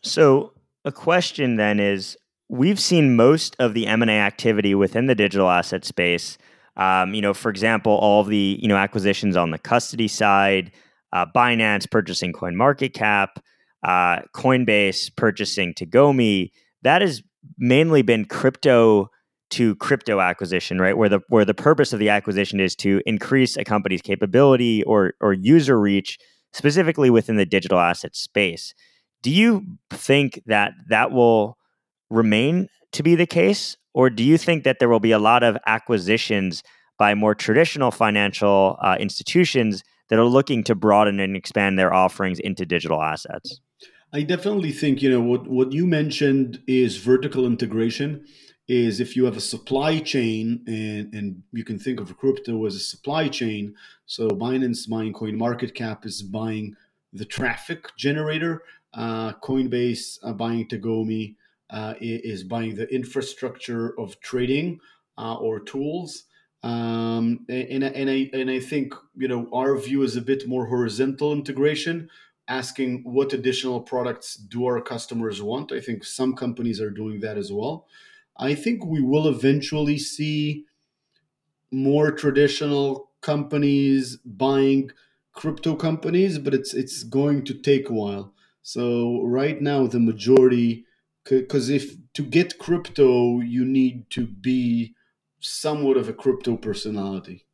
So 0.04 0.54
a 0.86 0.92
question 0.92 1.56
then 1.56 1.80
is 1.80 2.18
we've 2.48 2.80
seen 2.80 3.16
most 3.16 3.56
of 3.60 3.74
the 3.74 3.88
M&A 3.88 4.20
activity 4.20 4.76
within 4.76 5.08
the 5.08 5.16
digital 5.16 5.50
asset 5.50 5.84
space. 5.84 6.38
Um, 6.78 7.14
you 7.14 7.22
know, 7.22 7.34
for 7.34 7.50
example, 7.50 7.92
all 7.92 8.22
of 8.22 8.28
the, 8.28 8.60
you 8.62 8.68
know, 8.68 8.78
acquisitions 8.78 9.36
on 9.36 9.52
the 9.52 9.58
custody 9.58 10.08
side, 10.08 10.72
uh, 11.12 11.26
Binance 11.36 11.90
purchasing 11.90 12.34
CoinMarketCap, 12.34 13.30
uh, 13.84 14.20
Coinbase 14.36 15.16
purchasing 15.16 15.74
Tagomi, 15.74 16.52
that 16.84 17.02
has 17.02 17.24
mainly 17.58 18.02
been 18.02 18.26
crypto 18.26 19.10
to 19.50 19.76
crypto 19.76 20.20
acquisition, 20.20 20.80
right? 20.80 20.98
Where 20.98 21.10
the 21.10 21.20
where 21.30 21.46
the 21.46 21.54
purpose 21.54 21.94
of 21.94 22.00
the 22.00 22.10
acquisition 22.10 22.60
is 22.60 22.76
to 22.78 23.02
increase 23.06 23.58
a 23.58 23.64
company's 23.64 24.02
capability 24.02 24.84
or 24.84 25.14
or 25.22 25.34
user 25.34 25.80
reach, 25.80 26.18
specifically 26.54 27.10
within 27.10 27.38
the 27.38 27.46
digital 27.46 27.80
asset 27.80 28.16
space. 28.16 28.74
Do 29.24 29.32
you 29.32 29.66
think 29.90 30.42
that 30.46 30.74
that 30.90 31.12
will 31.12 31.58
remain 32.10 32.68
to 32.94 33.04
be 33.04 33.16
the 33.16 33.26
case, 33.26 33.78
or 33.94 34.10
do 34.10 34.24
you 34.24 34.38
think 34.38 34.64
that 34.64 34.80
there 34.80 34.90
will 34.90 35.00
be 35.00 35.12
a 35.12 35.20
lot 35.20 35.44
of 35.44 35.58
acquisitions 35.66 36.64
by 36.98 37.14
more 37.14 37.36
traditional 37.36 37.92
financial 37.92 38.78
uh, 38.82 38.98
institutions 39.00 39.84
that 40.10 40.20
are 40.20 40.26
looking 40.26 40.64
to 40.64 40.76
broaden 40.76 41.20
and 41.20 41.36
expand 41.36 41.78
their 41.78 41.94
offerings 41.94 42.40
into 42.40 42.66
digital 42.66 43.02
assets? 43.02 43.60
I 44.14 44.24
definitely 44.24 44.72
think 44.72 45.02
you 45.02 45.10
know 45.10 45.22
what 45.22 45.48
what 45.48 45.74
you 45.74 45.86
mentioned 45.86 46.62
is 46.66 46.98
vertical 46.98 47.46
integration. 47.46 48.26
Is 48.68 49.00
if 49.00 49.16
you 49.16 49.24
have 49.24 49.38
a 49.38 49.42
supply 49.42 50.00
chain 50.00 50.62
and 50.68 51.14
and 51.14 51.44
you 51.54 51.64
can 51.64 51.80
think 51.80 52.02
of 52.02 52.18
crypto 52.18 52.66
as 52.66 52.76
a 52.76 52.80
supply 52.80 53.30
chain. 53.30 53.76
So 54.06 54.28
Binance 54.30 54.90
buying 54.90 55.14
CoinMarketCap 55.14 56.06
is 56.06 56.22
buying 56.22 56.76
the 57.14 57.26
traffic 57.26 57.96
generator. 57.96 58.64
Uh, 58.94 59.34
Coinbase 59.34 60.20
uh, 60.24 60.34
buying 60.34 60.68
Tagomi 60.68 61.36
uh, 61.70 61.94
is 62.02 62.44
buying 62.44 62.76
the 62.76 62.94
infrastructure 62.94 63.98
of 64.00 64.20
trading 64.20 64.80
uh, 65.18 65.36
or 65.36 65.60
tools. 65.60 66.24
Um, 66.64 67.46
and, 67.50 67.84
and 67.84 68.10
I 68.10 68.30
and 68.34 68.50
I 68.50 68.60
think 68.60 68.94
you 69.16 69.28
know 69.28 69.48
our 69.54 69.78
view 69.78 70.02
is 70.02 70.16
a 70.16 70.22
bit 70.22 70.48
more 70.48 70.66
horizontal 70.66 71.32
integration 71.32 72.10
asking 72.48 73.04
what 73.04 73.34
additional 73.34 73.82
products 73.82 74.36
do 74.36 74.66
our 74.66 74.82
customers 74.82 75.42
want. 75.42 75.72
I 75.72 75.82
think 75.82 76.04
some 76.04 76.34
companies 76.34 76.82
are 76.82 76.90
doing 76.90 77.20
that 77.20 77.38
as 77.38 77.52
well. 77.52 77.88
I 78.40 78.56
think 78.56 78.86
we 78.86 79.02
will 79.02 79.28
eventually 79.28 79.98
see 79.98 80.66
more 81.72 82.12
traditional 82.12 83.12
companies 83.22 84.18
buying 84.26 84.92
crypto 85.34 85.76
companies, 85.76 86.40
but 86.40 86.54
it's 86.54 86.74
it's 86.74 87.04
going 87.04 87.44
to 87.46 87.54
take 87.54 87.90
a 87.90 87.94
while. 87.94 88.34
So 88.62 89.22
right 89.24 89.62
now, 89.62 89.88
the 89.88 90.00
majority, 90.00 90.86
because 91.24 91.70
if 91.70 91.96
to 92.14 92.24
get 92.24 92.58
crypto, 92.58 93.40
you 93.40 93.64
need 93.66 94.10
to 94.12 94.28
be 94.28 94.96
somewhat 95.40 95.98
of 95.98 96.10
a 96.10 96.14
crypto 96.14 96.58
personality. 96.58 97.46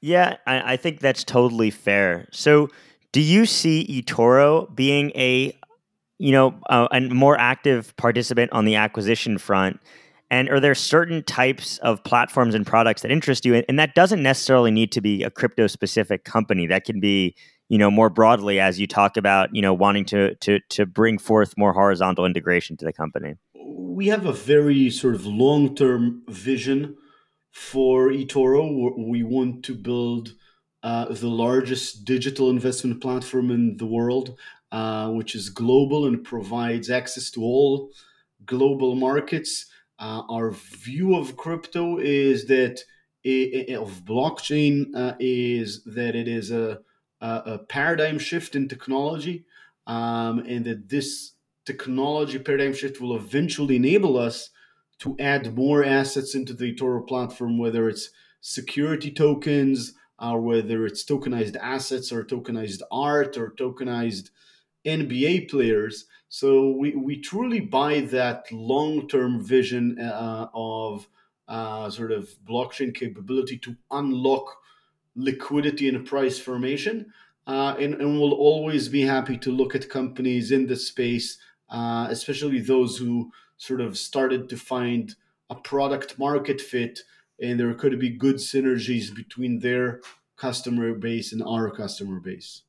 Yeah, 0.00 0.36
I, 0.46 0.72
I 0.72 0.76
think 0.76 1.00
that's 1.00 1.24
totally 1.24 1.70
fair. 1.70 2.28
So, 2.32 2.68
do 3.12 3.20
you 3.20 3.46
see 3.46 3.86
eToro 3.88 4.74
being 4.74 5.10
a 5.14 5.56
you 6.18 6.32
know 6.32 6.58
uh, 6.68 6.88
a 6.90 7.00
more 7.00 7.38
active 7.38 7.96
participant 7.96 8.52
on 8.52 8.64
the 8.64 8.76
acquisition 8.76 9.38
front? 9.38 9.80
And 10.30 10.48
are 10.48 10.58
there 10.58 10.74
certain 10.74 11.22
types 11.22 11.78
of 11.78 12.02
platforms 12.02 12.54
and 12.54 12.66
products 12.66 13.02
that 13.02 13.12
interest 13.12 13.44
you? 13.44 13.62
And 13.68 13.78
that 13.78 13.94
doesn't 13.94 14.22
necessarily 14.22 14.72
need 14.72 14.90
to 14.92 15.00
be 15.00 15.22
a 15.22 15.30
crypto 15.30 15.68
specific 15.68 16.24
company. 16.24 16.66
That 16.66 16.84
can 16.84 16.98
be, 16.98 17.36
you 17.68 17.78
know, 17.78 17.92
more 17.92 18.10
broadly 18.10 18.58
as 18.58 18.80
you 18.80 18.88
talk 18.88 19.16
about, 19.16 19.54
you 19.54 19.62
know, 19.62 19.72
wanting 19.72 20.04
to 20.06 20.34
to 20.36 20.58
to 20.70 20.86
bring 20.86 21.18
forth 21.18 21.54
more 21.56 21.72
horizontal 21.72 22.26
integration 22.26 22.76
to 22.78 22.84
the 22.84 22.92
company. 22.92 23.34
We 23.64 24.08
have 24.08 24.26
a 24.26 24.32
very 24.32 24.90
sort 24.90 25.14
of 25.14 25.26
long 25.26 25.74
term 25.74 26.22
vision 26.28 26.96
for 27.52 28.10
eToro. 28.10 28.94
We 28.98 29.22
want 29.22 29.64
to 29.64 29.74
build 29.74 30.34
uh, 30.82 31.06
the 31.06 31.28
largest 31.28 32.04
digital 32.04 32.50
investment 32.50 33.00
platform 33.00 33.50
in 33.50 33.76
the 33.78 33.86
world, 33.86 34.36
uh, 34.72 35.10
which 35.10 35.34
is 35.34 35.50
global 35.50 36.06
and 36.06 36.24
provides 36.24 36.90
access 36.90 37.30
to 37.30 37.42
all 37.42 37.90
global 38.44 38.94
markets. 38.94 39.66
Uh, 39.98 40.22
our 40.28 40.50
view 40.50 41.16
of 41.16 41.36
crypto 41.36 41.98
is 41.98 42.46
that 42.46 42.80
it, 43.24 43.76
of 43.76 44.04
blockchain 44.04 44.86
uh, 44.94 45.14
is 45.18 45.82
that 45.84 46.14
it 46.14 46.28
is 46.28 46.50
a, 46.50 46.80
a, 47.20 47.58
paradigm 47.68 48.18
shift 48.18 48.54
in 48.54 48.68
technology, 48.68 49.44
um, 49.86 50.38
and 50.40 50.64
that 50.64 50.88
this 50.88 51.32
technology 51.64 52.38
paradigm 52.38 52.72
shift 52.72 53.00
will 53.00 53.16
eventually 53.16 53.76
enable 53.76 54.16
us 54.16 54.50
to 54.98 55.16
add 55.18 55.56
more 55.56 55.84
assets 55.84 56.34
into 56.34 56.54
the 56.54 56.72
eToro 56.72 57.06
platform, 57.06 57.58
whether 57.58 57.88
it's 57.88 58.10
security 58.40 59.10
tokens, 59.10 59.92
or 60.18 60.40
whether 60.40 60.86
it's 60.86 61.04
tokenized 61.04 61.56
assets, 61.56 62.12
or 62.12 62.24
tokenized 62.24 62.80
art, 62.90 63.36
or 63.36 63.50
tokenized 63.50 64.30
NBA 64.86 65.50
players. 65.50 66.06
So 66.28 66.70
we, 66.70 66.94
we 66.94 67.20
truly 67.20 67.60
buy 67.60 68.00
that 68.00 68.50
long 68.52 69.08
term 69.08 69.42
vision 69.44 69.98
uh, 69.98 70.48
of 70.54 71.08
uh, 71.48 71.90
sort 71.90 72.12
of 72.12 72.28
blockchain 72.48 72.94
capability 72.94 73.58
to 73.58 73.76
unlock 73.90 74.56
liquidity 75.14 75.88
and 75.88 76.06
price 76.06 76.38
formation. 76.38 77.12
Uh, 77.46 77.76
and, 77.78 77.94
and 77.94 78.18
we'll 78.18 78.32
always 78.32 78.88
be 78.88 79.02
happy 79.02 79.38
to 79.38 79.52
look 79.52 79.74
at 79.74 79.88
companies 79.88 80.50
in 80.50 80.66
this 80.66 80.88
space, 80.88 81.38
uh, 81.70 82.08
especially 82.10 82.60
those 82.60 82.98
who 82.98 83.30
sort 83.56 83.80
of 83.80 83.96
started 83.96 84.48
to 84.48 84.56
find 84.56 85.14
a 85.48 85.54
product 85.54 86.18
market 86.18 86.60
fit 86.60 87.00
and 87.40 87.60
there 87.60 87.72
could 87.74 87.98
be 87.98 88.10
good 88.10 88.36
synergies 88.36 89.14
between 89.14 89.60
their 89.60 90.00
customer 90.36 90.94
base 90.94 91.32
and 91.32 91.42
our 91.42 91.70
customer 91.70 92.20
base. 92.20 92.62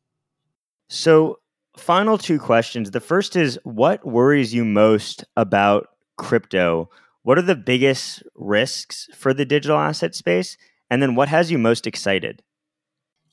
So 0.89 1.39
final 1.77 2.17
two 2.17 2.39
questions. 2.39 2.91
The 2.91 2.99
first 2.99 3.35
is 3.35 3.59
what 3.63 4.05
worries 4.05 4.53
you 4.53 4.65
most 4.65 5.23
about 5.35 5.89
crypto? 6.17 6.89
What 7.23 7.37
are 7.37 7.43
the 7.43 7.55
biggest 7.55 8.23
risks 8.35 9.09
for 9.15 9.33
the 9.33 9.45
digital 9.45 9.77
asset 9.77 10.15
space? 10.15 10.57
And 10.89 11.01
then 11.01 11.15
what 11.15 11.29
has 11.29 11.51
you 11.51 11.57
most 11.57 11.85
excited? 11.87 12.41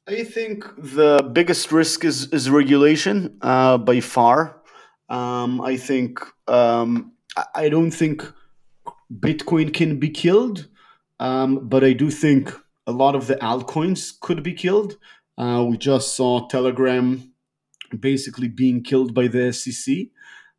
I 0.07 0.24
think 0.24 0.64
the 0.76 1.28
biggest 1.32 1.72
risk 1.72 2.05
is, 2.05 2.32
is 2.32 2.51
regulation 2.51 3.38
uh, 3.40 3.78
by 3.78 4.01
far. 4.01 4.61
Um, 5.09 5.61
I 5.61 5.76
think 5.76 6.20
um, 6.47 7.12
I 7.55 7.68
don't 7.68 7.90
think 7.90 8.30
Bitcoin 9.12 9.72
can 9.72 9.99
be 9.99 10.11
killed, 10.11 10.68
um, 11.20 11.68
but 11.68 11.84
I 11.84 11.92
do 11.92 12.11
think 12.11 12.53
a 12.86 12.92
lot 12.92 13.14
of 13.14 13.26
the 13.26 13.36
altcoins 13.36 14.18
could 14.20 14.42
be 14.42 14.53
killed. 14.53 14.97
Uh, 15.38 15.64
we 15.68 15.76
just 15.76 16.14
saw 16.14 16.47
Telegram 16.49 17.34
basically 17.97 18.49
being 18.49 18.82
killed 18.82 19.14
by 19.14 19.28
the 19.28 19.53
SEC. 19.53 20.07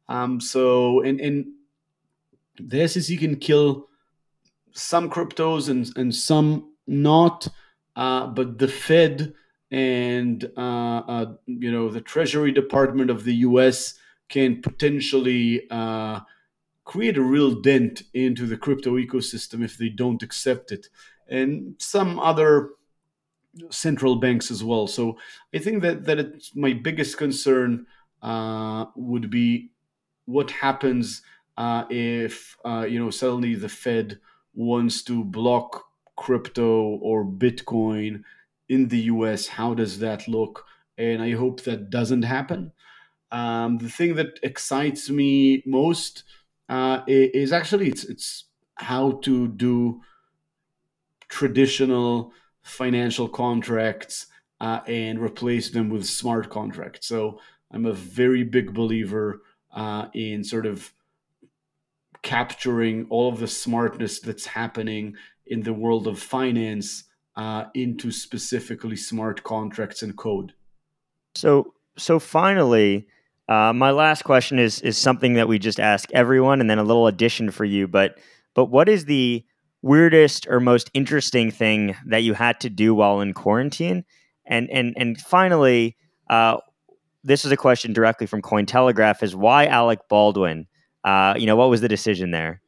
Um, 0.08 0.40
so, 0.40 1.02
and, 1.02 1.20
and 1.20 1.46
the 2.60 2.88
SEC 2.88 3.20
can 3.20 3.38
kill 3.38 3.88
some 4.72 5.10
cryptos 5.10 5.70
and, 5.70 5.90
and 5.96 6.14
some 6.14 6.74
not, 6.88 7.48
uh, 7.96 8.28
but 8.28 8.60
the 8.60 8.68
Fed 8.68 9.34
and 9.72 10.50
uh, 10.58 11.02
uh, 11.08 11.34
you 11.48 11.72
know 11.72 11.90
the 11.90 12.02
Treasury 12.02 12.52
Department 12.52 13.10
of 13.10 13.24
the 13.24 13.36
U.S. 13.36 13.96
can 14.30 14.62
potentially 14.62 15.64
uh, 15.72 16.20
create 16.84 17.18
a 17.18 17.22
real 17.22 17.60
dent 17.62 18.04
into 18.14 18.46
the 18.46 18.58
crypto 18.58 18.92
ecosystem 18.92 19.64
if 19.64 19.78
they 19.78 19.90
don't 19.90 20.24
accept 20.24 20.72
it, 20.72 20.88
and 21.28 21.76
some 21.80 22.20
other 22.20 22.70
central 23.70 24.18
banks 24.18 24.52
as 24.52 24.64
well. 24.64 24.88
So 24.88 25.18
I 25.54 25.60
think 25.60 25.82
that 25.82 26.06
that 26.06 26.20
it's 26.20 26.56
my 26.56 26.74
biggest 26.74 27.18
concern 27.18 27.86
uh, 28.22 28.86
would 28.96 29.30
be 29.30 29.72
what 30.26 30.52
happens 30.52 31.22
uh, 31.58 31.86
if 31.90 32.58
uh, 32.66 32.86
you 32.90 33.00
know 33.00 33.10
suddenly 33.10 33.56
the 33.56 33.70
Fed 33.70 34.20
wants 34.54 35.04
to 35.04 35.24
block 35.24 35.86
crypto 36.16 36.98
or 37.02 37.26
Bitcoin 37.26 38.24
in 38.70 38.88
the 38.88 39.00
U.S. 39.02 39.48
How 39.48 39.74
does 39.74 40.00
that 40.00 40.28
look? 40.28 40.66
And 40.98 41.22
I 41.22 41.32
hope 41.32 41.62
that 41.62 41.90
doesn't 41.90 42.24
happen. 42.24 42.72
Um, 43.32 43.80
the 43.80 43.90
thing 43.90 44.16
that 44.16 44.40
excites 44.44 45.10
me 45.10 45.62
most 45.66 46.24
uh, 46.70 47.02
is 47.08 47.52
actually 47.52 47.90
it's 47.90 48.04
it's 48.06 48.46
how 48.76 49.14
to 49.24 49.48
do 49.48 50.02
traditional 51.28 52.32
financial 52.66 53.30
contracts 53.30 54.26
uh, 54.60 54.80
and 54.88 55.22
replace 55.22 55.70
them 55.70 55.88
with 55.88 56.06
smart 56.06 56.50
contracts. 56.50 57.08
So 57.08 57.40
I'm 57.72 57.86
a 57.86 57.94
very 57.94 58.44
big 58.44 58.74
believer 58.74 59.44
uh, 59.72 60.08
in 60.14 60.44
sort 60.44 60.66
of 60.66 60.92
capturing 62.24 63.06
all 63.12 63.30
of 63.30 63.40
the 63.40 63.48
smartness 63.48 64.20
that's 64.20 64.48
happening 64.48 65.16
in 65.46 65.62
the 65.62 65.74
world 65.74 66.08
of 66.08 66.18
finance 66.18 67.04
uh, 67.36 67.66
into 67.76 68.10
specifically 68.10 68.96
smart 68.96 69.44
contracts 69.44 70.02
and 70.02 70.18
code. 70.18 70.54
So, 71.36 71.76
so 71.98 72.18
finally, 72.18 73.08
uh, 73.48 73.74
my 73.74 73.92
last 73.92 74.24
question 74.24 74.58
is 74.58 74.82
is 74.82 74.98
something 74.98 75.34
that 75.34 75.48
we 75.48 75.60
just 75.60 75.80
ask 75.80 76.12
everyone, 76.14 76.62
and 76.62 76.70
then 76.70 76.80
a 76.80 76.84
little 76.84 77.06
addition 77.06 77.52
for 77.52 77.64
you. 77.64 77.88
But 77.88 78.18
but 78.56 78.66
what 78.66 78.90
is 78.90 79.06
the 79.06 79.46
weirdest 79.86 80.48
or 80.50 80.60
most 80.60 80.90
interesting 80.96 81.52
thing 81.52 81.96
that 82.08 82.24
you 82.24 82.34
had 82.34 82.60
to 82.60 82.70
do 82.70 82.96
while 82.96 83.22
in 83.22 83.34
quarantine? 83.34 84.04
And 84.46 84.70
and 84.70 84.94
and 84.98 85.20
finally, 85.22 85.96
uh, 86.30 86.58
this 87.24 87.46
is 87.46 87.52
a 87.52 87.58
question 87.58 87.94
directly 87.94 88.28
from 88.28 88.42
Cointelegraph: 88.42 89.24
is 89.24 89.36
why 89.36 89.68
Alec 89.68 90.00
Baldwin? 90.10 90.68
Uh, 91.04 91.36
you 91.38 91.46
know, 91.46 91.56
what 91.56 91.70
was 91.70 91.82
the 91.82 91.88
decision 91.88 92.32
there? 92.32 92.62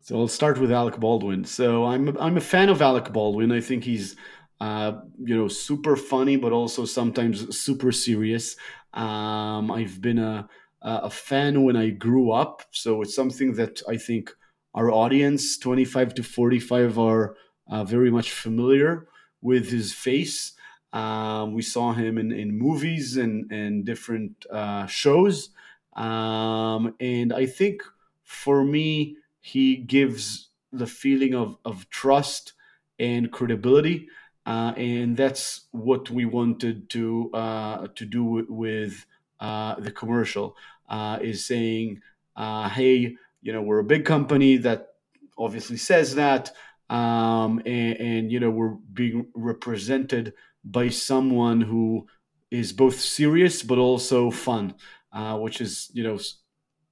So 0.00 0.18
I'll 0.18 0.28
start 0.28 0.58
with 0.58 0.72
Alec 0.72 0.98
Baldwin. 0.98 1.44
So 1.44 1.84
I'm 1.84 2.16
I'm 2.18 2.36
a 2.36 2.40
fan 2.40 2.68
of 2.68 2.80
Alec 2.80 3.12
Baldwin. 3.12 3.52
I 3.52 3.60
think 3.60 3.84
he's 3.84 4.16
uh, 4.60 4.92
you 5.18 5.36
know 5.36 5.48
super 5.48 5.96
funny, 5.96 6.36
but 6.36 6.52
also 6.52 6.84
sometimes 6.84 7.56
super 7.56 7.92
serious. 7.92 8.56
Um, 8.94 9.70
I've 9.70 10.00
been 10.00 10.18
a 10.18 10.48
a 10.82 11.10
fan 11.10 11.62
when 11.62 11.76
I 11.76 11.90
grew 11.90 12.32
up, 12.32 12.62
so 12.72 13.02
it's 13.02 13.14
something 13.14 13.54
that 13.54 13.80
I 13.88 13.96
think 13.96 14.32
our 14.74 14.90
audience, 14.90 15.58
25 15.58 16.14
to 16.14 16.22
45, 16.22 16.98
are 16.98 17.36
uh, 17.70 17.84
very 17.84 18.10
much 18.10 18.32
familiar 18.32 19.06
with 19.40 19.70
his 19.70 19.92
face. 19.92 20.52
Um, 20.92 21.54
we 21.54 21.62
saw 21.62 21.92
him 21.92 22.18
in, 22.18 22.32
in 22.32 22.56
movies 22.58 23.16
and, 23.16 23.50
and 23.50 23.84
different 23.84 24.46
uh, 24.50 24.86
shows. 24.86 25.50
Um, 25.94 26.94
and 27.00 27.32
I 27.32 27.46
think 27.46 27.82
for 28.22 28.64
me, 28.64 29.16
he 29.40 29.76
gives 29.76 30.48
the 30.72 30.86
feeling 30.86 31.34
of, 31.34 31.56
of 31.64 31.88
trust 31.90 32.52
and 32.98 33.30
credibility. 33.30 34.08
Uh, 34.44 34.72
and 34.76 35.16
that's 35.16 35.66
what 35.70 36.10
we 36.10 36.24
wanted 36.24 36.90
to 36.90 37.30
uh, 37.32 37.86
to 37.94 38.04
do 38.04 38.44
with 38.48 39.06
uh, 39.38 39.76
the 39.78 39.90
commercial 39.90 40.56
uh, 40.88 41.18
is 41.22 41.46
saying, 41.46 42.00
uh, 42.34 42.68
"Hey, 42.68 43.16
you 43.42 43.52
know 43.52 43.62
we're 43.62 43.80
a 43.80 43.84
big 43.84 44.04
company 44.04 44.56
that 44.56 44.88
obviously 45.36 45.76
says 45.76 46.14
that 46.14 46.50
um, 46.90 47.60
and, 47.64 47.96
and, 47.96 48.32
you 48.32 48.38
know 48.40 48.50
we're 48.50 48.76
being 48.92 49.26
represented 49.34 50.34
by 50.64 50.88
someone 50.88 51.60
who 51.60 52.06
is 52.50 52.72
both 52.72 53.00
serious 53.00 53.62
but 53.62 53.78
also 53.78 54.30
fun 54.30 54.74
uh, 55.12 55.36
which 55.36 55.60
is 55.60 55.90
you 55.92 56.02
know 56.02 56.18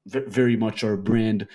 very 0.07 0.57
much 0.57 0.82
our 0.82 0.96
brand 0.96 1.46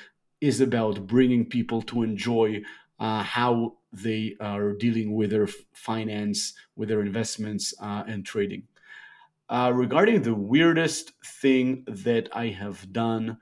is 0.41 0.61
about 0.61 1.07
bringing 1.07 1.45
people 1.45 1.81
to 1.81 2.03
enjoy 2.03 2.61
uh, 2.99 3.23
how 3.23 3.77
they 3.91 4.35
are 4.39 4.73
dealing 4.73 5.13
with 5.13 5.31
their 5.31 5.47
finance, 5.73 6.53
with 6.75 6.89
their 6.89 7.01
investments, 7.01 7.73
uh, 7.81 8.03
and 8.07 8.25
trading. 8.25 8.63
Uh, 9.49 9.71
regarding 9.73 10.21
the 10.21 10.33
weirdest 10.33 11.11
thing 11.23 11.83
that 11.87 12.29
I 12.33 12.47
have 12.47 12.91
done 12.91 13.37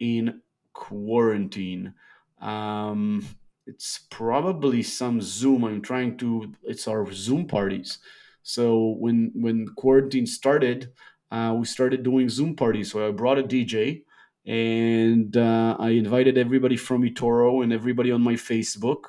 in 0.00 0.40
quarantine, 0.74 1.94
um, 2.40 3.26
it's 3.66 4.00
probably 4.10 4.82
some 4.82 5.20
Zoom. 5.22 5.64
I'm 5.64 5.80
trying 5.80 6.18
to. 6.18 6.52
It's 6.62 6.86
our 6.86 7.10
Zoom 7.12 7.46
parties. 7.46 7.98
So 8.42 8.96
when 8.98 9.32
when 9.34 9.68
quarantine 9.76 10.26
started, 10.26 10.92
uh, 11.30 11.54
we 11.58 11.64
started 11.64 12.02
doing 12.02 12.28
Zoom 12.28 12.54
parties. 12.54 12.92
So 12.92 13.08
I 13.08 13.10
brought 13.10 13.38
a 13.38 13.42
DJ 13.42 14.02
and 14.46 15.36
uh, 15.36 15.76
I 15.78 15.90
invited 15.90 16.36
everybody 16.36 16.76
from 16.76 17.02
eToro 17.02 17.62
and 17.62 17.72
everybody 17.72 18.12
on 18.12 18.22
my 18.22 18.34
Facebook 18.34 19.04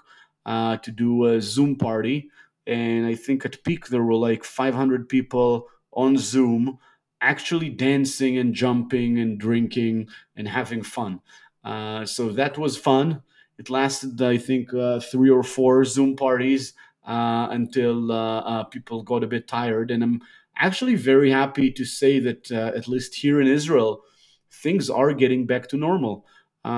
uh, 0.46 0.78
to 0.78 0.92
do 0.92 1.26
a 1.26 1.42
Zoom 1.42 1.76
party. 1.76 2.30
And 2.66 3.06
I 3.06 3.16
think 3.16 3.46
at 3.46 3.64
peak 3.64 3.88
there 3.88 4.04
were 4.04 4.16
like 4.16 4.44
500 4.44 5.10
people 5.10 5.68
on 5.92 6.18
Zoom 6.18 6.80
actually 7.22 7.70
dancing 7.70 8.38
and 8.38 8.54
jumping 8.54 9.20
and 9.20 9.38
drinking 9.38 10.08
and 10.36 10.48
having 10.48 10.84
fun. 10.84 11.20
Uh, 11.66 12.06
so 12.06 12.30
that 12.30 12.58
was 12.58 12.78
fun. 12.78 13.24
It 13.58 13.70
lasted, 13.70 14.22
I 14.22 14.38
think, 14.38 14.74
uh, 14.74 15.00
three 15.00 15.32
or 15.32 15.44
four 15.44 15.84
Zoom 15.84 16.16
parties 16.16 16.74
uh, 17.08 17.48
until 17.50 18.12
uh, 18.12 18.40
uh, 18.40 18.64
people 18.66 19.02
got 19.02 19.24
a 19.24 19.28
bit 19.28 19.48
tired. 19.48 19.90
And 19.90 20.04
I'm 20.04 20.22
actually 20.56 20.96
very 20.96 21.32
happy 21.32 21.72
to 21.72 21.84
say 21.84 22.20
that, 22.20 22.52
at 22.52 22.88
least 22.88 23.16
here 23.16 23.42
in 23.42 23.48
Israel, 23.48 24.04
things 24.52 24.90
are 24.90 25.14
getting 25.14 25.46
back 25.48 25.68
to 25.70 25.78
normal. 25.78 26.26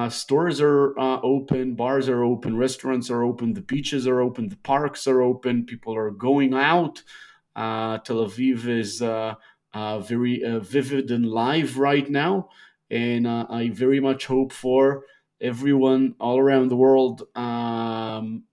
Stores 0.10 0.60
are 0.62 0.94
open, 1.00 1.76
bars 1.76 2.10
are 2.10 2.24
open, 2.24 2.58
restaurants 2.58 3.10
are 3.10 3.24
open, 3.24 3.54
the 3.54 3.62
beaches 3.62 4.08
are 4.08 4.22
open, 4.22 4.50
the 4.50 4.58
parks 4.58 5.08
are 5.08 5.22
open, 5.22 5.66
people 5.66 5.96
are 5.96 6.12
going 6.12 6.54
out. 6.54 7.04
Tel 7.56 8.26
Aviv 8.26 8.68
is 8.68 9.00
very 10.08 10.60
vivid 10.60 11.12
and 11.12 11.26
live 11.26 11.78
right 11.78 12.10
now, 12.10 12.50
and 12.90 13.28
I 13.28 13.70
very 13.70 14.00
much 14.00 14.26
hope 14.26 14.54
for 14.54 15.04
everyone 15.40 16.16
all 16.20 16.40
around 16.40 16.70
the 16.70 16.76
world 16.76 17.24
um, 17.36 18.44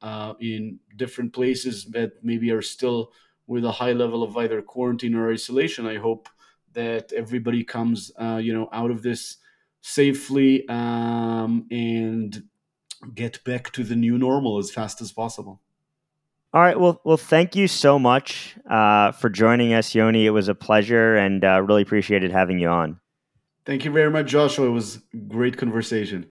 in 0.41 0.79
different 0.97 1.33
places 1.33 1.87
that 1.87 2.13
maybe 2.23 2.51
are 2.51 2.63
still 2.63 3.13
with 3.47 3.65
a 3.65 3.73
high 3.73 3.93
level 3.93 4.23
of 4.23 4.37
either 4.37 4.63
quarantine 4.63 5.15
or 5.15 5.31
isolation. 5.31 5.87
I 5.87 5.97
hope 5.97 6.29
that 6.73 7.13
everybody 7.13 7.65
comes, 7.65 8.13
uh, 8.21 8.41
you 8.43 8.53
know, 8.53 8.69
out 8.73 8.91
of 8.91 9.03
this 9.03 9.37
safely 9.81 10.67
um, 10.69 11.67
and 11.71 12.45
get 13.15 13.43
back 13.45 13.71
to 13.73 13.85
the 13.85 13.97
new 13.97 14.19
normal 14.19 14.59
as 14.59 14.71
fast 14.71 15.01
as 15.01 15.13
possible. 15.13 15.61
All 16.53 16.61
right. 16.61 16.79
Well, 16.79 17.01
well, 17.05 17.17
thank 17.17 17.57
you 17.57 17.67
so 17.67 17.99
much 17.99 18.57
uh, 18.71 19.13
for 19.13 19.29
joining 19.29 19.75
us, 19.75 19.95
Yoni. 19.95 20.25
It 20.25 20.31
was 20.31 20.49
a 20.49 20.55
pleasure, 20.55 21.17
and 21.17 21.45
uh, 21.45 21.61
really 21.61 21.83
appreciated 21.83 22.31
having 22.31 22.61
you 22.61 22.69
on. 22.69 23.01
Thank 23.67 23.85
you 23.85 23.91
very 23.91 24.11
much, 24.11 24.27
Joshua. 24.29 24.67
It 24.67 24.71
was 24.71 25.03
great 25.29 25.57
conversation. 25.57 26.31